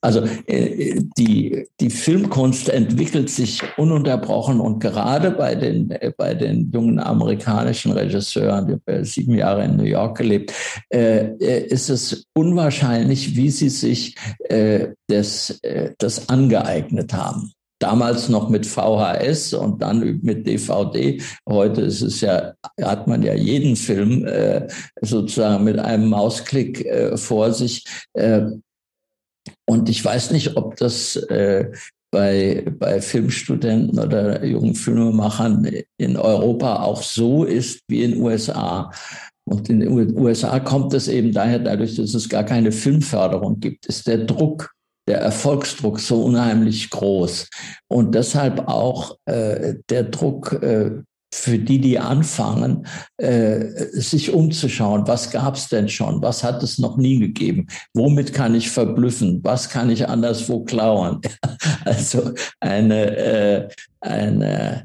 Also 0.00 0.24
äh, 0.46 1.00
die, 1.16 1.66
die 1.80 1.90
Filmkunst 1.90 2.68
entwickelt 2.68 3.30
sich 3.30 3.62
ununterbrochen 3.76 4.60
und 4.60 4.80
gerade 4.80 5.30
bei 5.30 5.54
den, 5.54 5.90
äh, 5.90 6.12
bei 6.16 6.34
den 6.34 6.70
jungen 6.70 6.98
amerikanischen 6.98 7.92
Regisseuren, 7.92 8.66
die 8.66 8.92
haben 8.92 9.04
sieben 9.04 9.34
Jahre 9.34 9.64
in 9.64 9.76
New 9.76 9.84
York 9.84 10.18
gelebt, 10.18 10.52
äh, 10.92 11.32
ist 11.66 11.88
es 11.88 12.26
unwahrscheinlich, 12.34 13.36
wie 13.36 13.50
sie 13.50 13.68
sich 13.68 14.16
das, 15.08 15.60
das 15.98 16.28
angeeignet 16.28 17.12
haben 17.12 17.52
damals 17.82 18.28
noch 18.28 18.48
mit 18.48 18.66
VHS 18.66 19.54
und 19.54 19.82
dann 19.82 20.20
mit 20.22 20.46
DVD. 20.46 21.20
Heute 21.48 21.82
ist 21.82 22.02
es 22.02 22.20
ja, 22.20 22.54
hat 22.80 23.06
man 23.06 23.22
ja 23.22 23.34
jeden 23.34 23.76
Film 23.76 24.24
äh, 24.24 24.68
sozusagen 25.00 25.64
mit 25.64 25.78
einem 25.78 26.08
Mausklick 26.08 26.84
äh, 26.84 27.16
vor 27.16 27.52
sich. 27.52 27.84
Äh, 28.14 28.42
und 29.66 29.88
ich 29.88 30.04
weiß 30.04 30.30
nicht, 30.30 30.56
ob 30.56 30.76
das 30.76 31.16
äh, 31.16 31.70
bei, 32.12 32.64
bei 32.78 33.00
Filmstudenten 33.00 33.98
oder 33.98 34.44
jungen 34.44 34.74
Filmemachern 34.74 35.66
in 35.96 36.16
Europa 36.16 36.82
auch 36.82 37.02
so 37.02 37.44
ist 37.44 37.80
wie 37.88 38.04
in 38.04 38.12
den 38.12 38.22
USA. 38.22 38.90
Und 39.44 39.68
in 39.70 39.80
den 39.80 40.16
USA 40.16 40.60
kommt 40.60 40.94
es 40.94 41.08
eben 41.08 41.32
daher, 41.32 41.58
dadurch, 41.58 41.96
dass 41.96 42.14
es 42.14 42.28
gar 42.28 42.44
keine 42.44 42.70
Filmförderung 42.70 43.58
gibt, 43.58 43.86
ist 43.86 44.06
der 44.06 44.18
Druck 44.18 44.72
der 45.08 45.18
Erfolgsdruck 45.18 46.00
so 46.00 46.24
unheimlich 46.24 46.90
groß. 46.90 47.48
Und 47.88 48.14
deshalb 48.14 48.68
auch 48.68 49.16
äh, 49.26 49.74
der 49.88 50.04
Druck 50.04 50.52
äh, 50.62 51.02
für 51.34 51.58
die, 51.58 51.80
die 51.80 51.98
anfangen, 51.98 52.86
äh, 53.16 53.64
sich 53.92 54.32
umzuschauen, 54.32 55.08
was 55.08 55.30
gab 55.30 55.56
es 55.56 55.68
denn 55.68 55.88
schon, 55.88 56.20
was 56.20 56.44
hat 56.44 56.62
es 56.62 56.78
noch 56.78 56.98
nie 56.98 57.18
gegeben, 57.18 57.68
womit 57.94 58.34
kann 58.34 58.54
ich 58.54 58.70
verblüffen, 58.70 59.40
was 59.42 59.70
kann 59.70 59.88
ich 59.90 60.08
anderswo 60.08 60.62
klauen. 60.64 61.20
also 61.84 62.32
eine, 62.60 63.16
äh, 63.16 63.68
eine, 64.00 64.84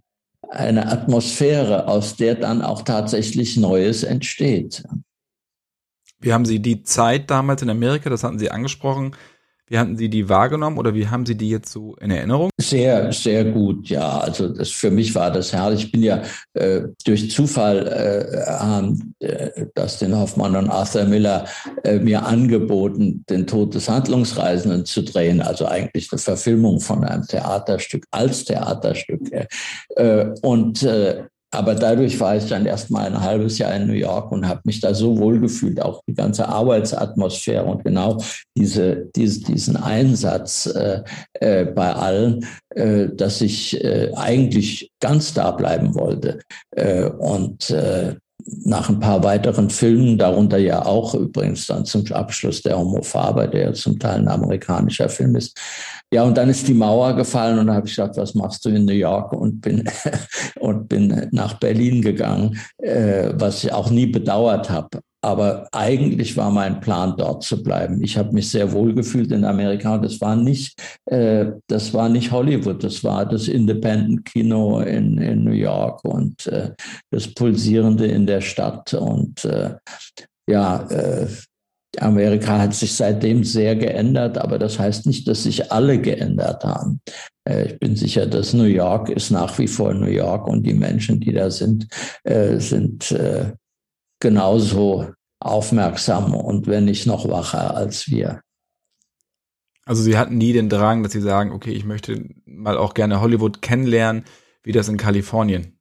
eine 0.50 0.88
Atmosphäre, 0.90 1.88
aus 1.88 2.16
der 2.16 2.36
dann 2.36 2.62
auch 2.62 2.84
tatsächlich 2.84 3.58
Neues 3.58 4.04
entsteht. 4.04 4.84
Wie 6.20 6.34
haben 6.34 6.46
Sie 6.46 6.60
die 6.60 6.82
Zeit 6.82 7.30
damals 7.30 7.62
in 7.62 7.70
Amerika, 7.70 8.10
das 8.10 8.24
hatten 8.24 8.40
Sie 8.40 8.50
angesprochen, 8.50 9.16
wie 9.68 9.78
hatten 9.78 9.98
Sie 9.98 10.10
die 10.10 10.30
wahrgenommen 10.30 10.78
oder 10.78 10.94
wie 10.94 11.08
haben 11.08 11.26
Sie 11.26 11.36
die 11.36 11.50
jetzt 11.50 11.72
so 11.72 11.96
in 11.98 12.10
Erinnerung? 12.10 12.50
Sehr, 12.58 13.12
sehr 13.12 13.46
gut, 13.46 13.90
ja. 13.90 14.20
Also 14.20 14.48
das, 14.48 14.70
für 14.70 14.92
mich 14.92 15.14
war 15.14 15.30
das 15.30 15.52
herrlich. 15.52 15.86
Ich 15.86 15.92
bin 15.92 16.04
ja 16.04 16.24
äh, 16.54 16.84
durch 17.06 17.30
Zufall 17.32 17.88
äh, 17.88 18.50
haben 18.50 19.14
äh, 19.20 19.66
Dustin 19.76 20.18
Hoffmann 20.18 20.56
und 20.56 20.70
Arthur 20.70 21.04
Miller 21.04 21.46
äh, 21.84 22.00
mir 22.00 22.26
angeboten, 22.26 23.26
den 23.30 23.46
Tod 23.46 23.76
des 23.76 23.90
Handlungsreisenden 23.90 24.86
zu 24.86 25.04
drehen. 25.04 25.42
Also 25.42 25.66
eigentlich 25.66 26.12
eine 26.12 26.20
Verfilmung 26.20 26.80
von 26.80 27.04
einem 27.04 27.28
Theaterstück 27.28 28.06
als 28.12 28.46
Theaterstück. 28.46 29.22
Äh, 29.96 30.30
und 30.42 30.84
äh, 30.84 31.24
aber 31.52 31.76
dadurch 31.76 32.20
war 32.20 32.36
ich 32.36 32.48
dann 32.48 32.66
erst 32.66 32.92
mal 32.92 33.06
ein 33.06 33.22
halbes 33.22 33.58
Jahr 33.58 33.74
in 33.74 33.88
New 33.88 33.94
York 33.94 34.32
und 34.32 34.48
habe 34.48 34.62
mich 34.66 34.82
da 34.82 34.94
so 34.94 35.18
wohl 35.18 35.40
gefühlt, 35.40 35.82
auch 35.82 36.02
die 36.08 36.14
ganze 36.14 36.48
Arbeitsatmosphäre 36.48 37.64
und 37.64 37.86
genau 37.86 38.22
diese, 38.56 39.10
diese 39.16 39.44
diesen 39.46 39.78
Einsatz 39.78 40.66
äh, 40.66 41.04
äh, 41.34 41.66
bei 41.66 41.94
allen, 41.94 42.46
äh, 42.70 43.08
dass 43.14 43.42
ich 43.42 43.82
äh, 43.84 44.12
eigentlich 44.16 44.92
ganz 45.00 45.34
da 45.34 45.52
bleiben 45.52 45.96
wollte. 45.96 46.40
Äh, 46.72 47.06
und 47.06 47.70
äh, 47.70 48.16
nach 48.48 48.90
ein 48.90 49.00
paar 49.00 49.24
weiteren 49.24 49.70
Filmen, 49.70 50.18
darunter 50.18 50.58
ja 50.58 50.86
auch 50.86 51.14
übrigens 51.16 51.68
dann 51.68 51.86
zum 51.86 52.06
Abschluss 52.12 52.62
der 52.62 52.78
Homo 52.78 53.02
Faber, 53.02 53.48
der 53.48 53.62
ja 53.66 53.74
zum 53.74 54.00
Teil 54.00 54.20
ein 54.20 54.28
amerikanischer 54.28 55.10
Film 55.10 55.36
ist. 55.36 55.58
Ja, 56.14 56.24
und 56.24 56.38
dann 56.38 56.50
ist 56.50 56.68
die 56.68 56.74
Mauer 56.74 57.16
gefallen 57.16 57.60
und 57.60 57.68
da 57.68 57.74
habe 57.74 57.88
ich 57.88 57.96
gesagt, 57.96 58.16
was 58.16 58.34
machst 58.34 58.64
du 58.64 58.70
in 58.70 58.86
New 58.86 58.94
York? 58.94 59.34
Und 59.34 59.60
bin, 59.60 59.84
und 60.60 60.88
bin 60.88 61.28
nach 61.32 61.56
Berlin 61.56 62.02
gegangen, 62.02 62.58
äh, 62.78 63.32
was 63.34 63.64
ich 63.64 63.74
auch 63.74 63.90
nie 63.90 64.08
bedauert 64.08 64.70
habe. 64.70 65.02
Aber 65.28 65.68
eigentlich 65.74 66.38
war 66.38 66.50
mein 66.50 66.80
Plan, 66.80 67.16
dort 67.18 67.44
zu 67.44 67.62
bleiben. 67.62 68.02
Ich 68.02 68.18
habe 68.18 68.32
mich 68.32 68.50
sehr 68.50 68.72
wohl 68.72 68.96
gefühlt 68.96 69.30
in 69.34 69.44
Amerika. 69.44 69.98
Das 69.98 70.22
war 70.22 70.38
nicht, 70.38 70.82
äh, 71.08 71.48
das 71.68 71.94
war 71.94 72.08
nicht 72.08 72.32
Hollywood, 72.32 72.82
das 72.82 73.04
war 73.04 73.26
das 73.26 73.50
Independent 73.50 74.24
Kino 74.24 74.80
in, 74.80 75.18
in 75.18 75.44
New 75.44 75.52
York 75.52 76.06
und 76.06 76.48
äh, 76.48 76.72
das 77.12 77.28
Pulsierende 77.28 78.06
in 78.06 78.26
der 78.26 78.40
Stadt. 78.40 78.94
Und 78.94 79.44
äh, 79.44 79.76
ja, 80.50 80.88
äh, 80.90 81.28
Amerika 82.00 82.60
hat 82.60 82.74
sich 82.74 82.96
seitdem 82.96 83.44
sehr 83.44 83.76
geändert, 83.76 84.38
aber 84.38 84.58
das 84.58 84.80
heißt 84.80 85.08
nicht, 85.08 85.28
dass 85.28 85.44
sich 85.44 85.74
alle 85.74 86.00
geändert 86.00 86.64
haben. 86.64 87.02
Äh, 87.44 87.74
ich 87.74 87.80
bin 87.80 87.98
sicher, 87.98 88.28
dass 88.28 88.54
New 88.54 88.64
York 88.64 89.10
ist 89.10 89.32
nach 89.32 89.60
wie 89.60 89.68
vor 89.68 89.94
New 89.94 90.08
York 90.08 90.48
und 90.48 90.64
die 90.64 90.74
Menschen, 90.74 91.20
die 91.20 91.34
da 91.34 91.52
sind, 91.52 91.86
äh, 92.24 92.62
sind 92.62 93.14
genauso 94.20 95.06
aufmerksam 95.40 96.34
und 96.34 96.68
wenn 96.68 96.86
nicht 96.86 97.06
noch 97.06 97.28
wacher 97.30 97.76
als 97.76 98.10
wir. 98.10 98.42
Also 99.86 100.02
Sie 100.02 100.18
hatten 100.18 100.38
nie 100.38 100.54
den 100.54 100.70
Drang, 100.70 101.04
dass 101.04 101.14
Sie 101.14 101.22
sagen, 101.22 101.52
okay, 101.52 101.72
ich 101.72 101.86
möchte 101.86 102.30
mal 102.46 102.78
auch 102.78 102.94
gerne 102.94 103.22
Hollywood 103.22 103.62
kennenlernen, 103.62 104.26
wie 104.64 104.74
das 104.74 104.90
in 104.90 104.98
Kalifornien 104.98 105.77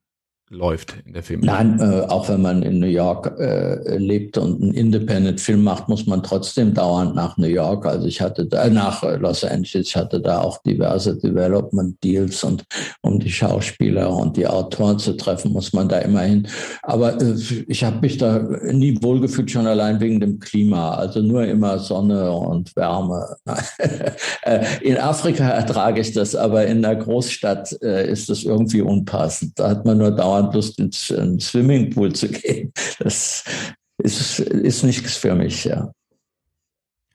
läuft 0.49 0.95
in 1.05 1.13
der 1.13 1.23
Film. 1.23 1.41
Nein, 1.41 1.77
äh, 1.81 2.05
auch 2.07 2.29
wenn 2.29 2.41
man 2.41 2.63
in 2.63 2.79
New 2.79 2.87
York 2.87 3.37
äh, 3.37 3.97
lebt 3.97 4.37
und 4.37 4.61
einen 4.61 4.73
Independent-Film 4.73 5.61
macht, 5.61 5.89
muss 5.89 6.07
man 6.07 6.23
trotzdem 6.23 6.73
dauernd 6.73 7.15
nach 7.15 7.35
New 7.37 7.47
York. 7.47 7.85
Also 7.85 8.07
ich 8.07 8.21
hatte 8.21 8.45
da 8.45 8.69
nach 8.69 9.03
Los 9.19 9.43
Angeles, 9.43 9.87
ich 9.87 9.95
hatte 9.97 10.21
da 10.21 10.39
auch 10.41 10.61
diverse 10.63 11.17
Development-Deals 11.17 12.45
und 12.45 12.63
um 13.01 13.19
die 13.19 13.29
Schauspieler 13.29 14.09
und 14.09 14.37
die 14.37 14.47
Autoren 14.47 14.99
zu 14.99 15.17
treffen, 15.17 15.51
muss 15.51 15.73
man 15.73 15.89
da 15.89 15.99
immerhin. 15.99 16.47
Aber 16.83 17.21
äh, 17.21 17.35
ich 17.67 17.83
habe 17.83 17.99
mich 17.99 18.17
da 18.17 18.39
nie 18.71 18.97
wohlgefühlt, 19.01 19.51
schon 19.51 19.67
allein 19.67 19.99
wegen 19.99 20.21
dem 20.21 20.39
Klima. 20.39 20.95
Also 20.95 21.21
nur 21.21 21.43
immer 21.45 21.77
Sonne 21.79 22.31
und 22.31 22.75
Wärme. 22.75 23.35
Äh, 24.43 24.65
in 24.81 24.97
Afrika 24.97 25.47
ertrage 25.49 25.99
ich 25.99 26.13
das, 26.13 26.35
aber 26.35 26.65
in 26.65 26.81
der 26.81 26.95
Großstadt 26.95 27.81
äh, 27.81 28.09
ist 28.09 28.29
das 28.29 28.43
irgendwie 28.43 28.81
unpassend. 28.81 29.53
Da 29.55 29.69
hat 29.69 29.85
man 29.85 29.97
nur 29.97 30.11
dauernd 30.11 30.36
dauernd 30.37 30.53
Lust 30.53 30.79
ins, 30.79 31.09
ins 31.09 31.49
Swimmingpool 31.49 32.13
zu 32.13 32.29
gehen. 32.29 32.71
Das 32.99 33.43
ist, 33.97 34.39
ist 34.39 34.83
nichts 34.83 35.17
für 35.17 35.35
mich, 35.35 35.65
ja. 35.65 35.91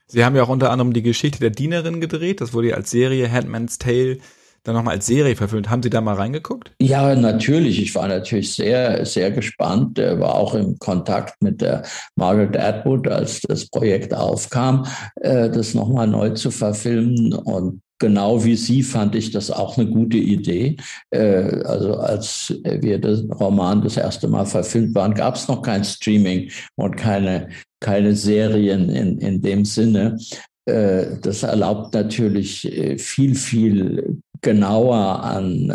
Sie 0.07 0.23
haben 0.23 0.35
ja 0.35 0.43
auch 0.43 0.49
unter 0.49 0.69
anderem 0.69 0.93
die 0.93 1.01
Geschichte 1.01 1.39
der 1.39 1.49
Dienerin 1.49 2.01
gedreht. 2.01 2.41
Das 2.41 2.53
wurde 2.53 2.69
ja 2.69 2.75
als 2.75 2.91
Serie 2.91 3.31
Handman's 3.31 3.79
Tale 3.79 4.19
dann 4.63 4.75
nochmal 4.75 4.95
als 4.95 5.07
Serie 5.07 5.35
verfilmt. 5.35 5.69
Haben 5.69 5.83
Sie 5.83 5.89
da 5.89 5.99
mal 5.99 6.15
reingeguckt? 6.15 6.71
Ja, 6.79 7.15
natürlich. 7.15 7.81
Ich 7.81 7.93
war 7.95 8.07
natürlich 8.07 8.53
sehr, 8.53 9.05
sehr 9.05 9.31
gespannt. 9.31 9.99
Er 9.99 10.19
war 10.19 10.35
auch 10.35 10.53
im 10.53 10.77
Kontakt 10.79 11.41
mit 11.41 11.61
der 11.61 11.83
Margaret 12.15 12.55
Atwood, 12.57 13.07
als 13.07 13.41
das 13.41 13.67
Projekt 13.67 14.13
aufkam, 14.13 14.85
äh, 15.15 15.49
das 15.49 15.73
nochmal 15.73 16.07
neu 16.07 16.29
zu 16.29 16.49
verfilmen. 16.49 17.33
Und 17.33 17.81
genau 17.99 18.43
wie 18.43 18.55
Sie 18.55 18.83
fand 18.83 19.15
ich 19.15 19.31
das 19.31 19.51
auch 19.51 19.77
eine 19.77 19.89
gute 19.89 20.17
Idee. 20.17 20.77
Äh, 21.11 21.61
also 21.65 21.95
als 21.95 22.53
wir 22.63 22.99
den 22.99 23.31
Roman 23.31 23.81
das 23.81 23.97
erste 23.97 24.27
Mal 24.27 24.45
verfilmt 24.45 24.95
waren, 24.95 25.13
gab 25.13 25.35
es 25.35 25.47
noch 25.47 25.61
kein 25.61 25.83
Streaming 25.83 26.51
und 26.75 26.95
keine, 26.95 27.49
keine 27.79 28.15
Serien 28.15 28.89
in, 28.89 29.17
in 29.19 29.41
dem 29.41 29.65
Sinne. 29.65 30.17
Äh, 30.65 31.17
das 31.21 31.43
erlaubt 31.43 31.93
natürlich 31.93 32.65
äh, 32.65 32.97
viel, 32.97 33.35
viel 33.35 34.21
genauer 34.41 35.23
an, 35.23 35.73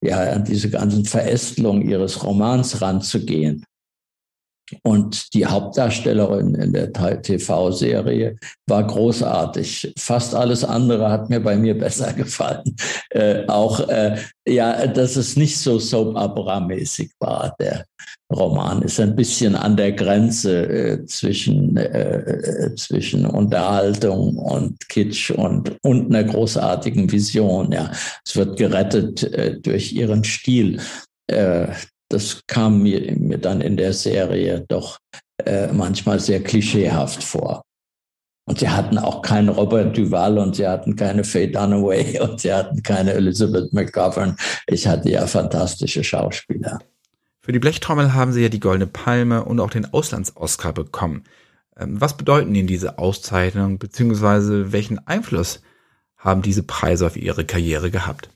ja, 0.00 0.18
an 0.32 0.44
diese 0.44 0.70
ganzen 0.70 1.04
Verästelungen 1.04 1.86
ihres 1.86 2.24
Romans 2.24 2.80
ranzugehen. 2.80 3.62
Und 4.82 5.34
die 5.34 5.46
Hauptdarstellerin 5.46 6.54
in 6.54 6.72
der 6.72 6.92
TV-Serie 6.92 8.36
war 8.66 8.86
großartig. 8.86 9.92
Fast 9.98 10.34
alles 10.34 10.64
andere 10.64 11.10
hat 11.10 11.28
mir 11.30 11.40
bei 11.40 11.56
mir 11.56 11.76
besser 11.78 12.12
gefallen. 12.12 12.76
Äh, 13.10 13.46
auch, 13.46 13.88
äh, 13.88 14.16
ja, 14.46 14.86
dass 14.86 15.16
es 15.16 15.36
nicht 15.36 15.58
so 15.58 15.78
Soap-Opera-mäßig 15.78 17.12
war. 17.18 17.54
Der 17.60 17.84
Roman 18.32 18.82
ist 18.82 19.00
ein 19.00 19.14
bisschen 19.14 19.54
an 19.54 19.76
der 19.76 19.92
Grenze 19.92 20.66
äh, 20.66 21.04
zwischen, 21.06 21.76
äh, 21.76 22.74
zwischen 22.76 23.26
Unterhaltung 23.26 24.36
und 24.36 24.88
Kitsch 24.88 25.30
und, 25.30 25.76
und 25.82 26.06
einer 26.06 26.24
großartigen 26.24 27.10
Vision. 27.10 27.70
Ja, 27.72 27.90
es 28.26 28.34
wird 28.34 28.56
gerettet 28.56 29.22
äh, 29.24 29.60
durch 29.60 29.92
ihren 29.92 30.24
Stil. 30.24 30.80
Das 32.14 32.42
kam 32.46 32.82
mir, 32.82 33.14
mir 33.16 33.38
dann 33.38 33.60
in 33.60 33.76
der 33.76 33.92
Serie 33.92 34.64
doch 34.68 34.98
äh, 35.44 35.66
manchmal 35.72 36.20
sehr 36.20 36.42
klischeehaft 36.42 37.22
vor. 37.22 37.62
Und 38.46 38.58
sie 38.58 38.68
hatten 38.68 38.98
auch 38.98 39.22
keinen 39.22 39.48
Robert 39.48 39.96
Duval 39.96 40.38
und 40.38 40.56
sie 40.56 40.66
hatten 40.66 40.96
keine 40.96 41.24
Faye 41.24 41.48
Dunaway 41.48 42.20
und 42.28 42.40
sie 42.40 42.52
hatten 42.52 42.82
keine 42.82 43.14
Elizabeth 43.14 43.72
McGovern. 43.72 44.36
Ich 44.66 44.86
hatte 44.86 45.10
ja 45.10 45.26
fantastische 45.26 46.04
Schauspieler. 46.04 46.78
Für 47.40 47.52
die 47.52 47.58
Blechtrommel 47.58 48.14
haben 48.14 48.32
sie 48.32 48.42
ja 48.42 48.48
die 48.48 48.60
Goldene 48.60 48.86
Palme 48.86 49.44
und 49.44 49.60
auch 49.60 49.70
den 49.70 49.92
Auslands-Oscar 49.92 50.72
bekommen. 50.72 51.24
Ähm, 51.76 52.00
was 52.00 52.16
bedeuten 52.16 52.54
Ihnen 52.54 52.68
diese 52.68 52.98
Auszeichnungen, 52.98 53.78
beziehungsweise 53.78 54.72
welchen 54.72 55.06
Einfluss 55.06 55.60
haben 56.16 56.42
diese 56.42 56.62
Preise 56.62 57.06
auf 57.06 57.16
Ihre 57.16 57.44
Karriere 57.44 57.90
gehabt? 57.90 58.30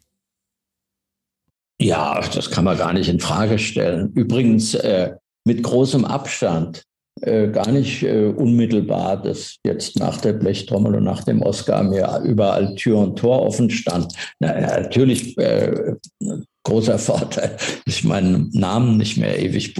Ja, 1.80 2.20
das 2.34 2.50
kann 2.50 2.64
man 2.64 2.76
gar 2.76 2.92
nicht 2.92 3.08
in 3.08 3.20
Frage 3.20 3.58
stellen. 3.58 4.12
Übrigens 4.14 4.74
äh, 4.74 5.14
mit 5.44 5.62
großem 5.62 6.04
Abstand, 6.04 6.82
äh, 7.20 7.48
gar 7.48 7.70
nicht 7.70 8.02
äh, 8.02 8.26
unmittelbar, 8.26 9.20
dass 9.20 9.56
jetzt 9.64 9.98
nach 9.98 10.20
der 10.20 10.32
Blechtrommel 10.32 10.96
und 10.96 11.04
nach 11.04 11.24
dem 11.24 11.42
Oscar 11.42 11.82
mir 11.82 12.20
überall 12.24 12.74
Tür 12.74 12.98
und 12.98 13.18
Tor 13.18 13.42
offen 13.42 13.70
stand. 13.70 14.12
Na, 14.40 14.60
natürlich 14.60 15.36
äh, 15.38 15.94
großer 16.64 16.98
Vorteil, 16.98 17.56
dass 17.84 17.94
ich 17.94 18.04
meinen 18.04 18.50
Namen 18.52 18.96
nicht 18.96 19.16
mehr 19.16 19.38
ewig 19.38 19.74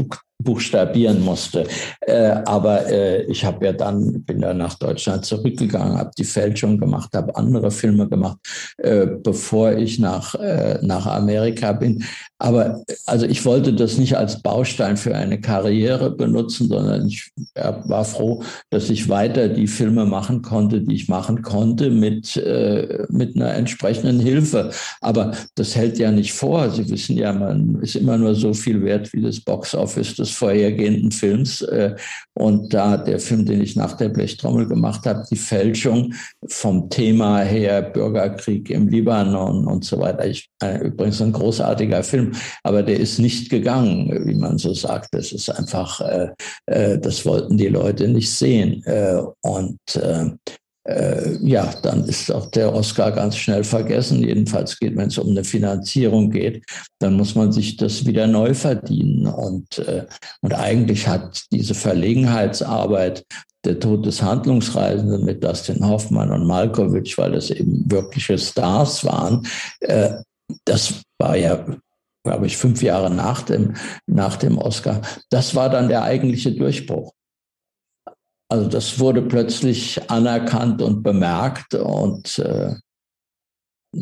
buchstabieren 0.49 1.23
musste. 1.23 1.67
Äh, 2.01 2.41
aber 2.47 2.91
äh, 2.91 3.25
ich 3.25 3.45
habe 3.45 3.67
ja 3.67 3.73
dann, 3.75 4.23
bin 4.23 4.41
dann 4.41 4.57
nach 4.57 4.77
Deutschland 4.77 5.27
zurückgegangen, 5.27 5.99
habe 5.99 6.11
die 6.17 6.25
Fälschung 6.25 6.79
gemacht, 6.79 7.11
habe 7.15 7.37
andere 7.37 7.71
Filme 7.71 8.09
gemacht, 8.09 8.39
äh, 8.79 9.07
bevor 9.07 9.73
ich 9.73 9.99
nach, 9.99 10.35
äh, 10.37 10.79
nach 10.81 11.05
Amerika 11.05 11.73
bin. 11.73 12.03
Aber 12.41 12.85
also 13.07 13.27
ich 13.27 13.45
wollte 13.45 13.73
das 13.73 13.99
nicht 13.99 14.17
als 14.17 14.41
Baustein 14.43 14.97
für 14.97 15.15
eine 15.15 15.41
Karriere 15.41 16.11
benutzen, 16.11 16.69
sondern 16.69 17.09
ich 17.09 17.33
war 17.55 18.05
froh, 18.05 18.43
dass 18.71 18.91
ich 18.91 19.09
weiter 19.09 19.49
die 19.49 19.67
Filme 19.67 20.07
machen 20.07 20.43
konnte, 20.43 20.81
die 20.81 20.95
ich 20.95 21.09
machen 21.09 21.43
konnte, 21.43 21.91
mit, 21.91 22.37
äh, 22.37 23.07
mit 23.09 23.35
einer 23.35 23.55
entsprechenden 23.55 24.21
Hilfe. 24.21 24.71
Aber 25.01 25.33
das 25.57 25.75
hält 25.75 25.99
ja 25.99 26.13
nicht 26.13 26.33
vor. 26.33 26.71
Sie 26.71 26.89
wissen 26.89 27.17
ja, 27.17 27.33
man 27.33 27.81
ist 27.83 27.97
immer 27.97 28.17
nur 28.17 28.35
so 28.37 28.55
viel 28.55 28.85
wert 28.85 29.13
wie 29.13 29.23
das 29.23 29.41
Boxoffice 29.41 30.15
des 30.15 30.31
vorhergehenden 30.31 31.11
Films. 31.11 31.63
Äh, 31.63 31.97
und 32.35 32.73
da 32.73 32.97
der 32.97 33.19
Film, 33.19 33.47
den 33.47 33.61
ich 33.61 33.75
nach 33.75 33.95
der 33.95 34.11
Blechtrommel 34.11 34.69
gemacht 34.69 35.07
habe, 35.07 35.25
die 35.29 35.37
Fälschung 35.37 36.15
vom 36.47 36.89
Thema 36.89 37.41
her, 37.41 37.83
Bürgerkrieg 37.83 38.71
im 38.71 38.87
Libanon 38.87 39.67
und 39.67 39.85
so 39.85 39.99
weiter. 39.99 40.25
Ich, 40.25 40.49
äh, 40.63 40.79
übrigens 40.87 41.21
ein 41.21 41.33
großartiger 41.33 42.05
Film, 42.05 42.28
aber 42.63 42.83
der 42.83 42.99
ist 42.99 43.19
nicht 43.19 43.51
gegangen, 43.51 44.27
wie 44.27 44.35
man 44.35 44.59
so 44.59 44.75
sagt. 44.75 45.09
Das 45.13 45.33
ist 45.33 45.49
einfach, 45.51 46.01
äh, 46.01 46.29
äh, 46.67 46.99
das 46.99 47.25
wollten 47.27 47.57
die 47.57 47.69
Leute 47.69 48.09
nicht 48.09 48.31
sehen. 48.31 48.83
Äh, 48.85 49.23
und 49.43 49.79
äh, 49.95 50.31
äh, 50.89 51.37
ja, 51.43 51.71
dann 51.83 52.05
ist 52.05 52.33
auch 52.33 52.47
der 52.51 52.75
Oscar 52.75 53.13
ganz 53.13 53.37
schnell 53.37 53.63
vergessen. 53.63 54.23
Jedenfalls 54.23 54.79
geht, 54.79 54.97
wenn 54.97 55.09
es 55.09 55.19
um 55.19 55.29
eine 55.29 55.45
Finanzierung 55.45 56.31
geht, 56.31 56.65
dann 56.99 57.15
muss 57.15 57.35
man 57.35 57.53
sich 57.53 57.77
das 57.77 58.07
wieder 58.07 58.27
neu 58.27 58.55
verdienen. 58.55 59.27
Und, 59.27 59.79
äh, 59.81 60.07
und 60.41 60.55
eigentlich 60.55 61.07
hat 61.07 61.45
diese 61.53 61.75
Verlegenheitsarbeit 61.75 63.25
der 63.65 63.79
Tod 63.79 64.07
des 64.07 64.23
Handlungsreisenden 64.23 65.25
mit 65.25 65.45
Dustin 65.45 65.87
Hoffmann 65.87 66.31
und 66.31 66.47
Malkovich, 66.47 67.19
weil 67.19 67.33
das 67.33 67.51
eben 67.51 67.85
wirkliche 67.91 68.39
Stars 68.39 69.05
waren, 69.05 69.45
das 70.65 71.03
war 71.19 71.37
ja 71.37 71.67
glaube 72.29 72.47
ich, 72.47 72.59
fünf 72.59 72.83
Jahre 72.83 73.11
nach 73.11 73.41
dem, 73.41 73.75
nach 74.07 74.37
dem 74.37 74.59
Oscar. 74.59 75.01
Das 75.31 75.55
war 75.55 75.71
dann 75.71 75.89
der 75.89 76.03
eigentliche 76.03 76.53
Durchbruch. 76.53 77.13
Also 78.51 78.69
das 78.69 78.99
wurde 78.99 79.23
plötzlich 79.23 80.11
anerkannt 80.11 80.83
und 80.83 81.03
bemerkt 81.03 81.75
und 81.75 82.39
äh, 82.39 82.75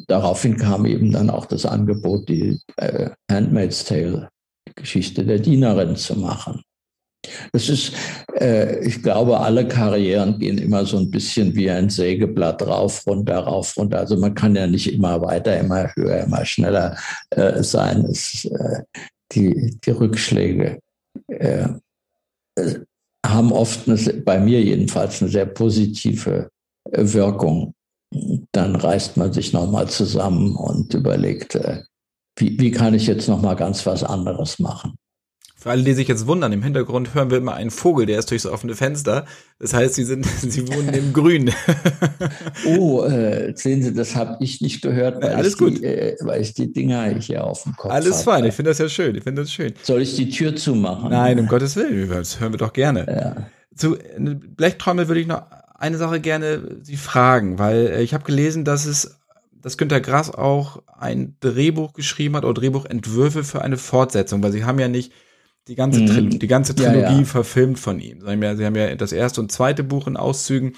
daraufhin 0.09 0.57
kam 0.57 0.87
eben 0.87 1.13
dann 1.13 1.31
auch 1.31 1.47
das 1.47 1.67
Angebot, 1.67 2.29
die 2.29 2.61
äh, 2.77 3.11
Handmaid's 3.31 3.85
Tale, 3.85 4.29
die 4.69 4.75
Geschichte 4.75 5.25
der 5.25 5.39
Dienerin 5.39 5.95
zu 5.95 6.17
machen. 6.17 6.63
Das 7.53 7.69
ist, 7.69 7.93
äh, 8.39 8.85
ich 8.87 9.03
glaube, 9.03 9.39
alle 9.41 9.67
Karrieren 9.67 10.39
gehen 10.39 10.59
immer 10.59 10.85
so 10.85 10.99
ein 10.99 11.11
bisschen 11.11 11.55
wie 11.55 11.71
ein 11.71 11.89
Sägeblatt 11.89 12.63
rauf, 12.67 13.07
runter, 13.07 13.39
rauf, 13.39 13.77
runter. 13.77 13.99
Also 13.99 14.17
man 14.17 14.35
kann 14.35 14.55
ja 14.57 14.67
nicht 14.67 14.93
immer 14.93 15.21
weiter, 15.21 15.59
immer 15.59 15.91
höher, 15.95 16.25
immer 16.25 16.45
schneller 16.45 16.97
äh, 17.31 17.63
sein. 17.63 18.05
Es, 18.05 18.45
äh, 18.45 18.83
die, 19.33 19.79
die 19.85 19.91
Rückschläge 19.91 20.79
äh, 21.29 21.69
haben 23.25 23.53
oft 23.53 23.89
eine, 23.89 23.97
bei 24.23 24.39
mir 24.39 24.63
jedenfalls 24.63 25.21
eine 25.21 25.31
sehr 25.31 25.47
positive 25.47 26.51
äh, 26.93 27.13
Wirkung. 27.13 27.75
Dann 28.53 28.77
reißt 28.77 29.17
man 29.17 29.33
sich 29.33 29.53
nochmal 29.53 29.89
zusammen 29.89 30.55
und 30.55 30.95
überlegt, 30.95 31.57
äh, 31.57 31.83
wie, 32.39 32.59
wie 32.61 32.71
kann 32.71 32.95
ich 32.95 33.07
jetzt 33.07 33.29
nochmal 33.29 33.57
ganz 33.57 33.85
was 33.87 34.05
anderes 34.05 34.59
machen. 34.59 34.97
Für 35.67 35.73
alle, 35.73 35.83
die 35.83 35.95
sich 35.95 36.07
jetzt 36.07 36.29
wundern, 36.29 36.53
im 36.53 36.63
Hintergrund 36.63 37.13
hören 37.13 37.29
wir 37.33 37.39
immer 37.39 37.55
einen 37.55 37.73
Vogel, 37.73 38.07
der 38.07 38.21
ist 38.21 38.31
durchs 38.31 38.47
offene 38.47 38.77
Fenster. 38.77 39.25
Das 39.59 39.75
heißt, 39.75 39.95
sie 39.95 40.05
sind, 40.05 40.25
sie 40.41 40.69
wohnen 40.69 40.95
im 40.95 41.13
Grün. 41.13 41.51
oh, 42.79 43.03
äh, 43.03 43.53
sehen 43.57 43.83
Sie, 43.83 43.93
das 43.93 44.15
habe 44.15 44.37
ich 44.39 44.61
nicht 44.61 44.81
gehört, 44.81 45.21
weil, 45.21 45.35
Alles 45.35 45.55
ich 45.55 45.59
gut. 45.59 45.79
Die, 45.79 45.85
äh, 45.85 46.17
weil 46.21 46.41
ich 46.41 46.55
die 46.55 46.73
Dinger 46.73 47.09
hier 47.19 47.43
auf 47.43 47.65
dem 47.65 47.75
Kopf 47.75 47.91
Alles 47.91 48.23
fein, 48.23 48.45
ich 48.45 48.55
finde 48.55 48.71
das 48.71 48.79
ja 48.79 48.89
schön. 48.89 49.17
Ich 49.17 49.25
finde 49.25 49.43
das 49.43 49.51
schön. 49.51 49.75
Soll 49.83 50.03
ich 50.03 50.15
die 50.15 50.31
Tür 50.31 50.55
zumachen? 50.55 51.11
Nein, 51.11 51.41
um 51.41 51.49
Gottes 51.49 51.75
Willen, 51.75 52.11
das 52.11 52.39
hören 52.39 52.53
wir 52.53 52.59
doch 52.59 52.73
gerne. 52.73 53.05
Ja. 53.09 53.47
Zu 53.75 53.99
Blechtrommel 54.21 55.09
würde 55.09 55.21
ich 55.21 55.27
noch 55.27 55.47
eine 55.75 55.99
Sache 55.99 56.21
gerne 56.21 56.77
Sie 56.83 56.97
fragen, 56.97 57.59
weil 57.59 57.89
äh, 57.89 58.03
ich 58.05 58.15
habe 58.15 58.23
gelesen, 58.23 58.65
dass 58.65 58.87
es 58.87 59.19
dass 59.61 59.77
Günter 59.77 60.01
Grass 60.01 60.33
auch 60.33 60.85
ein 60.97 61.35
Drehbuch 61.41 61.93
geschrieben 61.93 62.37
hat 62.37 62.45
oder 62.45 62.55
Drehbuchentwürfe 62.55 63.43
für 63.43 63.63
eine 63.63 63.79
Fortsetzung, 63.79 64.41
weil 64.45 64.53
sie 64.53 64.65
haben 64.65 64.79
ja 64.79 64.87
nicht 64.87 65.11
die 65.69 65.75
ganze, 65.75 66.01
mhm. 66.01 66.39
die 66.39 66.47
ganze 66.47 66.75
Trilogie 66.75 67.01
ja, 67.01 67.19
ja. 67.19 67.25
verfilmt 67.25 67.79
von 67.79 67.99
ihm. 67.99 68.21
Sie 68.21 68.27
haben, 68.27 68.43
ja, 68.43 68.57
sie 68.57 68.65
haben 68.65 68.77
ja 68.77 68.95
das 68.95 69.13
erste 69.13 69.41
und 69.41 69.51
zweite 69.51 69.83
Buch 69.83 70.07
in 70.07 70.17
Auszügen 70.17 70.75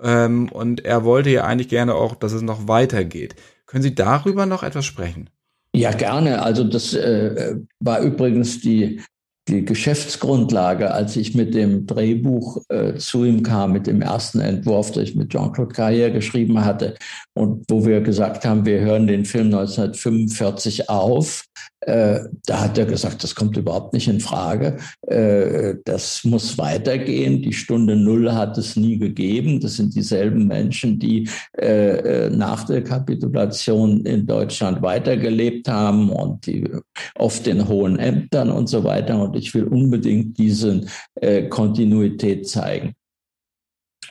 ähm, 0.00 0.48
und 0.50 0.84
er 0.84 1.04
wollte 1.04 1.30
ja 1.30 1.44
eigentlich 1.44 1.68
gerne 1.68 1.94
auch, 1.94 2.14
dass 2.14 2.32
es 2.32 2.42
noch 2.42 2.68
weitergeht. 2.68 3.34
Können 3.66 3.82
Sie 3.82 3.94
darüber 3.94 4.46
noch 4.46 4.62
etwas 4.62 4.84
sprechen? 4.84 5.30
Ja, 5.74 5.92
gerne. 5.92 6.42
Also 6.42 6.64
das 6.64 6.92
äh, 6.92 7.56
war 7.80 8.00
übrigens 8.00 8.60
die, 8.60 9.00
die 9.48 9.64
Geschäftsgrundlage, 9.64 10.92
als 10.92 11.16
ich 11.16 11.34
mit 11.34 11.54
dem 11.54 11.86
Drehbuch 11.86 12.62
äh, 12.68 12.94
zu 12.96 13.24
ihm 13.24 13.42
kam, 13.42 13.72
mit 13.72 13.86
dem 13.86 14.02
ersten 14.02 14.40
Entwurf, 14.40 14.92
das 14.92 15.04
ich 15.04 15.14
mit 15.16 15.30
Jean-Claude 15.30 15.74
Carrière 15.74 16.10
geschrieben 16.10 16.64
hatte 16.64 16.96
und 17.34 17.64
wo 17.68 17.86
wir 17.86 18.02
gesagt 18.02 18.44
haben, 18.44 18.66
wir 18.66 18.80
hören 18.80 19.06
den 19.06 19.24
Film 19.24 19.46
1945 19.46 20.90
auf 20.90 21.44
da 21.84 22.60
hat 22.60 22.78
er 22.78 22.86
gesagt, 22.86 23.24
das 23.24 23.34
kommt 23.34 23.56
überhaupt 23.56 23.92
nicht 23.92 24.06
in 24.06 24.20
Frage. 24.20 24.76
Äh, 25.06 25.74
das 25.84 26.22
muss 26.24 26.56
weitergehen. 26.56 27.42
Die 27.42 27.52
Stunde 27.52 27.96
Null 27.96 28.32
hat 28.32 28.56
es 28.56 28.76
nie 28.76 28.98
gegeben. 28.98 29.60
Das 29.60 29.76
sind 29.76 29.94
dieselben 29.94 30.46
Menschen, 30.46 30.98
die 30.98 31.28
äh, 31.58 32.30
nach 32.30 32.64
der 32.64 32.84
Kapitulation 32.84 34.06
in 34.06 34.26
Deutschland 34.26 34.80
weitergelebt 34.82 35.68
haben 35.68 36.10
und 36.10 36.46
die 36.46 36.68
oft 37.16 37.46
in 37.46 37.66
hohen 37.66 37.98
Ämtern 37.98 38.50
und 38.50 38.68
so 38.68 38.84
weiter. 38.84 39.20
Und 39.20 39.36
ich 39.36 39.52
will 39.54 39.64
unbedingt 39.64 40.38
diese 40.38 40.82
Kontinuität 41.50 42.48
zeigen. 42.48 42.94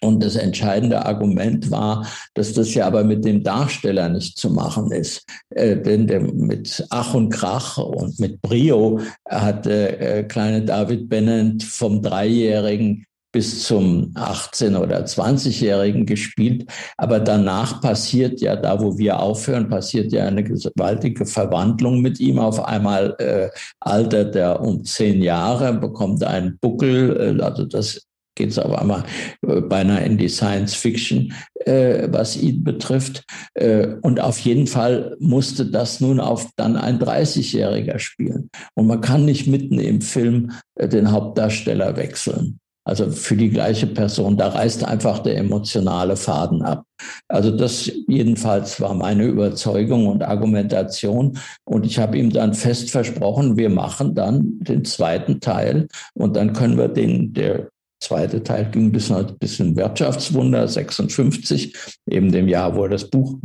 Und 0.03 0.23
das 0.23 0.35
entscheidende 0.35 1.05
Argument 1.05 1.69
war, 1.69 2.07
dass 2.33 2.53
das 2.53 2.73
ja 2.73 2.87
aber 2.87 3.03
mit 3.03 3.23
dem 3.23 3.43
Darsteller 3.43 4.09
nicht 4.09 4.37
zu 4.37 4.49
machen 4.49 4.91
ist. 4.91 5.23
Äh, 5.51 5.77
denn 5.77 6.07
der, 6.07 6.21
mit 6.21 6.85
Ach 6.89 7.13
und 7.13 7.29
Krach 7.29 7.77
und 7.77 8.19
mit 8.19 8.41
Brio 8.41 8.99
hat 9.29 9.67
äh, 9.67 10.23
kleine 10.23 10.63
David 10.63 11.07
Bennett 11.07 11.63
vom 11.63 12.01
Dreijährigen 12.01 13.05
bis 13.31 13.63
zum 13.63 14.11
18- 14.15 14.77
oder 14.77 15.05
20-Jährigen 15.05 16.05
gespielt. 16.05 16.69
Aber 16.97 17.19
danach 17.19 17.79
passiert 17.81 18.41
ja, 18.41 18.55
da 18.55 18.81
wo 18.81 18.97
wir 18.97 19.19
aufhören, 19.19 19.69
passiert 19.69 20.11
ja 20.11 20.25
eine 20.25 20.43
gewaltige 20.43 21.25
Verwandlung 21.25 22.01
mit 22.01 22.19
ihm. 22.19 22.39
Auf 22.39 22.63
einmal 22.63 23.15
äh, 23.19 23.49
altert 23.79 24.35
er 24.35 24.61
um 24.61 24.83
zehn 24.83 25.21
Jahre, 25.21 25.73
bekommt 25.73 26.23
einen 26.23 26.57
Buckel, 26.59 27.37
äh, 27.39 27.41
also 27.41 27.65
das 27.65 28.01
geht 28.35 28.49
es 28.49 28.59
auf 28.59 28.73
einmal 28.77 29.03
äh, 29.47 29.61
beinahe 29.61 30.05
in 30.05 30.17
die 30.17 30.29
Science 30.29 30.73
Fiction, 30.73 31.33
äh, 31.65 32.07
was 32.09 32.37
ihn 32.37 32.63
betrifft. 32.63 33.23
Äh, 33.53 33.95
und 34.01 34.19
auf 34.19 34.39
jeden 34.39 34.67
Fall 34.67 35.15
musste 35.19 35.65
das 35.65 35.99
nun 35.99 36.19
auf 36.19 36.49
dann 36.55 36.75
ein 36.77 36.99
30-Jähriger 36.99 37.99
spielen. 37.99 38.49
Und 38.75 38.87
man 38.87 39.01
kann 39.01 39.25
nicht 39.25 39.47
mitten 39.47 39.79
im 39.79 40.01
Film 40.01 40.51
äh, 40.75 40.87
den 40.87 41.11
Hauptdarsteller 41.11 41.97
wechseln. 41.97 42.59
Also 42.83 43.11
für 43.11 43.35
die 43.35 43.49
gleiche 43.49 43.85
Person, 43.85 44.37
da 44.37 44.47
reißt 44.47 44.83
einfach 44.83 45.19
der 45.19 45.37
emotionale 45.37 46.15
Faden 46.15 46.63
ab. 46.63 46.83
Also 47.27 47.51
das 47.55 47.91
jedenfalls 48.07 48.81
war 48.81 48.95
meine 48.95 49.25
Überzeugung 49.25 50.07
und 50.07 50.23
Argumentation. 50.23 51.37
Und 51.63 51.85
ich 51.85 51.99
habe 51.99 52.17
ihm 52.17 52.31
dann 52.31 52.55
fest 52.55 52.89
versprochen, 52.89 53.55
wir 53.55 53.69
machen 53.69 54.15
dann 54.15 54.59
den 54.61 54.83
zweiten 54.83 55.39
Teil 55.39 55.87
und 56.15 56.35
dann 56.35 56.53
können 56.53 56.77
wir 56.77 56.87
den, 56.87 57.33
der 57.33 57.69
zweite 58.01 58.43
Teil 58.43 58.69
ging 58.71 58.91
bis, 58.91 59.13
bis 59.39 59.59
in 59.59 59.75
Wirtschaftswunder 59.75 60.67
56, 60.67 61.75
eben 62.09 62.31
dem 62.31 62.47
Jahr, 62.47 62.75
wo 62.75 62.83
er 62.83 62.89
das 62.89 63.09
Buch 63.09 63.39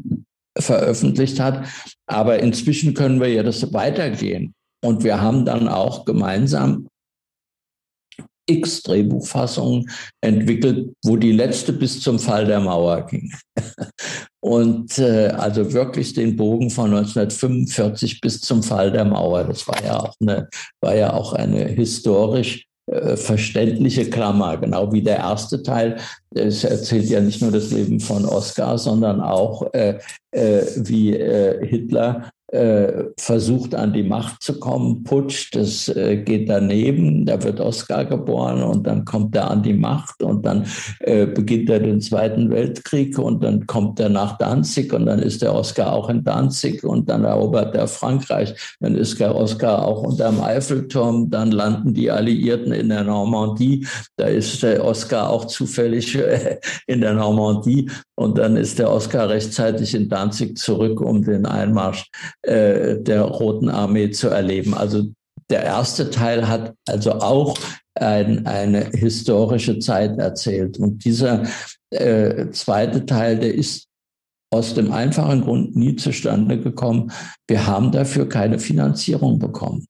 veröffentlicht 0.58 1.38
hat. 1.38 1.66
Aber 2.06 2.38
inzwischen 2.38 2.94
können 2.94 3.20
wir 3.20 3.28
ja 3.28 3.42
das 3.42 3.72
weitergehen. 3.72 4.54
Und 4.84 5.04
wir 5.04 5.20
haben 5.20 5.44
dann 5.44 5.68
auch 5.68 6.04
gemeinsam 6.04 6.88
x 8.48 8.82
Drehbuchfassungen 8.82 9.90
entwickelt, 10.20 10.94
wo 11.04 11.16
die 11.16 11.32
letzte 11.32 11.72
bis 11.72 12.00
zum 12.00 12.18
Fall 12.18 12.46
der 12.46 12.60
Mauer 12.60 13.06
ging. 13.06 13.32
Und 14.40 14.98
äh, 14.98 15.28
also 15.28 15.72
wirklich 15.72 16.14
den 16.14 16.36
Bogen 16.36 16.70
von 16.70 16.94
1945 16.94 18.20
bis 18.20 18.40
zum 18.40 18.62
Fall 18.62 18.92
der 18.92 19.04
Mauer. 19.04 19.44
Das 19.44 19.66
war 19.66 19.82
ja 19.82 19.98
auch 19.98 20.14
eine, 20.20 20.48
war 20.80 20.94
ja 20.94 21.12
auch 21.12 21.32
eine 21.32 21.64
historisch 21.64 22.66
äh, 22.86 23.16
verständliche 23.16 24.08
Klammer, 24.08 24.56
genau 24.58 24.92
wie 24.92 25.02
der 25.02 25.18
erste 25.18 25.62
Teil. 25.62 25.96
Es 26.34 26.62
erzählt 26.64 27.06
ja 27.06 27.20
nicht 27.20 27.42
nur 27.42 27.50
das 27.50 27.70
Leben 27.70 27.98
von 27.98 28.24
Oskar, 28.24 28.78
sondern 28.78 29.20
auch, 29.20 29.72
äh, 29.74 29.98
äh, 30.30 30.62
wie 30.76 31.16
äh, 31.16 31.66
Hitler 31.66 32.30
versucht 33.18 33.74
an 33.74 33.92
die 33.92 34.04
Macht 34.04 34.40
zu 34.40 34.60
kommen, 34.60 35.02
putscht, 35.02 35.56
das 35.56 35.88
äh, 35.88 36.18
geht 36.18 36.48
daneben, 36.48 37.26
da 37.26 37.42
wird 37.42 37.60
Oskar 37.60 38.04
geboren 38.04 38.62
und 38.62 38.86
dann 38.86 39.04
kommt 39.04 39.34
er 39.34 39.50
an 39.50 39.64
die 39.64 39.74
Macht 39.74 40.22
und 40.22 40.46
dann 40.46 40.64
äh, 41.00 41.26
beginnt 41.26 41.68
er 41.70 41.80
den 41.80 42.00
Zweiten 42.00 42.50
Weltkrieg 42.50 43.18
und 43.18 43.42
dann 43.42 43.66
kommt 43.66 43.98
er 43.98 44.10
nach 44.10 44.38
Danzig 44.38 44.92
und 44.92 45.06
dann 45.06 45.18
ist 45.18 45.42
der 45.42 45.54
Oskar 45.54 45.92
auch 45.92 46.08
in 46.08 46.22
Danzig 46.22 46.84
und 46.84 47.08
dann 47.08 47.24
erobert 47.24 47.74
er 47.74 47.88
Frankreich, 47.88 48.54
dann 48.78 48.94
ist 48.94 49.18
der 49.18 49.34
Oskar 49.34 49.84
auch 49.84 50.02
unterm 50.04 50.40
Eiffelturm, 50.40 51.28
dann 51.28 51.50
landen 51.50 51.94
die 51.94 52.12
Alliierten 52.12 52.70
in 52.70 52.90
der 52.90 53.02
Normandie, 53.02 53.86
da 54.16 54.26
ist 54.26 54.62
der 54.62 54.84
Oskar 54.84 55.30
auch 55.30 55.46
zufällig 55.46 56.14
äh, 56.14 56.60
in 56.86 57.00
der 57.00 57.14
Normandie 57.14 57.90
und 58.14 58.38
dann 58.38 58.56
ist 58.56 58.78
der 58.78 58.90
Oskar 58.90 59.30
rechtzeitig 59.30 59.94
in 59.96 60.08
Danzig 60.08 60.56
zurück, 60.56 61.00
um 61.00 61.24
den 61.24 61.44
Einmarsch 61.44 62.08
äh, 62.42 62.96
der 62.98 63.22
Roten 63.22 63.68
Armee 63.68 64.10
zu 64.10 64.28
erleben. 64.28 64.74
Also 64.74 65.04
der 65.50 65.62
erste 65.62 66.10
Teil 66.10 66.48
hat 66.48 66.74
also 66.88 67.12
auch 67.12 67.56
ein, 67.94 68.46
eine 68.46 68.90
historische 68.90 69.78
Zeit 69.78 70.18
erzählt. 70.18 70.78
Und 70.78 71.04
dieser 71.04 71.44
äh, 71.90 72.50
zweite 72.50 73.06
Teil, 73.06 73.38
der 73.38 73.54
ist 73.54 73.86
aus 74.52 74.74
dem 74.74 74.92
einfachen 74.92 75.42
Grund 75.42 75.76
nie 75.76 75.96
zustande 75.96 76.60
gekommen. 76.60 77.12
Wir 77.48 77.66
haben 77.66 77.92
dafür 77.92 78.28
keine 78.28 78.58
Finanzierung 78.58 79.38
bekommen. 79.38 79.86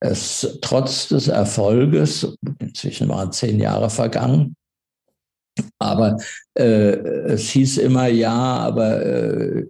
Es, 0.00 0.58
trotz 0.60 1.08
des 1.08 1.28
Erfolges, 1.28 2.36
inzwischen 2.58 3.08
waren 3.08 3.32
zehn 3.32 3.58
Jahre 3.58 3.88
vergangen, 3.88 4.54
aber 5.78 6.18
äh, 6.58 6.96
es 7.32 7.50
hieß 7.50 7.78
immer, 7.78 8.08
ja, 8.08 8.32
aber 8.32 9.04
äh, 9.04 9.66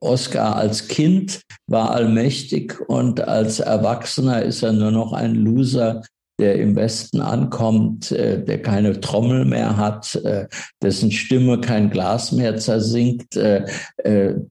Oscar 0.00 0.56
als 0.56 0.88
Kind 0.88 1.42
war 1.66 1.90
allmächtig 1.90 2.80
und 2.88 3.20
als 3.20 3.60
Erwachsener 3.60 4.42
ist 4.42 4.62
er 4.62 4.72
nur 4.72 4.90
noch 4.90 5.12
ein 5.12 5.34
Loser, 5.34 6.02
der 6.42 6.56
im 6.56 6.74
Westen 6.74 7.20
ankommt, 7.20 8.10
äh, 8.10 8.42
der 8.42 8.60
keine 8.62 9.00
Trommel 9.00 9.44
mehr 9.44 9.76
hat, 9.76 10.16
äh, 10.16 10.48
dessen 10.82 11.12
Stimme 11.12 11.60
kein 11.60 11.90
Glas 11.90 12.32
mehr 12.32 12.56
zersinkt, 12.56 13.36
äh, 13.36 13.64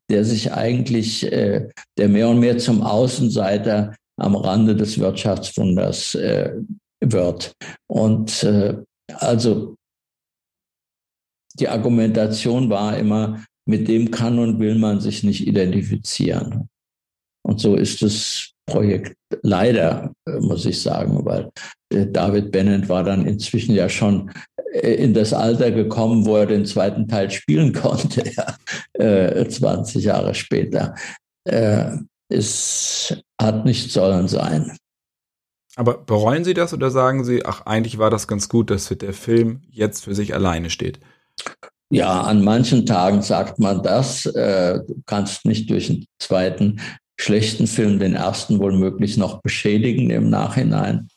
der 0.10 0.24
sich 0.24 0.54
eigentlich, 0.54 1.22
der 1.22 2.08
mehr 2.08 2.30
und 2.30 2.40
mehr 2.40 2.58
zum 2.58 2.84
Außenseiter 2.84 3.94
am 4.18 4.36
Rande 4.36 4.76
des 4.76 5.00
Wirtschaftswunders 5.00 6.18
wird. 7.04 7.54
Und 7.88 8.48
also 9.16 9.76
die 11.60 11.68
Argumentation 11.68 12.70
war 12.70 12.98
immer, 12.98 13.44
mit 13.72 13.88
dem 13.88 14.12
kann 14.12 14.38
und 14.38 14.60
will 14.60 14.76
man 14.76 15.00
sich 15.00 15.24
nicht 15.24 15.48
identifizieren. 15.48 16.70
Und 17.44 17.60
so 17.60 17.76
ist 17.76 18.02
das 18.02 18.52
Projekt 18.68 19.16
leider, 19.42 20.14
äh, 20.28 20.40
muss 20.40 20.66
ich 20.66 20.82
sagen, 20.82 21.26
weil 21.26 21.50
äh, 21.90 22.06
David 22.08 22.52
Bennett 22.52 22.88
war 22.90 23.04
dann 23.04 23.26
inzwischen 23.26 23.74
ja 23.76 23.90
schon 23.90 24.32
äh, 24.74 24.94
in 24.96 25.14
das 25.14 25.34
Alter 25.34 25.72
gekommen, 25.72 26.26
wo 26.26 26.38
er 26.38 26.46
den 26.46 26.66
zweiten 26.66 27.08
Teil 27.08 27.32
spielen 27.32 27.74
konnte, 27.82 28.24
ja, 28.30 28.56
20 29.50 30.04
Jahre 30.04 30.36
später. 30.36 30.94
Es 32.30 33.18
hat 33.42 33.66
nicht 33.66 33.92
sollen 33.92 34.28
sein. 34.28 34.78
Aber 35.76 35.98
bereuen 35.98 36.44
Sie 36.44 36.54
das 36.54 36.74
oder 36.74 36.92
sagen 36.92 37.24
Sie, 37.24 37.46
ach, 37.46 37.66
eigentlich 37.66 37.98
war 37.98 38.12
das 38.12 38.28
ganz 38.28 38.48
gut, 38.48 38.70
dass 38.70 38.90
der 38.90 39.14
Film 39.14 39.62
jetzt 39.72 40.04
für 40.04 40.14
sich 40.14 40.36
alleine 40.36 40.70
steht? 40.70 41.00
Ja, 41.92 42.22
an 42.22 42.42
manchen 42.42 42.86
Tagen 42.86 43.22
sagt 43.22 43.60
man 43.60 43.84
das. 43.84 44.26
Äh, 44.26 44.80
du 44.88 45.02
kannst 45.06 45.46
nicht 45.46 45.70
durch 45.70 45.90
einen 45.90 46.06
zweiten 46.20 46.80
schlechten 47.20 47.68
Film 47.68 48.00
den 48.00 48.16
ersten 48.16 48.60
wohl 48.60 48.72
möglich 48.72 49.18
noch 49.18 49.42
beschädigen 49.42 50.10
im 50.10 50.30
Nachhinein. 50.30 51.10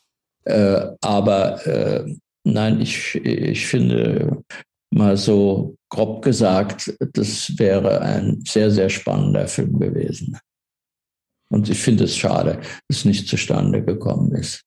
Äh, 0.45 0.89
aber 1.01 1.65
äh, 1.65 2.17
nein, 2.43 2.81
ich, 2.81 3.15
ich 3.15 3.67
finde 3.69 4.43
mal 4.93 5.17
so 5.17 5.77
grob 5.91 6.23
gesagt, 6.23 6.93
das 7.13 7.57
wäre 7.57 8.01
ein 8.01 8.43
sehr, 8.45 8.73
sehr 8.73 8.91
spannender 8.91 9.47
Film 9.47 9.79
gewesen. 9.79 10.37
Und 11.51 11.69
ich 11.69 11.79
finde 11.79 12.05
es 12.05 12.17
schade, 12.17 12.59
dass 12.89 12.99
es 12.99 13.05
nicht 13.05 13.29
zustande 13.29 13.85
gekommen 13.85 14.33
ist. 14.33 14.63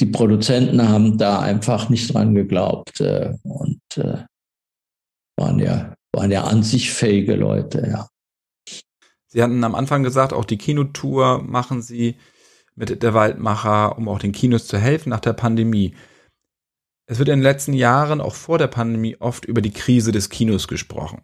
Die 0.00 0.06
Produzenten 0.06 0.88
haben 0.88 1.18
da 1.18 1.40
einfach 1.40 1.90
nicht 1.90 2.14
dran 2.14 2.34
geglaubt. 2.34 3.00
Und 3.42 3.80
waren 5.36 5.58
ja, 5.58 5.94
waren 6.12 6.30
ja 6.30 6.44
an 6.44 6.62
sich 6.62 6.92
fähige 6.92 7.34
Leute, 7.34 7.86
ja. 7.90 8.08
Sie 9.26 9.42
hatten 9.42 9.64
am 9.64 9.74
Anfang 9.74 10.04
gesagt, 10.04 10.32
auch 10.32 10.44
die 10.44 10.58
Kinotour 10.58 11.42
machen 11.42 11.82
Sie 11.82 12.16
mit 12.76 13.02
der 13.02 13.14
Waldmacher, 13.14 13.98
um 13.98 14.08
auch 14.08 14.20
den 14.20 14.32
Kinos 14.32 14.66
zu 14.66 14.78
helfen 14.78 15.10
nach 15.10 15.20
der 15.20 15.32
Pandemie. 15.32 15.94
Es 17.06 17.18
wird 17.18 17.28
in 17.28 17.38
den 17.38 17.42
letzten 17.42 17.72
Jahren, 17.72 18.20
auch 18.20 18.34
vor 18.34 18.58
der 18.58 18.68
Pandemie, 18.68 19.16
oft 19.18 19.44
über 19.44 19.60
die 19.60 19.72
Krise 19.72 20.12
des 20.12 20.30
Kinos 20.30 20.68
gesprochen. 20.68 21.22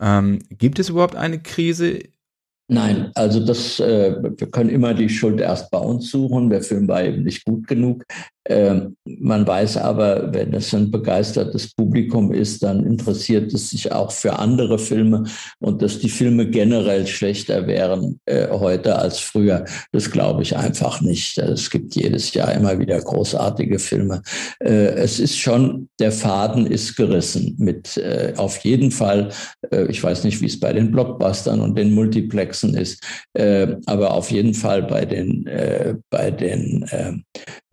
Ähm, 0.00 0.38
gibt 0.50 0.78
es 0.78 0.88
überhaupt 0.88 1.16
eine 1.16 1.40
Krise 1.42 2.00
Nein, 2.66 3.10
also 3.14 3.44
das, 3.44 3.78
äh, 3.78 4.16
wir 4.22 4.50
können 4.50 4.70
immer 4.70 4.94
die 4.94 5.10
Schuld 5.10 5.38
erst 5.40 5.70
bei 5.70 5.78
uns 5.78 6.10
suchen. 6.10 6.48
Der 6.48 6.62
Film 6.62 6.88
war 6.88 7.04
eben 7.04 7.22
nicht 7.22 7.44
gut 7.44 7.66
genug. 7.66 8.04
Ähm, 8.46 8.96
man 9.04 9.46
weiß 9.46 9.78
aber, 9.78 10.32
wenn 10.34 10.52
es 10.52 10.74
ein 10.74 10.90
begeistertes 10.90 11.74
Publikum 11.74 12.32
ist, 12.32 12.62
dann 12.62 12.84
interessiert 12.84 13.52
es 13.54 13.70
sich 13.70 13.90
auch 13.92 14.12
für 14.12 14.38
andere 14.38 14.78
Filme 14.78 15.24
und 15.60 15.80
dass 15.80 15.98
die 15.98 16.08
Filme 16.08 16.48
generell 16.50 17.06
schlechter 17.06 17.66
wären 17.66 18.20
äh, 18.26 18.48
heute 18.50 18.96
als 18.96 19.18
früher, 19.18 19.64
das 19.92 20.10
glaube 20.10 20.42
ich 20.42 20.56
einfach 20.56 21.00
nicht. 21.00 21.38
Es 21.38 21.70
gibt 21.70 21.96
jedes 21.96 22.34
Jahr 22.34 22.52
immer 22.52 22.78
wieder 22.78 23.00
großartige 23.00 23.78
Filme. 23.78 24.22
Äh, 24.60 24.94
es 24.94 25.18
ist 25.18 25.38
schon, 25.38 25.88
der 25.98 26.12
Faden 26.12 26.66
ist 26.66 26.96
gerissen 26.96 27.54
mit 27.58 27.96
äh, 27.96 28.34
auf 28.36 28.58
jeden 28.58 28.90
Fall, 28.90 29.30
äh, 29.70 29.86
ich 29.86 30.02
weiß 30.02 30.24
nicht, 30.24 30.40
wie 30.42 30.46
es 30.46 30.60
bei 30.60 30.72
den 30.72 30.90
Blockbustern 30.90 31.60
und 31.60 31.78
den 31.78 31.94
Multiplexen 31.94 32.74
ist, 32.74 33.02
äh, 33.34 33.76
aber 33.86 34.12
auf 34.12 34.30
jeden 34.30 34.54
Fall 34.54 34.82
bei 34.82 35.04
den, 35.06 35.46
äh, 35.46 35.94
bei 36.10 36.30
den 36.30 36.84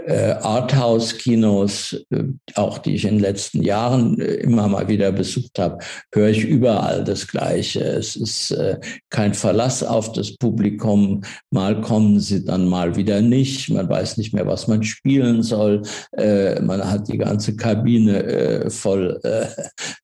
Art 0.07 0.71
Arthouse-Kinos, 0.71 2.05
äh, 2.11 2.23
auch 2.55 2.77
die 2.77 2.95
ich 2.95 3.05
in 3.05 3.15
den 3.15 3.19
letzten 3.19 3.61
Jahren 3.61 4.19
äh, 4.19 4.35
immer 4.35 4.67
mal 4.67 4.87
wieder 4.87 5.11
besucht 5.11 5.59
habe, 5.59 5.79
höre 6.13 6.29
ich 6.29 6.43
überall 6.43 7.03
das 7.03 7.27
Gleiche. 7.27 7.81
Es 7.81 8.15
ist 8.15 8.51
äh, 8.51 8.79
kein 9.09 9.33
Verlass 9.33 9.83
auf 9.83 10.11
das 10.13 10.35
Publikum. 10.37 11.21
Mal 11.51 11.81
kommen 11.81 12.19
sie 12.19 12.43
dann 12.45 12.67
mal 12.67 12.95
wieder 12.95 13.21
nicht. 13.21 13.69
Man 13.69 13.89
weiß 13.89 14.17
nicht 14.17 14.33
mehr, 14.33 14.47
was 14.47 14.67
man 14.67 14.83
spielen 14.83 15.43
soll. 15.43 15.81
Man 16.15 16.89
hat 16.89 17.07
die 17.07 17.17
ganze 17.17 17.55
Kabine 17.55 18.69
voll, 18.69 19.19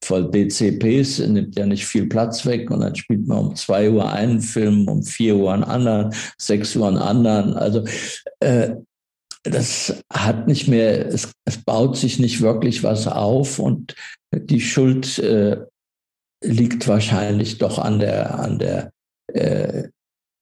voll 0.04 0.32
DCPs, 0.32 1.20
nimmt 1.20 1.58
ja 1.58 1.66
nicht 1.66 1.86
viel 1.86 2.08
Platz 2.08 2.46
weg. 2.46 2.70
Und 2.72 2.82
dann 2.82 2.96
spielt 2.96 3.28
man 3.28 3.40
um 3.40 3.56
zwei 3.56 3.90
Uhr 3.90 4.12
einen 4.12 4.42
Film, 4.42 4.88
um 4.88 5.04
vier 5.04 5.36
Uhr 5.36 5.54
einen 5.54 5.64
anderen, 5.64 6.14
sechs 6.38 6.76
Uhr 6.76 6.88
einen 6.88 6.98
anderen. 6.98 7.54
Also 7.54 7.84
das 9.50 10.04
hat 10.12 10.48
nicht 10.48 10.68
mehr, 10.68 11.08
es, 11.08 11.32
es, 11.46 11.58
baut 11.58 11.98
sich 11.98 12.20
nicht 12.20 12.42
wirklich 12.42 12.84
was 12.84 13.08
auf 13.08 13.60
und 13.60 13.96
die 14.34 14.62
Schuld 14.62 15.20
äh, 15.20 15.58
liegt 16.44 16.88
wahrscheinlich 16.88 17.58
doch 17.58 17.80
an 17.80 18.00
der, 18.00 18.40
an 18.40 18.60
der 18.60 18.92
äh, 19.34 19.90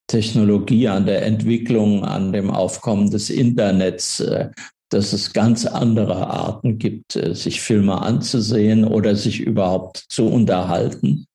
Technologie, 0.08 0.88
an 0.88 1.06
der 1.06 1.26
Entwicklung, 1.26 2.04
an 2.04 2.32
dem 2.32 2.52
Aufkommen 2.52 3.10
des 3.10 3.30
Internets, 3.30 4.20
äh, 4.20 4.50
dass 4.90 5.14
es 5.14 5.34
ganz 5.34 5.66
andere 5.66 6.28
Arten 6.28 6.78
gibt, 6.78 7.16
äh, 7.16 7.34
sich 7.34 7.62
Filme 7.62 8.02
anzusehen 8.02 8.86
oder 8.86 9.16
sich 9.16 9.40
überhaupt 9.40 10.06
zu 10.10 10.28
unterhalten. 10.28 11.26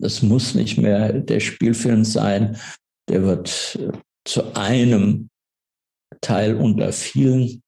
Es 0.00 0.20
muss 0.20 0.54
nicht 0.54 0.76
mehr 0.76 1.14
der 1.14 1.40
Spielfilm 1.40 2.04
sein, 2.04 2.58
der 3.08 3.22
wird 3.22 3.78
äh, 3.80 3.90
zu 4.24 4.54
einem 4.54 5.28
Teil 6.20 6.54
unter 6.56 6.92
vielen. 6.92 7.62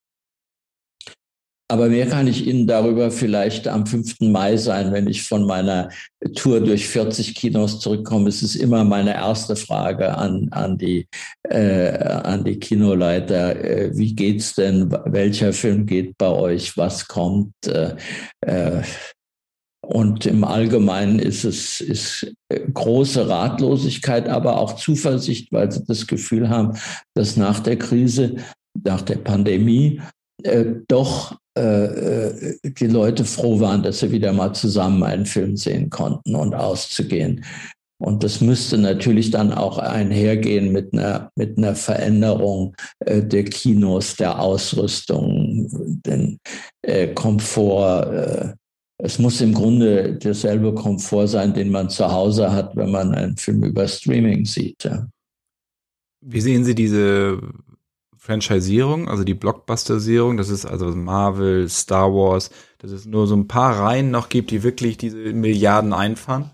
Aber 1.72 1.88
mehr 1.88 2.07
kann 2.07 2.26
ich 2.26 2.47
Ihnen 2.47 2.66
darüber 2.66 3.11
vielleicht 3.11 3.66
am 3.66 3.86
5. 3.86 4.20
Mai 4.20 4.59
sein, 4.59 4.93
wenn 4.93 5.07
ich 5.07 5.22
von 5.22 5.47
meiner 5.47 5.88
Tour 6.34 6.61
durch 6.61 6.86
40 6.86 7.34
Kinos 7.34 7.80
zurückkomme. 7.80 8.28
Es 8.28 8.43
ist 8.43 8.57
immer 8.57 8.84
meine 8.84 9.14
erste 9.14 9.57
Frage 9.57 10.14
an, 10.14 10.49
an, 10.51 10.76
die, 10.76 11.09
äh, 11.45 11.97
an 11.97 12.45
die 12.45 12.59
Kinoleiter. 12.59 13.57
Äh, 13.57 13.97
wie 13.97 14.14
geht's 14.14 14.55
denn? 14.55 14.90
Welcher 15.07 15.55
Film 15.55 15.86
geht 15.86 16.18
bei 16.18 16.28
euch? 16.28 16.76
Was 16.76 17.09
kommt? 17.09 17.55
Äh, 17.66 17.97
äh 18.43 18.82
und 19.85 20.26
im 20.26 20.45
Allgemeinen 20.45 21.18
ist 21.18 21.45
es 21.45 21.80
ist 21.80 22.33
äh, 22.49 22.61
große 22.72 23.28
Ratlosigkeit, 23.28 24.28
aber 24.28 24.59
auch 24.59 24.76
Zuversicht, 24.76 25.53
weil 25.53 25.70
sie 25.72 25.85
das 25.85 26.07
Gefühl 26.07 26.49
haben, 26.49 26.78
dass 27.14 27.37
nach 27.37 27.61
der 27.61 27.76
Krise, 27.78 28.37
nach 28.85 29.03
der 29.03 29.16
Pandemie, 29.16 30.01
äh, 30.45 30.64
doch 30.89 31.37
äh, 31.59 31.61
äh, 31.61 32.59
die 32.62 32.87
Leute 32.87 33.24
froh 33.24 33.61
waren, 33.61 33.83
dass 33.83 34.01
sie 34.01 34.12
wieder 34.12 34.33
mal 34.33 34.55
zusammen 34.55 35.03
einen 35.03 35.26
Film 35.26 35.57
sehen 35.57 35.91
konnten 35.91 36.37
und 36.37 36.55
auszugehen. 36.55 37.45
Und 38.01 38.24
das 38.24 38.41
müsste 38.41 38.78
natürlich 38.78 39.30
dann 39.30 39.53
auch 39.53 39.78
einhergehen 39.78 40.72
mit 40.72 40.93
einer, 40.93 41.30
mit 41.37 41.59
einer 41.59 41.76
Veränderung 41.76 42.74
äh, 43.01 43.22
der 43.22 43.45
Kinos, 43.45 44.16
der 44.16 44.41
Ausrüstung, 44.41 45.68
den 46.05 46.39
äh, 46.83 47.09
Komfort, 47.09 48.12
äh, 48.12 48.55
es 49.05 49.19
muss 49.19 49.41
im 49.41 49.53
Grunde 49.53 50.13
derselbe 50.13 50.73
Komfort 50.75 51.27
sein, 51.27 51.53
den 51.55 51.73
man 51.73 51.91
zu 51.91 52.11
Hause 52.11 52.53
hat, 52.53 52.77
wenn 52.77 52.93
man 52.93 53.13
einen 53.13 53.37
Film 53.37 53.65
über 53.65 53.89
Streaming 53.89 54.45
sieht. 54.45 54.85
Ja. 54.85 55.09
Wie 56.21 56.41
sehen 56.41 56.63
Sie 56.63 56.77
diese 56.77 57.41
Franchisierung, 58.17 59.09
also 59.09 59.25
die 59.25 59.35
Blockbusterisierung, 59.35 60.37
das 60.37 60.51
ist 60.51 60.65
also 60.65 60.87
Marvel, 60.95 61.69
Star 61.69 62.15
Wars, 62.15 62.51
dass 62.79 62.93
es 62.93 63.05
nur 63.05 63.27
so 63.27 63.35
ein 63.35 63.49
paar 63.49 63.77
Reihen 63.81 64.13
noch 64.13 64.29
gibt, 64.29 64.53
die 64.53 64.63
wirklich 64.63 64.99
diese 64.99 65.17
Milliarden 65.33 65.93
einfahren? 65.93 66.53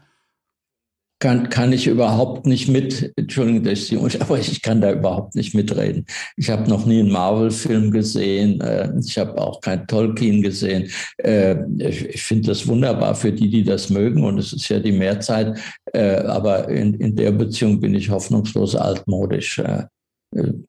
Kann, 1.21 1.49
kann 1.49 1.73
ich 1.73 1.87
überhaupt 1.87 2.47
nicht 2.47 2.69
mit, 2.69 3.13
Entschuldigung, 3.17 3.65
dass 3.65 3.91
ich, 3.91 4.23
aber 4.23 4.39
ich 4.39 4.63
kann 4.63 4.81
da 4.81 4.93
überhaupt 4.93 5.35
nicht 5.35 5.55
mitreden. 5.55 6.07
Ich 6.37 6.49
habe 6.51 6.69
noch 6.69 6.87
nie 6.87 7.01
einen 7.01 7.11
Marvel-Film 7.11 7.91
gesehen, 7.91 8.61
äh, 8.61 8.93
ich 9.05 9.19
habe 9.19 9.41
auch 9.41 9.61
kein 9.61 9.87
Tolkien 9.87 10.43
gesehen. 10.43 10.91
Äh, 11.19 11.57
ich 11.79 12.09
ich 12.09 12.23
finde 12.23 12.49
das 12.49 12.67
wunderbar 12.67 13.15
für 13.15 13.33
die, 13.33 13.51
die 13.51 13.65
das 13.65 13.91
mögen 13.91 14.25
und 14.25 14.39
es 14.39 14.53
ist 14.53 14.69
ja 14.69 14.79
die 14.79 14.93
Mehrzeit, 14.93 15.59
äh, 15.93 16.17
aber 16.17 16.69
in, 16.69 16.95
in 16.95 17.17
der 17.17 17.33
Beziehung 17.33 17.81
bin 17.81 17.95
ich 17.95 18.11
hoffnungslos 18.11 18.77
altmodisch. 18.77 19.59
Äh, 19.59 19.85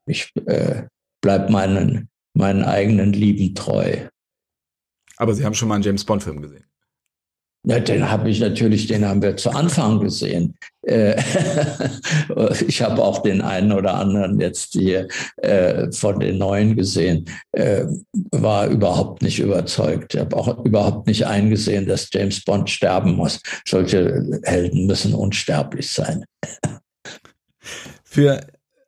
ich 0.06 0.32
äh, 0.46 0.84
bleib 1.22 1.50
meinen, 1.50 2.08
meinen 2.34 2.64
eigenen 2.64 3.12
Lieben 3.12 3.54
treu. 3.54 4.08
Aber 5.16 5.34
Sie 5.34 5.44
haben 5.44 5.54
schon 5.54 5.68
mal 5.68 5.74
einen 5.74 5.84
James 5.84 6.04
Bond-Film 6.04 6.40
gesehen? 6.40 6.64
Ja, 7.64 7.78
den 7.78 8.10
habe 8.10 8.30
ich 8.30 8.40
natürlich, 8.40 8.86
den 8.86 9.04
haben 9.04 9.20
wir 9.20 9.36
zu 9.36 9.50
Anfang 9.50 10.00
gesehen. 10.00 10.54
Äh, 10.86 11.20
ich 12.66 12.80
habe 12.80 13.02
auch 13.02 13.22
den 13.22 13.42
einen 13.42 13.72
oder 13.72 13.94
anderen 13.94 14.40
jetzt 14.40 14.72
hier 14.72 15.08
äh, 15.36 15.92
von 15.92 16.20
den 16.20 16.38
neuen 16.38 16.74
gesehen, 16.74 17.26
äh, 17.52 17.84
war 18.30 18.66
überhaupt 18.68 19.20
nicht 19.20 19.40
überzeugt. 19.40 20.14
Ich 20.14 20.20
habe 20.20 20.34
auch 20.36 20.64
überhaupt 20.64 21.06
nicht 21.06 21.26
eingesehen, 21.26 21.86
dass 21.86 22.08
James 22.10 22.42
Bond 22.42 22.70
sterben 22.70 23.14
muss. 23.14 23.40
Solche 23.68 24.40
Helden 24.44 24.86
müssen 24.86 25.12
unsterblich 25.12 25.90
sein. 25.90 26.24
Für 28.02 28.40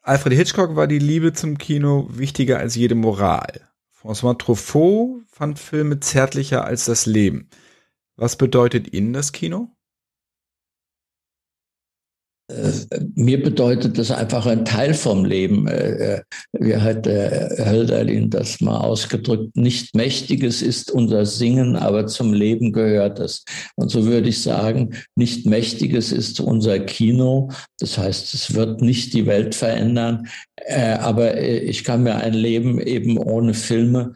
Alfred 0.02 0.32
Hitchcock 0.32 0.76
war 0.76 0.86
die 0.86 0.98
Liebe 0.98 1.34
zum 1.34 1.58
Kino 1.58 2.08
wichtiger 2.10 2.58
als 2.58 2.74
jede 2.74 2.94
Moral. 2.94 3.60
François 4.02 4.36
Truffaut 4.36 5.20
fand 5.30 5.58
Filme 5.58 6.00
zärtlicher 6.00 6.64
als 6.64 6.86
das 6.86 7.04
Leben. 7.04 7.48
Was 8.22 8.36
bedeutet 8.36 8.94
Ihnen 8.94 9.12
das 9.12 9.32
Kino? 9.32 9.70
Äh, 12.48 12.70
mir 13.16 13.42
bedeutet 13.42 13.98
das 13.98 14.12
einfach 14.12 14.46
ein 14.46 14.64
Teil 14.64 14.94
vom 14.94 15.24
Leben. 15.24 15.66
Äh, 15.66 16.18
äh, 16.18 16.22
wie 16.52 16.76
hat 16.76 17.06
der 17.06 17.66
Hölderlin 17.66 18.30
das 18.30 18.60
mal 18.60 18.76
ausgedrückt? 18.76 19.56
Nicht 19.56 19.96
Mächtiges 19.96 20.62
ist 20.62 20.92
unser 20.92 21.26
Singen, 21.26 21.74
aber 21.74 22.06
zum 22.06 22.32
Leben 22.32 22.72
gehört 22.72 23.18
es. 23.18 23.44
Und 23.74 23.90
so 23.90 24.06
würde 24.06 24.28
ich 24.28 24.40
sagen, 24.40 24.94
nicht 25.16 25.44
Mächtiges 25.44 26.12
ist 26.12 26.38
unser 26.38 26.78
Kino. 26.78 27.50
Das 27.80 27.98
heißt, 27.98 28.34
es 28.34 28.54
wird 28.54 28.82
nicht 28.82 29.14
die 29.14 29.26
Welt 29.26 29.56
verändern. 29.56 30.28
Aber 30.68 31.40
ich 31.40 31.82
kann 31.82 32.04
mir 32.04 32.14
ein 32.18 32.34
Leben 32.34 32.80
eben 32.80 33.18
ohne 33.18 33.52
Filme 33.52 34.14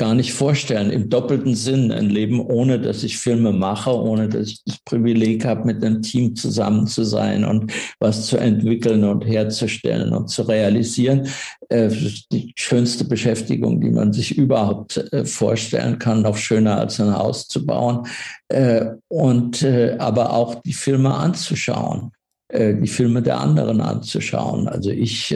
gar 0.00 0.14
nicht 0.14 0.32
vorstellen, 0.32 0.90
im 0.90 1.10
doppelten 1.10 1.54
Sinn 1.54 1.92
ein 1.92 2.08
Leben, 2.08 2.40
ohne 2.40 2.80
dass 2.80 3.02
ich 3.02 3.18
Filme 3.18 3.52
mache, 3.52 3.94
ohne 3.94 4.30
dass 4.30 4.48
ich 4.48 4.64
das 4.64 4.78
Privileg 4.86 5.44
habe, 5.44 5.66
mit 5.66 5.84
einem 5.84 6.00
Team 6.00 6.34
zusammen 6.34 6.86
zu 6.86 7.04
sein 7.04 7.44
und 7.44 7.70
was 7.98 8.24
zu 8.24 8.38
entwickeln 8.38 9.04
und 9.04 9.26
herzustellen 9.26 10.14
und 10.14 10.28
zu 10.28 10.40
realisieren. 10.40 11.28
Äh, 11.68 11.90
die 12.32 12.54
schönste 12.56 13.04
Beschäftigung, 13.04 13.82
die 13.82 13.90
man 13.90 14.14
sich 14.14 14.38
überhaupt 14.38 14.96
äh, 15.12 15.26
vorstellen 15.26 15.98
kann, 15.98 16.22
noch 16.22 16.38
schöner 16.38 16.78
als 16.78 16.98
ein 16.98 17.14
Haus 17.14 17.46
zu 17.46 17.66
bauen. 17.66 18.06
Äh, 18.48 18.86
und 19.08 19.62
aber 19.98 20.32
auch 20.32 20.54
die 20.62 20.72
Filme 20.72 21.12
anzuschauen, 21.12 22.12
die 22.52 22.88
Filme 22.88 23.22
der 23.22 23.38
anderen 23.38 23.80
anzuschauen. 23.80 24.66
Also 24.66 24.90
ich 24.90 25.34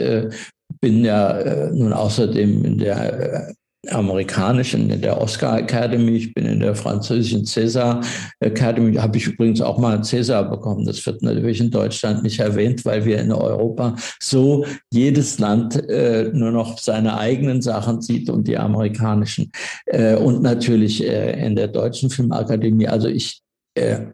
bin 0.81 1.05
ja 1.05 1.71
nun 1.71 1.93
außerdem 1.93 2.65
in 2.65 2.77
der 2.77 3.53
amerikanischen, 3.89 4.89
in 4.89 5.01
der 5.01 5.19
Oscar 5.19 5.59
Academy, 5.59 6.11
ich 6.11 6.33
bin 6.33 6.45
in 6.45 6.59
der 6.59 6.75
französischen 6.75 7.43
César 7.43 8.03
Academy, 8.39 8.95
habe 8.95 9.17
ich 9.17 9.27
übrigens 9.27 9.61
auch 9.61 9.77
mal 9.77 9.99
César 9.99 10.43
bekommen. 10.49 10.85
Das 10.85 11.05
wird 11.05 11.21
natürlich 11.21 11.59
in 11.59 11.71
Deutschland 11.71 12.23
nicht 12.23 12.39
erwähnt, 12.39 12.85
weil 12.85 13.05
wir 13.05 13.19
in 13.19 13.31
Europa 13.31 13.95
so 14.19 14.65
jedes 14.91 15.39
Land 15.39 15.75
äh, 15.89 16.29
nur 16.33 16.51
noch 16.51 16.77
seine 16.77 17.17
eigenen 17.17 17.61
Sachen 17.61 18.01
sieht 18.01 18.29
und 18.29 18.47
die 18.47 18.57
amerikanischen. 18.57 19.51
Äh, 19.85 20.15
und 20.15 20.41
natürlich 20.41 21.03
äh, 21.03 21.45
in 21.45 21.55
der 21.55 21.67
Deutschen 21.67 22.09
Filmakademie. 22.09 22.87
Also 22.87 23.07
ich 23.07 23.41
äh, 23.75 24.07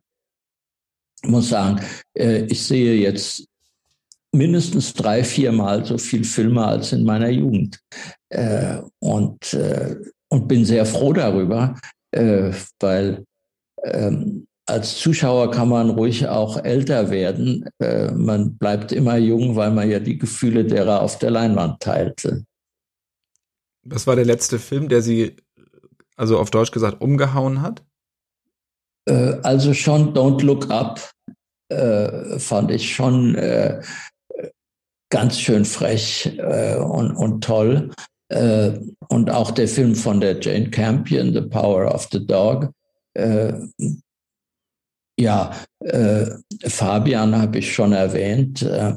muss 1.23 1.49
sagen, 1.49 1.81
äh, 2.17 2.45
ich 2.45 2.63
sehe 2.63 2.95
jetzt 2.95 3.45
mindestens 4.33 4.93
drei, 4.93 5.23
viermal 5.23 5.85
so 5.85 5.97
viel 5.97 6.23
Filme 6.23 6.65
als 6.65 6.93
in 6.93 7.03
meiner 7.03 7.29
Jugend. 7.29 7.79
Äh, 8.29 8.81
und, 8.99 9.53
äh, 9.53 9.97
und 10.29 10.47
bin 10.47 10.65
sehr 10.65 10.85
froh 10.85 11.13
darüber, 11.13 11.75
äh, 12.11 12.51
weil 12.79 13.25
ähm, 13.83 14.47
als 14.65 14.97
Zuschauer 14.99 15.51
kann 15.51 15.69
man 15.69 15.89
ruhig 15.89 16.27
auch 16.27 16.63
älter 16.63 17.09
werden. 17.09 17.67
Äh, 17.79 18.11
man 18.11 18.55
bleibt 18.57 18.91
immer 18.91 19.17
jung, 19.17 19.55
weil 19.55 19.71
man 19.71 19.89
ja 19.89 19.99
die 19.99 20.17
Gefühle 20.17 20.63
derer 20.63 21.01
auf 21.01 21.19
der 21.19 21.31
Leinwand 21.31 21.81
teilte. 21.81 22.45
Was 23.83 24.07
war 24.07 24.15
der 24.15 24.25
letzte 24.25 24.59
Film, 24.59 24.87
der 24.87 25.01
Sie, 25.01 25.35
also 26.15 26.37
auf 26.37 26.51
Deutsch 26.51 26.71
gesagt, 26.71 27.01
umgehauen 27.01 27.61
hat? 27.61 27.83
Äh, 29.05 29.39
also 29.43 29.73
schon 29.73 30.13
Don't 30.13 30.43
Look 30.43 30.69
Up 30.69 31.11
äh, 31.69 32.39
fand 32.39 32.71
ich 32.71 32.93
schon 32.95 33.35
ganz 35.11 35.39
schön 35.39 35.65
frech 35.65 36.39
und, 36.39 37.15
und 37.15 37.43
toll. 37.43 37.91
Äh, 38.31 38.79
und 39.09 39.29
auch 39.29 39.51
der 39.51 39.67
Film 39.67 39.93
von 39.93 40.21
der 40.21 40.39
Jane 40.39 40.69
Campion, 40.69 41.33
The 41.33 41.41
Power 41.41 41.93
of 41.93 42.07
the 42.11 42.25
Dog. 42.25 42.71
Äh, 43.13 43.53
ja, 45.19 45.53
äh, 45.79 46.27
Fabian 46.65 47.35
habe 47.35 47.59
ich 47.59 47.73
schon 47.73 47.91
erwähnt. 47.91 48.61
Äh, 48.61 48.95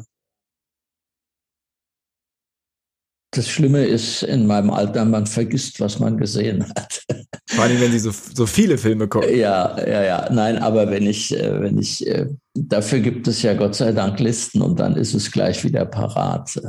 das 3.36 3.48
Schlimme 3.48 3.84
ist 3.84 4.22
in 4.22 4.46
meinem 4.46 4.70
Alter, 4.70 5.04
man 5.04 5.26
vergisst, 5.26 5.80
was 5.80 5.98
man 5.98 6.16
gesehen 6.16 6.68
hat. 6.68 7.02
Vor 7.48 7.64
allem, 7.64 7.80
wenn 7.80 7.92
Sie 7.92 7.98
so, 7.98 8.10
so 8.10 8.46
viele 8.46 8.78
Filme 8.78 9.08
gucken. 9.08 9.36
Ja, 9.36 9.78
ja, 9.86 10.02
ja. 10.02 10.28
Nein, 10.32 10.58
aber 10.58 10.90
wenn 10.90 11.06
ich, 11.06 11.36
äh, 11.36 11.60
wenn 11.60 11.78
ich, 11.78 12.06
äh, 12.06 12.26
dafür 12.54 13.00
gibt 13.00 13.28
es 13.28 13.42
ja 13.42 13.54
Gott 13.54 13.74
sei 13.74 13.92
Dank 13.92 14.20
Listen 14.20 14.62
und 14.62 14.78
dann 14.78 14.96
ist 14.96 15.14
es 15.14 15.30
gleich 15.30 15.64
wieder 15.64 15.84
parat. 15.84 16.60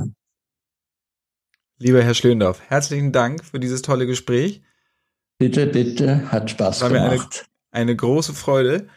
Lieber 1.78 2.04
Herr 2.04 2.14
Schlöndorf, 2.14 2.62
herzlichen 2.68 3.12
Dank 3.12 3.44
für 3.44 3.60
dieses 3.60 3.82
tolle 3.82 4.08
Gespräch. 4.08 4.62
Bitte, 5.38 5.68
bitte, 5.68 6.32
hat 6.32 6.50
Spaß 6.50 6.82
War 6.82 6.90
gemacht. 6.90 7.46
Mir 7.72 7.78
eine, 7.78 7.90
eine 7.90 7.96
große 7.96 8.34
Freude 8.34 8.88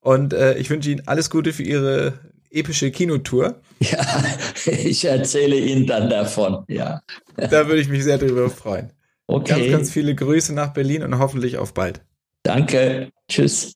und 0.00 0.32
äh, 0.32 0.58
ich 0.58 0.68
wünsche 0.68 0.90
Ihnen 0.90 1.06
alles 1.06 1.30
Gute 1.30 1.52
für 1.52 1.62
Ihre 1.62 2.33
epische 2.54 2.90
Kinotour. 2.90 3.60
Ja, 3.80 4.24
ich 4.66 5.04
erzähle 5.04 5.56
Ihnen 5.56 5.86
dann 5.86 6.08
davon, 6.08 6.64
ja. 6.68 7.02
Da 7.36 7.66
würde 7.66 7.80
ich 7.80 7.88
mich 7.88 8.04
sehr 8.04 8.18
drüber 8.18 8.48
freuen. 8.50 8.92
Okay. 9.26 9.60
Ganz, 9.60 9.72
ganz 9.72 9.90
viele 9.90 10.14
Grüße 10.14 10.54
nach 10.54 10.72
Berlin 10.72 11.02
und 11.02 11.18
hoffentlich 11.18 11.58
auf 11.58 11.74
bald. 11.74 12.02
Danke. 12.42 13.10
Tschüss. 13.28 13.74